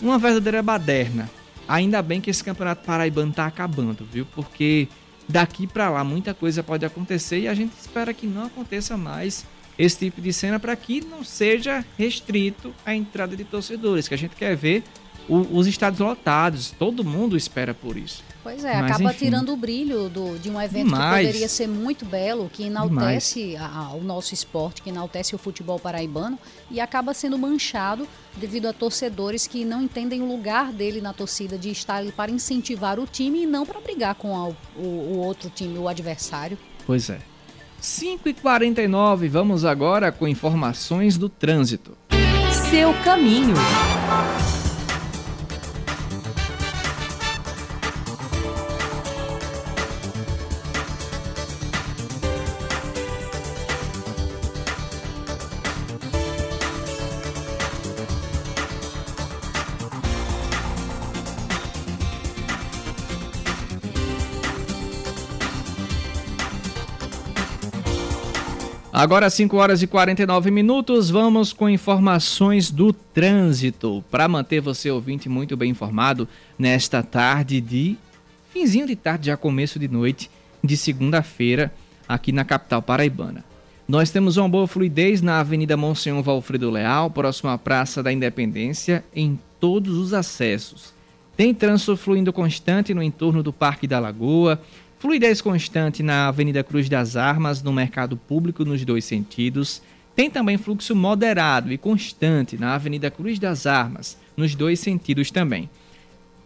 Uma 0.00 0.18
verdadeira 0.18 0.62
baderna. 0.62 1.28
Ainda 1.68 2.02
bem 2.02 2.20
que 2.20 2.30
esse 2.30 2.42
campeonato 2.42 2.84
paraibano 2.84 3.30
está 3.30 3.46
acabando, 3.46 4.06
viu? 4.10 4.26
Porque 4.34 4.88
daqui 5.28 5.66
para 5.66 5.88
lá 5.88 6.04
muita 6.04 6.34
coisa 6.34 6.62
pode 6.62 6.84
acontecer 6.84 7.40
e 7.40 7.48
a 7.48 7.54
gente 7.54 7.72
espera 7.78 8.12
que 8.12 8.26
não 8.26 8.46
aconteça 8.46 8.96
mais 8.96 9.46
esse 9.78 9.98
tipo 9.98 10.20
de 10.20 10.32
cena 10.32 10.60
para 10.60 10.76
que 10.76 11.00
não 11.00 11.24
seja 11.24 11.84
restrito 11.96 12.74
a 12.84 12.94
entrada 12.94 13.36
de 13.36 13.44
torcedores, 13.44 14.06
que 14.06 14.14
a 14.14 14.18
gente 14.18 14.36
quer 14.36 14.54
ver 14.56 14.82
o, 15.28 15.56
os 15.56 15.66
estádios 15.66 16.00
lotados, 16.00 16.70
todo 16.70 17.04
mundo 17.04 17.36
espera 17.36 17.72
por 17.72 17.96
isso. 17.96 18.22
Pois 18.42 18.64
é, 18.64 18.80
Mas, 18.80 18.90
acaba 18.90 19.10
enfim. 19.10 19.26
tirando 19.26 19.52
o 19.52 19.56
brilho 19.56 20.08
do, 20.08 20.36
de 20.38 20.50
um 20.50 20.60
evento 20.60 20.86
Demais. 20.86 21.20
que 21.20 21.26
poderia 21.26 21.48
ser 21.48 21.68
muito 21.68 22.04
belo, 22.04 22.50
que 22.52 22.64
enaltece 22.64 23.56
a, 23.56 23.92
o 23.94 24.02
nosso 24.02 24.34
esporte, 24.34 24.82
que 24.82 24.90
enaltece 24.90 25.34
o 25.34 25.38
futebol 25.38 25.78
paraibano 25.78 26.38
e 26.70 26.80
acaba 26.80 27.14
sendo 27.14 27.38
manchado 27.38 28.06
devido 28.36 28.66
a 28.66 28.72
torcedores 28.72 29.46
que 29.46 29.64
não 29.64 29.82
entendem 29.82 30.22
o 30.22 30.26
lugar 30.26 30.72
dele 30.72 31.00
na 31.00 31.12
torcida, 31.12 31.56
de 31.56 31.70
estar 31.70 31.96
ali 31.96 32.10
para 32.10 32.32
incentivar 32.32 32.98
o 32.98 33.06
time 33.06 33.44
e 33.44 33.46
não 33.46 33.64
para 33.64 33.80
brigar 33.80 34.16
com 34.16 34.36
a, 34.36 34.48
o, 34.76 34.82
o 34.82 35.18
outro 35.18 35.48
time, 35.48 35.78
o 35.78 35.86
adversário. 35.86 36.58
Pois 36.84 37.10
é. 37.10 37.20
5h49, 37.80 39.28
vamos 39.28 39.64
agora 39.64 40.10
com 40.12 40.26
informações 40.26 41.16
do 41.16 41.28
trânsito. 41.28 41.96
Seu 42.70 42.94
caminho. 43.02 43.54
Agora 68.92 69.30
5 69.30 69.56
horas 69.56 69.82
e 69.82 69.86
49 69.86 70.50
minutos, 70.50 71.08
vamos 71.08 71.50
com 71.50 71.66
informações 71.66 72.70
do 72.70 72.92
trânsito 72.92 74.04
para 74.10 74.28
manter 74.28 74.60
você 74.60 74.90
ouvinte 74.90 75.30
muito 75.30 75.56
bem 75.56 75.70
informado 75.70 76.28
nesta 76.58 77.02
tarde 77.02 77.58
de 77.58 77.96
finzinho 78.50 78.86
de 78.86 78.94
tarde, 78.94 79.28
já 79.28 79.36
começo 79.36 79.78
de 79.78 79.88
noite 79.88 80.30
de 80.62 80.76
segunda-feira 80.76 81.72
aqui 82.06 82.32
na 82.32 82.44
capital 82.44 82.82
paraibana. 82.82 83.42
Nós 83.88 84.10
temos 84.10 84.36
uma 84.36 84.46
boa 84.46 84.66
fluidez 84.66 85.22
na 85.22 85.40
Avenida 85.40 85.74
Monsenhor 85.74 86.22
Valfredo 86.22 86.70
Leal, 86.70 87.08
próximo 87.08 87.48
à 87.48 87.56
Praça 87.56 88.02
da 88.02 88.12
Independência, 88.12 89.02
em 89.16 89.40
todos 89.58 89.96
os 89.96 90.12
acessos. 90.12 90.92
Tem 91.34 91.54
trânsito 91.54 91.96
fluindo 91.96 92.30
constante 92.30 92.92
no 92.92 93.02
entorno 93.02 93.42
do 93.42 93.54
Parque 93.54 93.86
da 93.86 93.98
Lagoa, 93.98 94.60
Fluidez 95.02 95.40
constante 95.40 96.00
na 96.00 96.28
Avenida 96.28 96.62
Cruz 96.62 96.88
das 96.88 97.16
Armas, 97.16 97.60
no 97.60 97.72
mercado 97.72 98.16
público 98.16 98.64
nos 98.64 98.84
dois 98.84 99.04
sentidos. 99.04 99.82
Tem 100.14 100.30
também 100.30 100.56
fluxo 100.56 100.94
moderado 100.94 101.72
e 101.72 101.76
constante 101.76 102.56
na 102.56 102.76
Avenida 102.76 103.10
Cruz 103.10 103.36
das 103.40 103.66
Armas, 103.66 104.16
nos 104.36 104.54
dois 104.54 104.78
sentidos 104.78 105.32
também. 105.32 105.68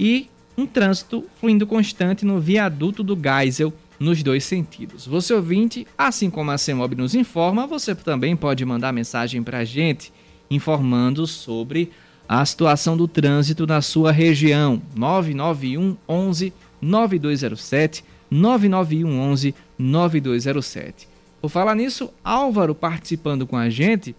E 0.00 0.30
um 0.56 0.64
trânsito 0.64 1.22
fluindo 1.38 1.66
constante 1.66 2.24
no 2.24 2.40
viaduto 2.40 3.02
do 3.02 3.14
Geisel, 3.14 3.74
nos 4.00 4.22
dois 4.22 4.42
sentidos. 4.42 5.06
Você 5.06 5.34
ouvinte, 5.34 5.86
assim 5.98 6.30
como 6.30 6.50
a 6.50 6.56
CEMOB 6.56 6.94
nos 6.94 7.14
informa, 7.14 7.66
você 7.66 7.94
também 7.94 8.34
pode 8.34 8.64
mandar 8.64 8.90
mensagem 8.90 9.42
para 9.42 9.58
a 9.58 9.64
gente 9.66 10.10
informando 10.50 11.26
sobre 11.26 11.90
a 12.26 12.42
situação 12.46 12.96
do 12.96 13.06
trânsito 13.06 13.66
na 13.66 13.82
sua 13.82 14.12
região. 14.12 14.80
991 14.94 15.94
11 16.08 16.54
9207 16.80 18.15
99111 18.36 19.54
9207. 19.78 21.08
Por 21.40 21.50
falar 21.50 21.74
nisso, 21.74 22.10
Álvaro 22.24 22.74
participando 22.74 23.46
com 23.46 23.56
a 23.56 23.68
gente, 23.70 24.14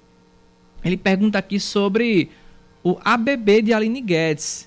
ele 0.84 0.97
pergunta 0.97 1.38
aqui 1.38 1.59
sobre 1.59 2.30
o 2.84 2.97
ABB 3.03 3.61
de 3.63 3.74
Aline 3.74 4.01
Guedes 4.01 4.66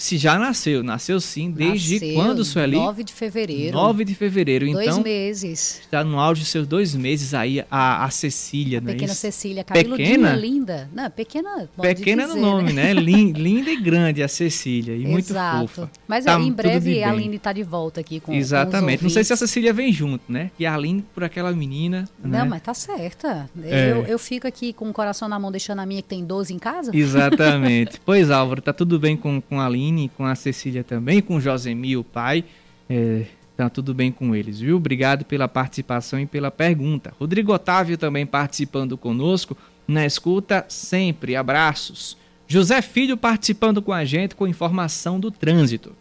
se 0.00 0.16
já 0.16 0.38
nasceu, 0.38 0.82
nasceu 0.82 1.20
sim, 1.20 1.50
desde 1.50 1.94
nasceu, 1.94 2.14
quando, 2.14 2.44
Sueli? 2.44 2.76
9 2.76 3.04
de 3.04 3.12
fevereiro. 3.12 3.74
9 3.74 4.04
de 4.04 4.14
fevereiro, 4.14 4.64
dois 4.72 4.86
então. 4.86 5.02
Dois 5.02 5.04
meses. 5.04 5.80
Está 5.82 6.02
no 6.02 6.18
auge 6.18 6.40
dos 6.40 6.50
seus 6.50 6.66
dois 6.66 6.94
meses 6.94 7.34
aí, 7.34 7.64
a, 7.70 8.04
a 8.04 8.10
Cecília, 8.10 8.78
a 8.78 8.80
né? 8.80 8.92
Pequena 8.92 9.12
isso? 9.12 9.20
Cecília, 9.20 9.62
cabeludinha 9.62 10.08
pequena, 10.08 10.36
linda. 10.36 10.90
Não, 10.92 11.10
pequena, 11.10 11.68
Pequena 11.80 12.26
dizer, 12.26 12.34
no 12.34 12.46
nome, 12.46 12.72
né? 12.72 12.94
né? 12.94 13.00
linda 13.00 13.70
e 13.70 13.76
grande 13.76 14.22
a 14.22 14.28
Cecília, 14.28 14.96
e 14.96 15.06
muito 15.06 15.30
Exato. 15.30 15.68
fofa. 15.68 15.90
Mas 16.08 16.24
tá 16.24 16.40
em 16.40 16.52
breve 16.52 17.02
a 17.02 17.10
Aline 17.10 17.36
está 17.36 17.52
de 17.52 17.62
volta 17.62 18.00
aqui 18.00 18.20
com 18.20 18.32
Exatamente. 18.32 18.98
Com 18.98 19.04
Não 19.04 19.10
sei 19.10 19.22
se 19.22 19.32
a 19.32 19.36
Cecília 19.36 19.72
vem 19.72 19.92
junto, 19.92 20.24
né? 20.28 20.50
E 20.58 20.64
a 20.64 20.74
Aline 20.74 21.04
por 21.14 21.24
aquela 21.24 21.52
menina. 21.52 22.08
Não, 22.22 22.30
né? 22.30 22.44
mas 22.44 22.62
tá 22.62 22.72
certa. 22.72 23.50
É. 23.62 23.92
Eu, 23.92 24.04
eu 24.06 24.18
fico 24.18 24.46
aqui 24.46 24.72
com 24.72 24.88
o 24.88 24.92
coração 24.92 25.28
na 25.28 25.38
mão, 25.38 25.50
deixando 25.50 25.80
a 25.80 25.86
minha 25.86 26.00
que 26.00 26.08
tem 26.08 26.24
12 26.24 26.54
em 26.54 26.58
casa. 26.58 26.90
Exatamente. 26.94 28.00
pois, 28.04 28.30
Álvaro, 28.30 28.62
tá 28.62 28.72
tudo 28.72 28.98
bem 28.98 29.16
com, 29.16 29.40
com 29.40 29.60
a 29.60 29.66
Aline, 29.66 29.89
com 30.16 30.24
a 30.24 30.34
Cecília 30.34 30.84
também, 30.84 31.20
com 31.20 31.40
Josemir, 31.40 31.98
o 31.98 32.04
pai. 32.04 32.44
É, 32.88 33.24
tá 33.56 33.68
tudo 33.68 33.92
bem 33.92 34.10
com 34.10 34.34
eles, 34.34 34.60
viu? 34.60 34.76
Obrigado 34.76 35.24
pela 35.24 35.46
participação 35.46 36.18
e 36.18 36.26
pela 36.26 36.50
pergunta. 36.50 37.12
Rodrigo 37.18 37.52
Otávio 37.52 37.98
também 37.98 38.24
participando 38.24 38.96
conosco 38.96 39.56
na 39.86 40.06
escuta 40.06 40.64
sempre. 40.68 41.36
Abraços. 41.36 42.16
José 42.46 42.82
Filho 42.82 43.16
participando 43.16 43.80
com 43.80 43.92
a 43.92 44.04
gente 44.04 44.34
com 44.34 44.46
informação 44.46 45.20
do 45.20 45.30
trânsito. 45.30 45.92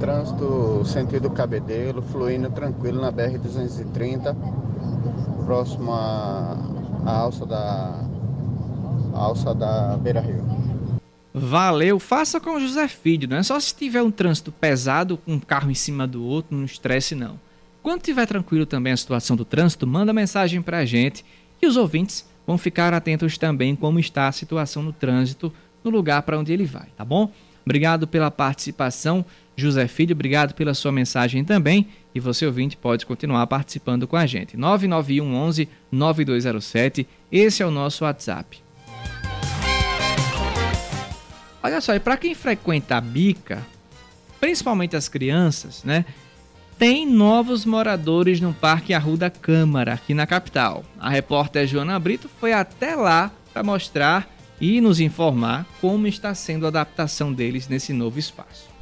trânsito 0.00 0.84
sentido 0.84 1.30
Cabedelo, 1.30 2.02
fluindo 2.02 2.50
tranquilo 2.50 3.00
na 3.00 3.12
BR-230, 3.12 4.36
próximo 5.44 5.92
à 5.92 6.56
alça 7.04 7.46
da 7.46 8.06
à 9.14 9.18
alça 9.18 9.54
da 9.54 9.96
Beira 9.96 10.20
Rio. 10.20 10.55
Valeu, 11.38 12.00
faça 12.00 12.40
com 12.40 12.56
o 12.56 12.60
José 12.60 12.88
Filho, 12.88 13.28
não 13.28 13.36
é 13.36 13.42
só 13.42 13.60
se 13.60 13.74
tiver 13.74 14.02
um 14.02 14.10
trânsito 14.10 14.50
pesado, 14.50 15.20
um 15.26 15.38
carro 15.38 15.70
em 15.70 15.74
cima 15.74 16.06
do 16.06 16.24
outro, 16.24 16.56
não 16.56 16.64
estresse 16.64 17.14
não. 17.14 17.38
Quando 17.82 18.00
tiver 18.00 18.24
tranquilo 18.24 18.64
também 18.64 18.94
a 18.94 18.96
situação 18.96 19.36
do 19.36 19.44
trânsito, 19.44 19.86
manda 19.86 20.14
mensagem 20.14 20.62
pra 20.62 20.86
gente 20.86 21.22
e 21.60 21.66
os 21.66 21.76
ouvintes 21.76 22.26
vão 22.46 22.56
ficar 22.56 22.94
atentos 22.94 23.36
também 23.36 23.76
como 23.76 24.00
está 24.00 24.28
a 24.28 24.32
situação 24.32 24.82
no 24.82 24.94
trânsito 24.94 25.52
no 25.84 25.90
lugar 25.90 26.22
para 26.22 26.38
onde 26.38 26.54
ele 26.54 26.64
vai, 26.64 26.86
tá 26.96 27.04
bom? 27.04 27.30
Obrigado 27.66 28.06
pela 28.06 28.30
participação, 28.30 29.22
José 29.54 29.86
Filho, 29.88 30.14
obrigado 30.14 30.54
pela 30.54 30.72
sua 30.72 30.90
mensagem 30.90 31.44
também. 31.44 31.88
E 32.14 32.18
você, 32.18 32.46
ouvinte, 32.46 32.78
pode 32.78 33.04
continuar 33.04 33.46
participando 33.46 34.08
com 34.08 34.16
a 34.16 34.24
gente. 34.24 34.56
991 34.56 35.34
11 35.34 35.68
9207, 35.92 37.06
esse 37.30 37.62
é 37.62 37.66
o 37.66 37.70
nosso 37.70 38.04
WhatsApp. 38.04 38.65
Olha 41.66 41.80
só, 41.80 41.96
e 41.96 41.98
para 41.98 42.16
quem 42.16 42.32
frequenta 42.32 42.96
a 42.96 43.00
bica, 43.00 43.66
principalmente 44.38 44.94
as 44.94 45.08
crianças, 45.08 45.82
né? 45.82 46.04
Tem 46.78 47.04
novos 47.04 47.64
moradores 47.64 48.40
no 48.40 48.54
Parque 48.54 48.94
Arruda 48.94 49.28
Câmara, 49.28 49.94
aqui 49.94 50.14
na 50.14 50.28
capital. 50.28 50.84
A 50.96 51.10
repórter 51.10 51.66
Joana 51.66 51.98
Brito 51.98 52.30
foi 52.38 52.52
até 52.52 52.94
lá 52.94 53.32
para 53.52 53.64
mostrar 53.64 54.32
e 54.60 54.80
nos 54.80 55.00
informar 55.00 55.66
como 55.80 56.06
está 56.06 56.32
sendo 56.36 56.66
a 56.66 56.68
adaptação 56.68 57.32
deles 57.32 57.66
nesse 57.66 57.92
novo 57.92 58.16
espaço. 58.16 58.75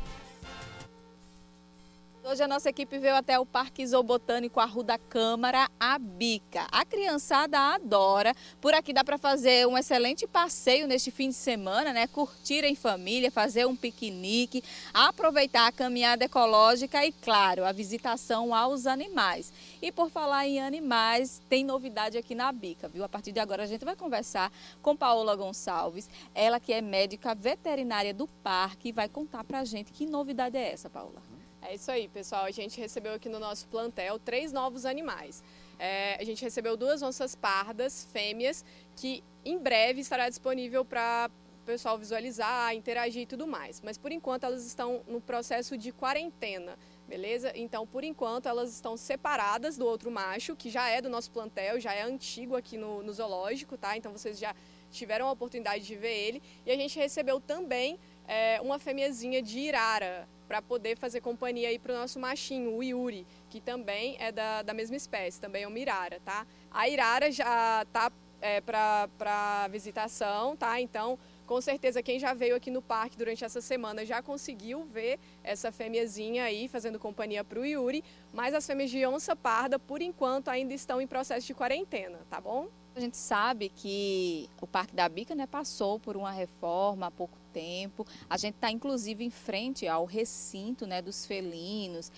Hoje 2.27 2.43
a 2.43 2.49
nossa 2.49 2.70
equipe 2.70 2.99
veio 2.99 3.16
até 3.16 3.39
o 3.39 3.45
Parque 3.45 3.87
Zoobotânico 3.87 4.59
Arruda 4.59 4.97
Câmara, 4.97 5.68
a 5.79 5.99
Bica. 5.99 6.66
A 6.72 6.83
criançada 6.83 7.59
adora. 7.59 8.35
Por 8.62 8.72
aqui 8.72 8.95
dá 8.95 9.05
para 9.05 9.18
fazer 9.18 9.66
um 9.66 9.77
excelente 9.77 10.27
passeio 10.27 10.87
neste 10.87 11.11
fim 11.11 11.29
de 11.29 11.35
semana, 11.35 11.93
né? 11.93 12.07
Curtir 12.07 12.64
em 12.64 12.75
família, 12.75 13.31
fazer 13.31 13.66
um 13.66 13.77
piquenique, 13.77 14.64
aproveitar 14.95 15.66
a 15.66 15.72
caminhada 15.72 16.25
ecológica 16.25 17.05
e, 17.05 17.12
claro, 17.12 17.62
a 17.62 17.72
visitação 17.72 18.55
aos 18.55 18.87
animais. 18.87 19.53
E 19.83 19.93
por 19.93 20.09
falar 20.09 20.47
em 20.47 20.62
animais, 20.62 21.43
tem 21.47 21.62
novidade 21.62 22.16
aqui 22.16 22.35
na 22.35 22.51
Bica, 22.51 22.89
viu? 22.89 23.05
A 23.05 23.09
partir 23.09 23.33
de 23.33 23.41
agora 23.41 23.64
a 23.64 23.66
gente 23.66 23.85
vai 23.85 23.97
conversar 23.97 24.51
com 24.81 24.97
Paola 24.97 25.37
Gonçalves, 25.37 26.09
ela 26.35 26.59
que 26.59 26.72
é 26.72 26.81
médica 26.81 27.35
veterinária 27.35 28.14
do 28.14 28.27
parque 28.27 28.89
e 28.89 28.93
vai 28.93 29.11
contar 29.11 29.45
pra 29.45 29.62
gente 29.62 29.93
que 29.93 30.07
novidade 30.07 30.57
é 30.57 30.72
essa, 30.72 30.89
Paola. 30.89 31.34
É 31.66 31.74
isso 31.74 31.90
aí, 31.90 32.08
pessoal. 32.08 32.44
A 32.44 32.50
gente 32.50 32.78
recebeu 32.78 33.14
aqui 33.14 33.28
no 33.28 33.38
nosso 33.38 33.66
plantel 33.68 34.18
três 34.18 34.52
novos 34.52 34.84
animais. 34.84 35.42
É, 35.78 36.16
a 36.20 36.24
gente 36.24 36.44
recebeu 36.44 36.76
duas 36.76 37.02
onças 37.02 37.34
pardas, 37.34 38.06
fêmeas, 38.12 38.62
que 38.94 39.24
em 39.42 39.58
breve 39.58 40.00
estará 40.00 40.28
disponível 40.28 40.84
para 40.84 41.30
o 41.62 41.64
pessoal 41.64 41.96
visualizar, 41.96 42.74
interagir 42.74 43.22
e 43.22 43.26
tudo 43.26 43.46
mais. 43.46 43.80
Mas 43.80 43.96
por 43.96 44.12
enquanto 44.12 44.44
elas 44.44 44.66
estão 44.66 45.02
no 45.08 45.22
processo 45.22 45.78
de 45.78 45.90
quarentena, 45.90 46.78
beleza? 47.08 47.50
Então, 47.54 47.86
por 47.86 48.04
enquanto, 48.04 48.46
elas 48.46 48.70
estão 48.74 48.94
separadas 48.94 49.78
do 49.78 49.86
outro 49.86 50.10
macho, 50.10 50.54
que 50.54 50.68
já 50.68 50.88
é 50.90 51.00
do 51.00 51.08
nosso 51.08 51.30
plantel, 51.30 51.80
já 51.80 51.94
é 51.94 52.02
antigo 52.02 52.56
aqui 52.56 52.76
no, 52.76 53.02
no 53.02 53.12
zoológico, 53.12 53.78
tá? 53.78 53.96
Então 53.96 54.12
vocês 54.12 54.38
já 54.38 54.54
tiveram 54.92 55.28
a 55.28 55.32
oportunidade 55.32 55.84
de 55.84 55.96
ver 55.96 56.14
ele. 56.14 56.42
E 56.66 56.70
a 56.70 56.76
gente 56.76 56.98
recebeu 56.98 57.40
também 57.40 57.98
é, 58.28 58.60
uma 58.60 58.78
fêmeazinha 58.78 59.40
de 59.40 59.58
Irara, 59.58 60.28
para 60.55 60.62
poder 60.62 60.96
fazer 60.96 61.20
companhia 61.20 61.68
aí 61.68 61.80
para 61.80 61.92
o 61.92 61.96
nosso 61.96 62.20
machinho, 62.20 62.76
o 62.76 62.80
Yuri, 62.80 63.26
que 63.50 63.61
também 63.61 64.16
é 64.20 64.30
da, 64.30 64.62
da 64.62 64.72
mesma 64.72 64.94
espécie, 64.94 65.40
também 65.40 65.64
é 65.64 65.66
uma 65.66 65.76
Irara, 65.76 66.20
tá? 66.24 66.46
A 66.70 66.88
Irara 66.88 67.28
já 67.32 67.84
tá 67.92 68.12
é, 68.40 68.61
para 68.61 69.66
visitação, 69.68 70.57
tá? 70.57 70.80
Então, 70.80 71.18
com 71.44 71.61
certeza, 71.61 72.05
quem 72.05 72.20
já 72.20 72.32
veio 72.34 72.55
aqui 72.55 72.70
no 72.70 72.80
parque 72.80 73.18
durante 73.18 73.44
essa 73.44 73.61
semana 73.61 74.07
já 74.07 74.22
conseguiu 74.22 74.84
ver 74.84 75.18
essa 75.42 75.72
fêmeazinha 75.72 76.44
aí 76.44 76.68
fazendo 76.68 77.00
companhia 77.00 77.42
para 77.42 77.59
o 77.59 77.66
Yuri, 77.66 78.05
mas 78.32 78.55
as 78.55 78.64
fêmeas 78.64 78.92
de 78.92 79.05
onça 79.05 79.34
parda, 79.34 79.76
por 79.76 80.00
enquanto, 80.00 80.50
ainda 80.50 80.72
estão 80.72 81.00
em 81.00 81.07
processo 81.09 81.48
de 81.48 81.55
quarentena, 81.55 82.20
tá 82.30 82.40
bom? 82.40 82.68
A 82.94 83.00
gente 83.00 83.16
sabe 83.16 83.70
que 83.70 84.48
o 84.61 84.68
Parque 84.68 84.94
da 84.94 85.09
Bica 85.09 85.34
né, 85.34 85.48
passou 85.48 85.98
por 85.98 86.16
uma 86.16 86.30
reforma 86.30 87.09
há 87.09 87.11
pouco 87.11 87.36
tempo. 87.55 88.05
A 88.28 88.36
gente 88.36 88.57
está, 88.57 88.70
inclusive, 88.70 89.24
em 89.24 89.30
frente 89.30 89.86
ao 89.86 90.05
recinto 90.05 90.86
né, 90.86 91.00
dos 91.00 91.24
felinos. 91.24 92.11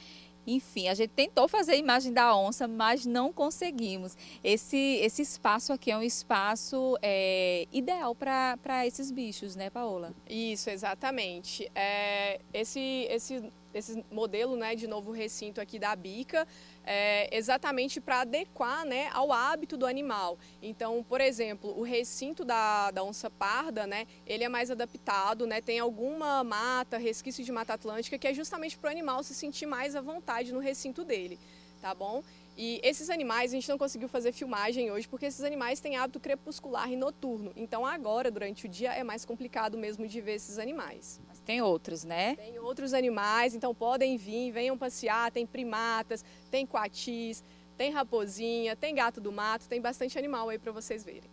Enfim, 0.47 0.87
a 0.89 0.95
gente 0.95 1.11
tentou 1.11 1.49
fazer 1.49 1.73
a 1.73 1.77
imagem 1.77 2.13
da 2.13 2.37
onça, 2.37 2.69
mas 2.69 3.05
não 3.05 3.33
conseguimos. 3.33 4.17
Esse, 4.45 4.77
esse 5.03 5.23
espaço 5.23 5.73
aqui 5.73 5.91
é 5.91 5.97
um 5.97 6.03
espaço 6.03 6.97
é, 7.03 7.67
ideal 7.73 8.15
para 8.15 8.87
esses 8.87 9.11
bichos, 9.11 9.57
né, 9.57 9.69
Paola? 9.71 10.15
Isso, 10.29 10.71
exatamente. 10.71 11.69
É, 11.75 12.41
esse, 12.55 13.09
esse, 13.11 13.53
esse 13.75 14.05
modelo 14.11 14.55
né, 14.55 14.77
de 14.77 14.87
novo 14.87 15.11
recinto 15.11 15.61
aqui 15.61 15.81
da 15.81 15.97
Bica 15.97 16.47
é, 16.87 17.29
exatamente 17.37 18.01
para 18.01 18.21
adequar 18.21 18.87
né, 18.87 19.11
ao 19.13 19.33
hábito 19.33 19.77
do 19.77 19.85
animal. 19.85 20.39
Então, 20.63 21.05
por 21.07 21.21
exemplo, 21.21 21.77
o 21.77 21.83
recinto 21.83 22.45
da, 22.45 22.93
da 22.93 23.03
onça 23.03 23.29
parda, 23.29 23.87
né, 23.87 24.07
ele 24.25 24.45
é 24.45 24.49
mais 24.49 24.71
adaptado, 24.71 25.47
né, 25.47 25.61
tem 25.61 25.81
alguma 25.81 26.45
mata, 26.45 26.97
resquício 26.97 27.45
de 27.45 27.51
mata 27.51 27.75
atlântica, 27.75 28.17
que 28.17 28.29
é 28.29 28.33
justamente 28.33 28.79
para 28.79 28.89
o 28.89 28.91
animal 28.91 29.23
se 29.25 29.35
sentir 29.35 29.67
mais 29.67 29.97
à 29.97 30.01
vontade 30.01 30.53
no 30.53 30.61
recinto 30.61 31.05
dele, 31.05 31.39
tá 31.83 31.93
bom? 31.93 32.23
E 32.57 32.81
esses 32.83 33.11
animais, 33.11 33.51
a 33.51 33.55
gente 33.55 33.69
não 33.69 33.77
conseguiu 33.77 34.09
fazer 34.09 34.33
filmagem 34.33 34.91
hoje, 34.91 35.07
porque 35.07 35.27
esses 35.27 35.45
animais 35.45 35.79
têm 35.79 35.97
hábito 35.97 36.19
crepuscular 36.19 36.91
e 36.91 36.97
noturno. 36.97 37.53
Então 37.55 37.85
agora, 37.85 38.31
durante 38.31 38.65
o 38.65 38.69
dia, 38.69 38.95
é 38.95 39.05
mais 39.05 39.27
complicado 39.27 39.77
mesmo 39.77 40.09
de 40.09 40.21
ver 40.23 40.37
esses 40.37 40.59
animais. 40.59 41.21
Tem 41.47 41.63
outros, 41.63 42.03
né? 42.03 42.35
Tem 42.35 42.59
outros 42.59 42.93
animais, 42.93 43.55
então 43.55 43.73
podem 43.73 44.17
vir, 44.17 44.51
venham 44.51 44.77
passear, 44.77 45.31
tem 45.31 45.47
primatas, 45.47 46.25
tem 46.51 46.67
coatis, 46.67 47.45
tem 47.79 47.93
raposinha, 47.93 48.75
tem 48.75 48.93
gato 48.93 49.21
do 49.21 49.31
mato, 49.31 49.69
tem 49.69 49.81
bastante 49.81 50.19
animal 50.19 50.49
aí 50.49 50.59
para 50.59 50.73
vocês 50.73 51.05
verem. 51.05 51.31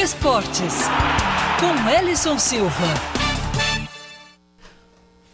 Esportes, 0.00 0.84
com 1.58 1.90
Ellison 1.90 2.38
Silva. 2.38 2.70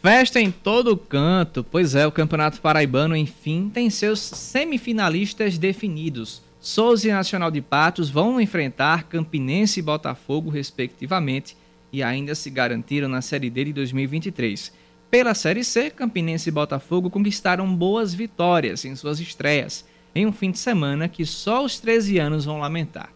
Festa 0.01 0.41
em 0.41 0.51
todo 0.51 0.97
canto, 0.97 1.63
pois 1.63 1.95
é, 1.95 2.07
o 2.07 2.13
Campeonato 2.13 2.59
Paraibano, 2.59 3.15
enfim, 3.15 3.71
tem 3.73 3.91
seus 3.91 4.21
semifinalistas 4.21 5.59
definidos. 5.59 6.41
Souza 6.59 7.07
e 7.09 7.13
Nacional 7.13 7.51
de 7.51 7.61
Patos 7.61 8.09
vão 8.09 8.41
enfrentar 8.41 9.05
Campinense 9.05 9.81
e 9.81 9.83
Botafogo, 9.83 10.49
respectivamente, 10.49 11.55
e 11.93 12.03
ainda 12.03 12.35
se 12.35 12.51
garantiram 12.51 13.09
na 13.09 13.23
Série 13.23 13.51
D 13.51 13.67
de 13.67 13.73
2023. 13.73 14.73
Pela 15.11 15.35
Série 15.35 15.65
C, 15.65 15.91
Campinense 15.91 16.49
e 16.49 16.53
Botafogo 16.53 17.09
conquistaram 17.09 17.75
boas 17.75 18.13
vitórias 18.13 18.85
em 18.85 18.95
suas 18.97 19.21
estreias, 19.21 19.85
em 20.15 20.27
um 20.27 20.33
fim 20.33 20.51
de 20.51 20.59
semana 20.59 21.09
que 21.09 21.25
só 21.25 21.65
os 21.65 21.79
13 21.79 22.19
anos 22.19 22.45
vão 22.45 22.59
lamentar. 22.59 23.13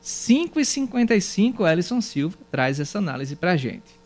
5 0.00 0.60
e 0.60 0.64
55 0.64 1.66
Ellison 1.66 2.00
Silva 2.00 2.38
traz 2.50 2.78
essa 2.78 2.98
análise 2.98 3.34
pra 3.36 3.56
gente. 3.56 3.98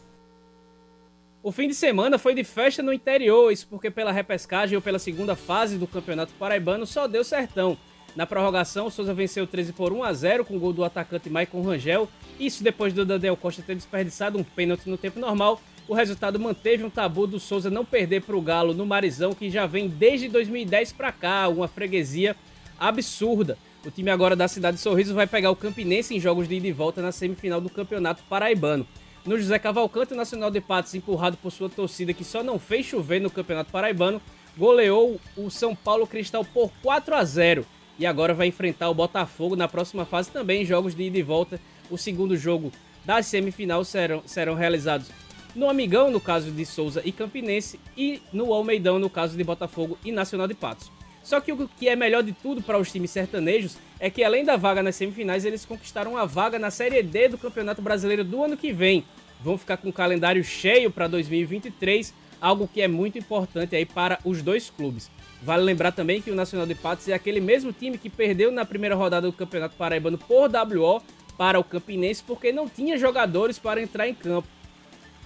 O 1.43 1.53
fim 1.53 1.69
de 1.69 1.75
semana 1.75 2.19
foi 2.19 2.35
de 2.35 2.45
festa 2.45 2.83
no 2.83 2.93
interior, 2.93 3.51
isso 3.51 3.67
porque 3.69 3.91
pela 3.91 4.13
repescagem 4.13 4.77
ou 4.77 4.83
pela 4.83 4.99
segunda 4.99 5.35
fase 5.35 5.79
do 5.79 5.87
Campeonato 5.87 6.35
Paraibano 6.39 6.85
só 6.85 7.07
deu 7.07 7.25
sertão. 7.25 7.79
Na 8.17 8.27
prorrogação, 8.27 8.87
o 8.87 8.91
Souza 8.91 9.15
venceu 9.15 9.47
13 9.47 9.73
por 9.73 9.93
1 9.93 10.03
a 10.03 10.13
0 10.13 10.45
com 10.45 10.57
o 10.57 10.59
gol 10.59 10.73
do 10.73 10.85
atacante 10.85 11.31
Maicon 11.31 11.63
Rangel. 11.63 12.09
Isso 12.39 12.65
depois 12.65 12.93
do 12.93 13.05
Daniel 13.05 13.37
Costa 13.37 13.63
ter 13.63 13.77
desperdiçado 13.77 14.37
um 14.37 14.43
pênalti 14.43 14.89
no 14.89 14.99
tempo 14.99 15.21
normal. 15.21 15.61
O 15.87 15.95
resultado 15.95 16.39
manteve 16.39 16.85
um 16.85 16.91
tabu 16.91 17.27
do 17.27 17.39
Souza 17.39 17.71
não 17.71 17.85
perder 17.85 18.23
para 18.23 18.37
o 18.37 18.43
Galo 18.43 18.75
no 18.75 18.85
Marizão, 18.85 19.33
que 19.33 19.49
já 19.49 19.67
vem 19.67 19.89
desde 19.89 20.29
2010 20.29 20.93
para 20.93 21.13
cá, 21.13 21.49
uma 21.49 21.69
freguesia 21.69 22.37
absurda. 22.79 23.57
O 23.85 23.91
time 23.91 24.11
agora 24.11 24.37
da 24.37 24.47
cidade 24.47 24.77
de 24.77 24.83
Sorriso 24.83 25.15
vai 25.15 25.27
pegar 25.27 25.51
o 25.51 25.57
Campinense 25.57 26.15
em 26.15 26.21
jogos 26.21 26.49
de 26.49 26.57
ida 26.57 26.67
e 26.67 26.73
volta 26.73 27.01
na 27.01 27.13
semifinal 27.13 27.61
do 27.61 27.71
Campeonato 27.71 28.23
Paraibano. 28.29 28.87
No 29.25 29.39
José 29.39 29.59
Cavalcante, 29.59 30.13
o 30.13 30.17
Nacional 30.17 30.51
de 30.51 30.61
Patos, 30.61 30.95
empurrado 30.95 31.37
por 31.37 31.51
sua 31.51 31.69
torcida 31.69 32.13
que 32.13 32.25
só 32.25 32.43
não 32.43 32.59
fez 32.59 32.87
chover 32.87 33.21
no 33.21 33.31
Campeonato 33.31 33.71
Paraibano, 33.71 34.21
goleou 34.57 35.21
o 35.37 35.51
São 35.51 35.75
Paulo 35.75 36.07
Cristal 36.07 36.45
por 36.45 36.71
4 36.83 37.15
a 37.15 37.25
0 37.25 37.67
e 38.01 38.07
agora 38.07 38.33
vai 38.33 38.47
enfrentar 38.47 38.89
o 38.89 38.95
Botafogo 38.95 39.55
na 39.55 39.69
próxima 39.69 40.07
fase 40.07 40.31
também 40.31 40.65
jogos 40.65 40.95
de 40.95 41.03
ida 41.03 41.19
e 41.19 41.23
volta. 41.23 41.61
O 41.91 41.99
segundo 41.99 42.35
jogo 42.35 42.73
da 43.05 43.23
semifinal 43.23 43.85
serão, 43.85 44.23
serão 44.25 44.55
realizados 44.55 45.11
no 45.55 45.69
Amigão, 45.69 46.11
no 46.11 46.19
caso 46.19 46.51
de 46.51 46.65
Souza 46.65 47.03
e 47.05 47.13
Campinense, 47.13 47.79
e 47.95 48.23
no 48.33 48.55
Almeidão, 48.55 48.99
no 48.99 49.11
caso 49.11 49.37
de 49.37 49.45
Botafogo 49.45 49.99
e 50.03 50.11
Nacional 50.11 50.49
de 50.49 50.55
Patos. 50.55 50.91
Só 51.23 51.43
que 51.43 51.53
o 51.53 51.69
que 51.69 51.91
é 51.91 51.95
melhor 51.95 52.23
de 52.23 52.33
tudo 52.33 52.63
para 52.63 52.79
os 52.79 52.91
times 52.91 53.11
sertanejos 53.11 53.77
é 53.99 54.09
que 54.09 54.25
além 54.25 54.47
da 54.47 54.57
vaga 54.57 54.83
nas 54.83 54.97
semifinais, 54.97 55.45
eles 55.45 55.67
conquistaram 55.67 56.17
a 56.17 56.25
vaga 56.25 56.59
na 56.59 56.71
Série 56.71 57.03
D 57.03 57.29
do 57.29 57.37
Campeonato 57.37 57.83
Brasileiro 57.83 58.25
do 58.25 58.43
ano 58.43 58.57
que 58.57 58.73
vem. 58.73 59.05
vão 59.43 59.59
ficar 59.59 59.77
com 59.77 59.91
o 59.91 59.93
calendário 59.93 60.43
cheio 60.43 60.91
para 60.91 61.07
2023, 61.07 62.15
algo 62.41 62.67
que 62.67 62.81
é 62.81 62.89
muito 62.89 63.19
importante 63.19 63.77
aí 63.77 63.85
para 63.85 64.19
os 64.25 64.41
dois 64.41 64.71
clubes. 64.71 65.11
Vale 65.43 65.63
lembrar 65.63 65.93
também 65.93 66.21
que 66.21 66.31
o 66.31 66.35
Nacional 66.35 66.67
de 66.67 66.75
Patos 66.75 67.09
é 67.09 67.15
aquele 67.15 67.41
mesmo 67.41 67.73
time 67.73 67.97
que 67.97 68.11
perdeu 68.11 68.53
na 68.53 68.65
primeira 68.65 68.95
rodada 68.95 69.27
do 69.27 69.33
Campeonato 69.33 69.75
Paraibano 69.77 70.19
por 70.19 70.51
WO 70.51 71.03
para 71.39 71.59
o 71.59 71.65
Campinense 71.65 72.23
porque 72.23 72.53
não 72.53 72.69
tinha 72.69 72.99
jogadores 72.99 73.59
para 73.59 73.83
entrar 73.83 74.07
em 74.07 74.15
campo. 74.15 74.49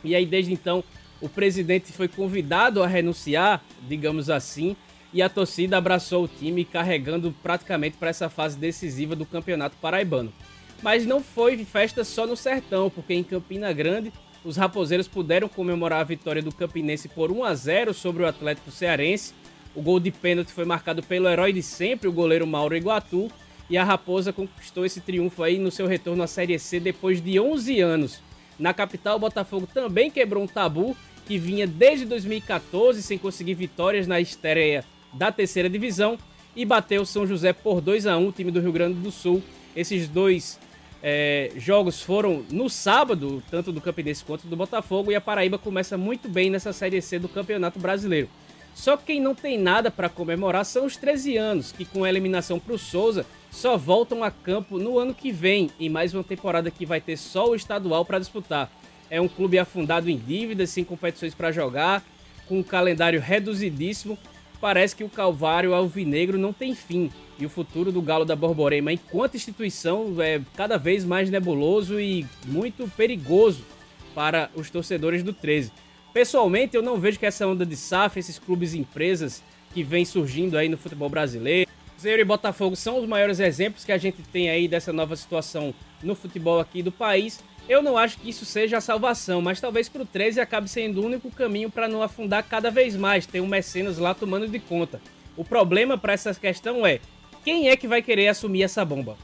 E 0.05 0.15
aí 0.15 0.25
desde 0.25 0.53
então 0.53 0.85
o 1.21 1.29
presidente 1.29 1.91
foi 1.93 2.07
convidado 2.07 2.83
a 2.83 2.87
renunciar, 2.87 3.65
digamos 3.89 4.29
assim, 4.31 4.77
e 5.13 5.23
a 5.23 5.29
torcida 5.29 5.79
abraçou 5.79 6.25
o 6.25 6.29
time 6.29 6.65
carregando 6.65 7.35
praticamente 7.43 7.97
para 7.97 8.11
essa 8.11 8.29
fase 8.29 8.59
decisiva 8.59 9.17
do 9.17 9.25
Campeonato 9.25 9.77
Paraibano. 9.81 10.33
Mas 10.83 11.07
não 11.07 11.23
foi 11.23 11.57
festa 11.65 12.05
só 12.05 12.27
no 12.27 12.37
Sertão, 12.37 12.91
porque 12.91 13.15
em 13.15 13.25
Campina 13.25 13.73
Grande 13.73 14.13
os 14.45 14.57
raposeiros 14.57 15.09
puderam 15.09 15.49
comemorar 15.49 16.01
a 16.01 16.05
vitória 16.05 16.43
do 16.43 16.53
Campinense 16.53 17.09
por 17.09 17.33
1 17.33 17.45
a 17.45 17.55
0 17.55 17.95
sobre 17.95 18.23
o 18.23 18.27
Atlético 18.27 18.71
Cearense. 18.71 19.33
O 19.75 19.83
gol 19.83 19.99
de 19.99 20.11
pênalti 20.11 20.53
foi 20.53 20.65
marcado 20.65 21.03
pelo 21.03 21.29
herói 21.29 21.53
de 21.53 21.63
sempre, 21.63 22.09
o 22.09 22.13
goleiro 22.13 22.47
Mauro 22.47 22.77
Iguatu, 22.77 23.31
e 23.69 23.77
a 23.77 23.83
Raposa 23.85 24.33
conquistou 24.33 24.85
esse 24.85 25.01
triunfo 25.01 25.43
aí 25.43 25.59
no 25.59 25.71
seu 25.71 25.87
retorno 25.87 26.23
à 26.23 26.27
Série 26.27 26.59
C 26.59 26.79
depois 26.79 27.21
de 27.21 27.41
11 27.41 27.81
anos. 27.81 28.21
Na 28.59 28.73
capital, 28.73 29.17
o 29.17 29.21
Botafogo 29.21 29.67
também 29.67 30.11
quebrou 30.11 30.45
um 30.45 30.47
tabu 30.47 30.97
que 31.27 31.39
vinha 31.39 31.67
desde 31.67 32.05
2014 32.05 33.03
sem 33.03 33.19
conseguir 33.19 33.55
vitórias 33.55 34.07
na 34.07 34.21
estreia 34.21 34.85
da 35.13 35.33
terceira 35.33 35.69
divisão 35.69 36.19
e 36.55 36.65
bateu 36.65 37.05
São 37.05 37.27
José 37.27 37.53
por 37.53 37.81
2 37.81 38.07
a 38.07 38.17
1 38.17 38.29
o 38.29 38.33
time 38.33 38.51
do 38.51 38.61
Rio 38.61 38.73
Grande 38.73 39.01
do 39.01 39.11
Sul. 39.11 39.43
Esses 39.75 40.07
dois 40.07 40.61
é, 41.03 41.51
jogos 41.57 42.01
foram 42.01 42.45
no 42.51 42.71
sábado, 42.71 43.43
tanto 43.51 43.73
do 43.73 43.81
Campinense 43.81 44.25
quanto 44.25 44.47
do 44.47 44.55
Botafogo, 44.55 45.11
e 45.11 45.17
a 45.17 45.21
Paraíba 45.21 45.59
começa 45.59 45.99
muito 45.99 46.29
bem 46.29 46.49
nessa 46.49 46.73
Série 46.73 47.01
C 47.03 47.19
do 47.19 47.29
Campeonato 47.29 47.79
Brasileiro. 47.81 48.29
Só 48.75 48.97
que 48.97 49.05
quem 49.05 49.21
não 49.21 49.35
tem 49.35 49.57
nada 49.57 49.91
para 49.91 50.09
comemorar 50.09 50.65
são 50.65 50.85
os 50.85 50.97
13 50.97 51.37
anos, 51.37 51.73
que 51.73 51.85
com 51.85 52.03
a 52.03 52.09
eliminação 52.09 52.59
para 52.59 52.75
o 52.75 52.79
Souza 52.79 53.25
só 53.51 53.77
voltam 53.77 54.25
a 54.25 54.31
campo 54.31 54.79
no 54.79 54.99
ano 54.99 55.15
que 55.15 55.31
vem, 55.31 55.71
em 55.79 55.89
mais 55.89 56.13
uma 56.13 56.25
temporada 56.25 56.71
que 56.71 56.85
vai 56.85 57.01
ter 57.01 57.17
só 57.17 57.49
o 57.49 57.55
estadual 57.55 58.05
para 58.05 58.19
disputar. 58.19 58.71
É 59.09 59.21
um 59.21 59.29
clube 59.29 59.59
afundado 59.59 60.11
em 60.11 60.19
dívidas, 60.19 60.71
sem 60.71 60.83
competições 60.85 61.35
para 61.35 61.53
jogar, 61.53 62.03
com 62.49 62.59
um 62.59 62.63
calendário 62.65 63.21
reduzidíssimo. 63.21 64.19
Parece 64.61 64.97
que 64.97 65.05
o 65.05 65.09
calvário 65.09 65.73
alvinegro 65.73 66.37
não 66.37 66.53
tem 66.53 66.75
fim 66.75 67.11
e 67.39 67.47
o 67.47 67.51
futuro 67.51 67.93
do 67.93 68.03
Galo 68.03 68.25
da 68.25 68.37
Borborema, 68.37 68.93
enquanto 68.93 69.37
instituição, 69.37 70.21
é 70.21 70.41
cada 70.57 70.77
vez 70.77 71.05
mais 71.05 71.31
nebuloso 71.31 72.01
e 72.01 72.27
muito 72.47 72.89
perigoso 72.97 73.65
para 74.15 74.51
os 74.55 74.71
torcedores 74.71 75.23
do 75.23 75.33
13. 75.33 75.73
Pessoalmente, 76.15 76.77
eu 76.77 76.83
não 76.83 76.97
vejo 76.97 77.19
que 77.19 77.27
essa 77.27 77.45
onda 77.45 77.67
de 77.67 77.77
SAF, 77.77 78.21
esses 78.21 78.39
clubes 78.39 78.73
e 78.73 78.79
empresas 78.79 79.43
que 79.75 79.83
vem 79.83 80.05
surgindo 80.05 80.57
aí 80.57 80.69
no 80.69 80.79
futebol 80.79 81.09
brasileiro, 81.09 81.69
Cruzeiro 81.91 82.23
e 82.23 82.25
Botafogo 82.25 82.77
são 82.77 83.01
os 83.01 83.07
maiores 83.09 83.41
exemplos 83.41 83.85
que 83.85 83.91
a 83.91 83.99
gente 83.99 84.23
tem 84.23 84.49
aí 84.49 84.69
dessa 84.69 84.93
nova 84.93 85.17
situação 85.17 85.75
no 86.01 86.15
futebol 86.15 86.61
aqui 86.61 86.85
do 86.85 86.93
país. 86.93 87.43
Eu 87.69 87.83
não 87.83 87.99
acho 87.99 88.19
que 88.19 88.29
isso 88.29 88.45
seja 88.45 88.77
a 88.79 88.81
salvação, 88.81 89.43
mas 89.43 89.61
talvez 89.61 89.89
para 89.89 90.03
o 90.03 90.07
13 90.07 90.41
acabe 90.41 90.69
sendo 90.69 91.01
o 91.01 91.05
único 91.05 91.31
caminho 91.33 91.69
para 91.69 91.89
não 91.89 92.01
afundar 92.01 92.45
cada 92.45 92.71
vez 92.71 92.95
mais, 92.95 93.27
ter 93.27 93.41
um 93.41 93.47
mecenas 93.49 93.99
lá 93.99 94.15
tomando 94.15 94.47
de 94.47 94.61
conta. 94.61 95.01
O 95.37 95.45
problema 95.45 95.99
para 95.99 96.13
essa 96.13 96.33
questão 96.33 96.87
é 96.87 97.01
quem 97.45 97.71
é 97.71 97.77
que 97.77 97.89
vai 97.89 98.01
querer 98.01 98.29
assumir 98.29 98.63
essa 98.63 98.85
bomba? 98.85 99.17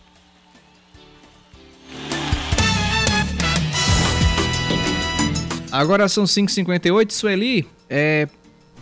Agora 5.72 6.08
são 6.08 6.24
5h58, 6.24 7.10
Sueli. 7.12 7.66
É, 7.88 8.28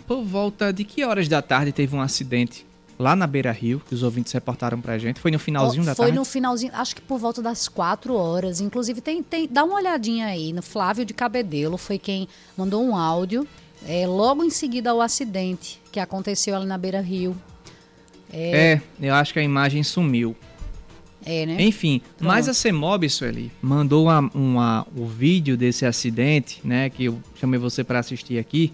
por 0.07 0.23
volta 0.23 0.71
de 0.73 0.83
que 0.83 1.03
horas 1.03 1.27
da 1.27 1.41
tarde 1.41 1.71
teve 1.71 1.95
um 1.95 2.01
acidente 2.01 2.65
lá 2.97 3.15
na 3.15 3.25
Beira 3.27 3.51
Rio, 3.51 3.81
que 3.87 3.93
os 3.95 4.03
ouvintes 4.03 4.33
reportaram 4.33 4.81
pra 4.81 4.97
gente? 4.97 5.19
Foi 5.19 5.31
no 5.31 5.39
finalzinho 5.39 5.83
Oh, 5.83 5.85
da 5.85 5.95
foi 5.95 6.05
tarde? 6.07 6.17
no 6.17 6.25
finalzinho, 6.25 6.71
acho 6.75 6.95
que 6.95 7.01
por 7.01 7.17
volta 7.19 7.41
das 7.41 7.67
4 7.67 8.13
horas. 8.13 8.59
Inclusive, 8.59 9.01
tem, 9.01 9.21
tem, 9.23 9.47
dá 9.47 9.63
uma 9.63 9.75
olhadinha 9.75 10.27
aí 10.27 10.51
no 10.51 10.61
Flávio 10.61 11.05
de 11.05 11.13
Cabedelo, 11.13 11.77
foi 11.77 11.97
quem 11.97 12.27
mandou 12.57 12.83
um 12.83 12.95
áudio. 12.95 13.47
é, 13.87 14.05
logo 14.05 14.43
em 14.43 14.49
seguida 14.49 14.89
ao 14.89 14.99
acidente 15.01 15.79
que 15.91 15.99
aconteceu 15.99 16.55
ali 16.55 16.65
na 16.65 16.77
Beira 16.77 16.99
Rio. 17.01 17.35
É, 18.31 18.81
eu 19.01 19.13
acho 19.13 19.31
que 19.33 19.39
a 19.39 19.43
imagem 19.43 19.81
sumiu. 19.83 20.35
É, 21.25 21.45
né? 21.45 21.57
Enfim, 21.61 22.01
mas 22.19 22.45
Pronto. 22.45 22.51
a 22.51 22.53
CEMOB, 22.53 23.09
Sueli, 23.09 23.51
mandou 23.61 24.05
uma, 24.05 24.19
uma- 24.33 24.87
o 24.95 25.05
vídeo 25.05 25.57
desse 25.57 25.85
acidente, 25.85 26.61
né, 26.63 26.89
que 26.89 27.05
eu 27.05 27.21
chamei 27.39 27.59
você 27.59 27.83
para 27.83 27.99
assistir 27.99 28.37
aqui, 28.39 28.71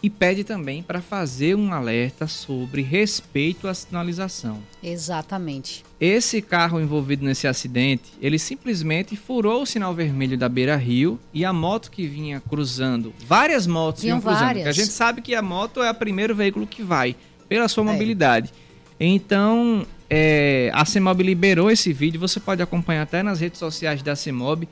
e 0.00 0.08
pede 0.08 0.44
também 0.44 0.80
para 0.80 1.00
fazer 1.00 1.56
um 1.56 1.72
alerta 1.72 2.28
sobre 2.28 2.82
respeito 2.82 3.66
à 3.66 3.74
sinalização. 3.74 4.58
Exatamente. 4.80 5.84
Esse 6.00 6.40
carro 6.40 6.80
envolvido 6.80 7.24
nesse 7.24 7.48
acidente, 7.48 8.04
ele 8.22 8.38
simplesmente 8.38 9.16
furou 9.16 9.62
o 9.62 9.66
sinal 9.66 9.92
vermelho 9.92 10.38
da 10.38 10.48
Beira 10.48 10.76
Rio 10.76 11.18
e 11.34 11.44
a 11.44 11.52
moto 11.52 11.90
que 11.90 12.06
vinha 12.06 12.40
cruzando, 12.48 13.12
várias 13.26 13.66
motos 13.66 14.02
Vinham 14.02 14.20
vinham 14.20 14.30
cruzando, 14.32 14.46
várias. 14.46 14.66
a 14.68 14.72
gente 14.72 14.92
sabe 14.92 15.20
que 15.20 15.34
a 15.34 15.42
moto 15.42 15.82
é 15.82 15.90
o 15.90 15.94
primeiro 15.94 16.32
veículo 16.32 16.64
que 16.64 16.82
vai, 16.84 17.16
pela 17.48 17.64
É. 17.64 17.68
sua 17.68 17.82
mobilidade. 17.82 18.52
Então, 19.00 19.86
é, 20.10 20.70
a 20.74 20.84
CEMOB 20.84 21.22
liberou 21.22 21.70
esse 21.70 21.92
vídeo, 21.92 22.18
você 22.20 22.40
pode 22.40 22.62
acompanhar 22.62 23.02
até 23.02 23.22
nas 23.22 23.40
redes 23.40 23.58
sociais 23.58 24.02
da 24.02 24.16
CEMOB. 24.16 24.68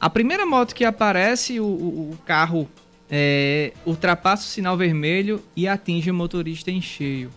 A 0.00 0.08
primeira 0.10 0.44
moto 0.46 0.74
que 0.74 0.84
aparece, 0.84 1.60
o, 1.60 1.64
o- 1.64 2.18
carro 2.24 2.68
é, 3.10 3.72
ultrapassa 3.86 4.44
o 4.44 4.48
sinal 4.48 4.76
vermelho 4.76 5.42
e 5.56 5.66
atinge 5.68 6.10
o 6.10 6.14
motorista 6.14 6.70
em 6.70 6.80
cheio. 6.80 7.30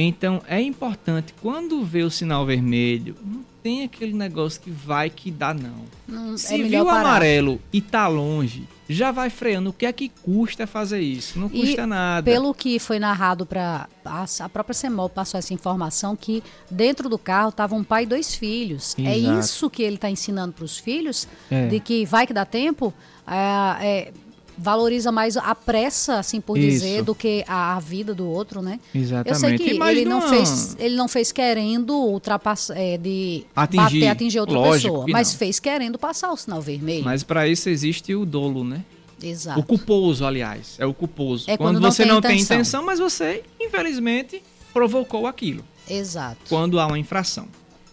Então 0.00 0.42
é 0.46 0.60
importante, 0.60 1.34
quando 1.42 1.82
vê 1.84 2.02
o 2.02 2.10
sinal 2.10 2.46
vermelho, 2.46 3.16
não 3.24 3.44
tem 3.62 3.84
aquele 3.84 4.12
negócio 4.12 4.60
que 4.60 4.70
vai 4.70 5.10
que 5.10 5.30
dá, 5.30 5.52
não. 5.52 5.84
Não, 6.06 6.38
Se 6.38 6.54
é 6.60 6.64
viu 6.64 6.84
o 6.84 6.88
amarelo 6.88 7.60
e 7.72 7.80
tá 7.80 8.06
longe, 8.06 8.66
já 8.88 9.10
vai 9.10 9.28
freando. 9.28 9.70
O 9.70 9.72
que 9.72 9.84
é 9.84 9.92
que 9.92 10.08
custa 10.22 10.66
fazer 10.66 11.00
isso? 11.00 11.38
Não 11.38 11.48
custa 11.48 11.82
E 11.82 11.86
nada. 11.86 12.24
Pelo 12.30 12.54
que 12.54 12.78
foi 12.78 12.98
narrado 12.98 13.44
para 13.44 13.88
a, 14.04 14.24
a 14.40 14.48
própria 14.48 14.72
CEMOL 14.74 15.08
passou 15.10 15.36
essa 15.38 15.52
informação 15.52 16.16
que 16.16 16.42
dentro 16.70 17.08
do 17.08 17.18
carro 17.18 17.52
tava 17.52 17.74
um 17.74 17.84
pai 17.84 18.04
e 18.04 18.06
dois 18.06 18.34
filhos. 18.34 18.94
É 18.98 19.18
Exato. 19.18 19.40
isso 19.40 19.68
que 19.68 19.82
ele 19.82 19.96
está 19.96 20.08
ensinando 20.08 20.52
para 20.54 20.64
os 20.64 20.78
filhos, 20.78 21.28
É. 21.50 21.66
de 21.66 21.80
que 21.80 22.06
vai 22.06 22.26
que 22.26 22.32
dá 22.32 22.44
tempo, 22.46 22.94
é, 23.26 23.86
é, 23.86 24.12
valoriza 24.58 25.12
mais 25.12 25.36
a 25.36 25.54
pressa, 25.54 26.18
assim 26.18 26.40
por 26.40 26.58
Isso. 26.58 26.68
dizer, 26.68 27.02
do 27.02 27.14
que 27.14 27.44
a, 27.46 27.76
a 27.76 27.80
vida 27.80 28.12
do 28.12 28.28
outro, 28.28 28.60
né? 28.60 28.80
Exatamente. 28.92 29.28
Eu 29.30 29.34
sei 29.36 29.56
que 29.56 29.70
ele 29.70 30.04
não 30.04 30.28
fez, 30.28 30.76
ele 30.78 30.96
não 30.96 31.06
fez 31.06 31.30
querendo 31.30 31.94
ultrapassar, 31.94 32.76
é, 32.76 32.98
de 32.98 33.44
Atingir. 33.54 33.82
bater, 34.00 34.08
atingir 34.08 34.40
outra 34.40 34.58
Lógico 34.58 34.94
pessoa, 34.94 35.06
mas 35.10 35.32
não. 35.32 35.38
fez 35.38 35.60
querendo 35.60 35.98
passar 35.98 36.32
o 36.32 36.36
sinal 36.36 36.60
vermelho. 36.60 37.04
Mas 37.04 37.22
para 37.22 37.46
isso 37.46 37.68
existe 37.68 38.14
o 38.14 38.26
dolo, 38.26 38.64
né? 38.64 38.84
Exato. 39.22 39.60
O 39.60 39.62
culposo, 39.62 40.24
aliás. 40.24 40.76
É 40.78 40.86
o 40.86 40.94
culposo. 40.94 41.44
É 41.48 41.56
quando, 41.56 41.74
quando 41.76 41.82
não 41.82 41.90
você 41.90 42.02
tem 42.02 42.12
não 42.12 42.20
tem 42.20 42.32
intenção. 42.32 42.56
intenção, 42.56 42.84
mas 42.84 42.98
você, 42.98 43.42
infelizmente, 43.60 44.42
provocou 44.72 45.26
aquilo. 45.26 45.64
Exato. 45.88 46.38
Quando 46.48 46.78
há 46.78 46.86
uma 46.86 46.98
infração. 46.98 47.46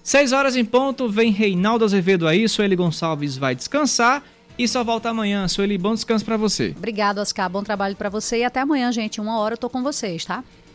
Seis 0.03 0.31
horas 0.31 0.55
em 0.55 0.63
ponto, 0.63 1.09
vem 1.09 1.31
Reinaldo 1.31 1.83
Azevedo 1.83 2.27
aí, 2.27 2.47
Sueli 2.47 2.75
Gonçalves 2.75 3.37
vai 3.37 3.55
descansar 3.55 4.23
e 4.57 4.67
só 4.67 4.83
volta 4.83 5.09
amanhã. 5.09 5.47
Sueli, 5.47 5.77
bom 5.77 5.93
descanso 5.93 6.25
para 6.25 6.37
você. 6.37 6.73
Obrigado, 6.77 7.19
Oscar. 7.19 7.49
Bom 7.49 7.63
trabalho 7.63 7.95
para 7.95 8.09
você 8.09 8.39
e 8.39 8.43
até 8.43 8.59
amanhã, 8.61 8.91
gente. 8.91 9.19
Uma 9.19 9.39
hora 9.39 9.53
eu 9.53 9.57
tô 9.57 9.69
com 9.69 9.83
vocês, 9.83 10.25
tá? 10.25 10.43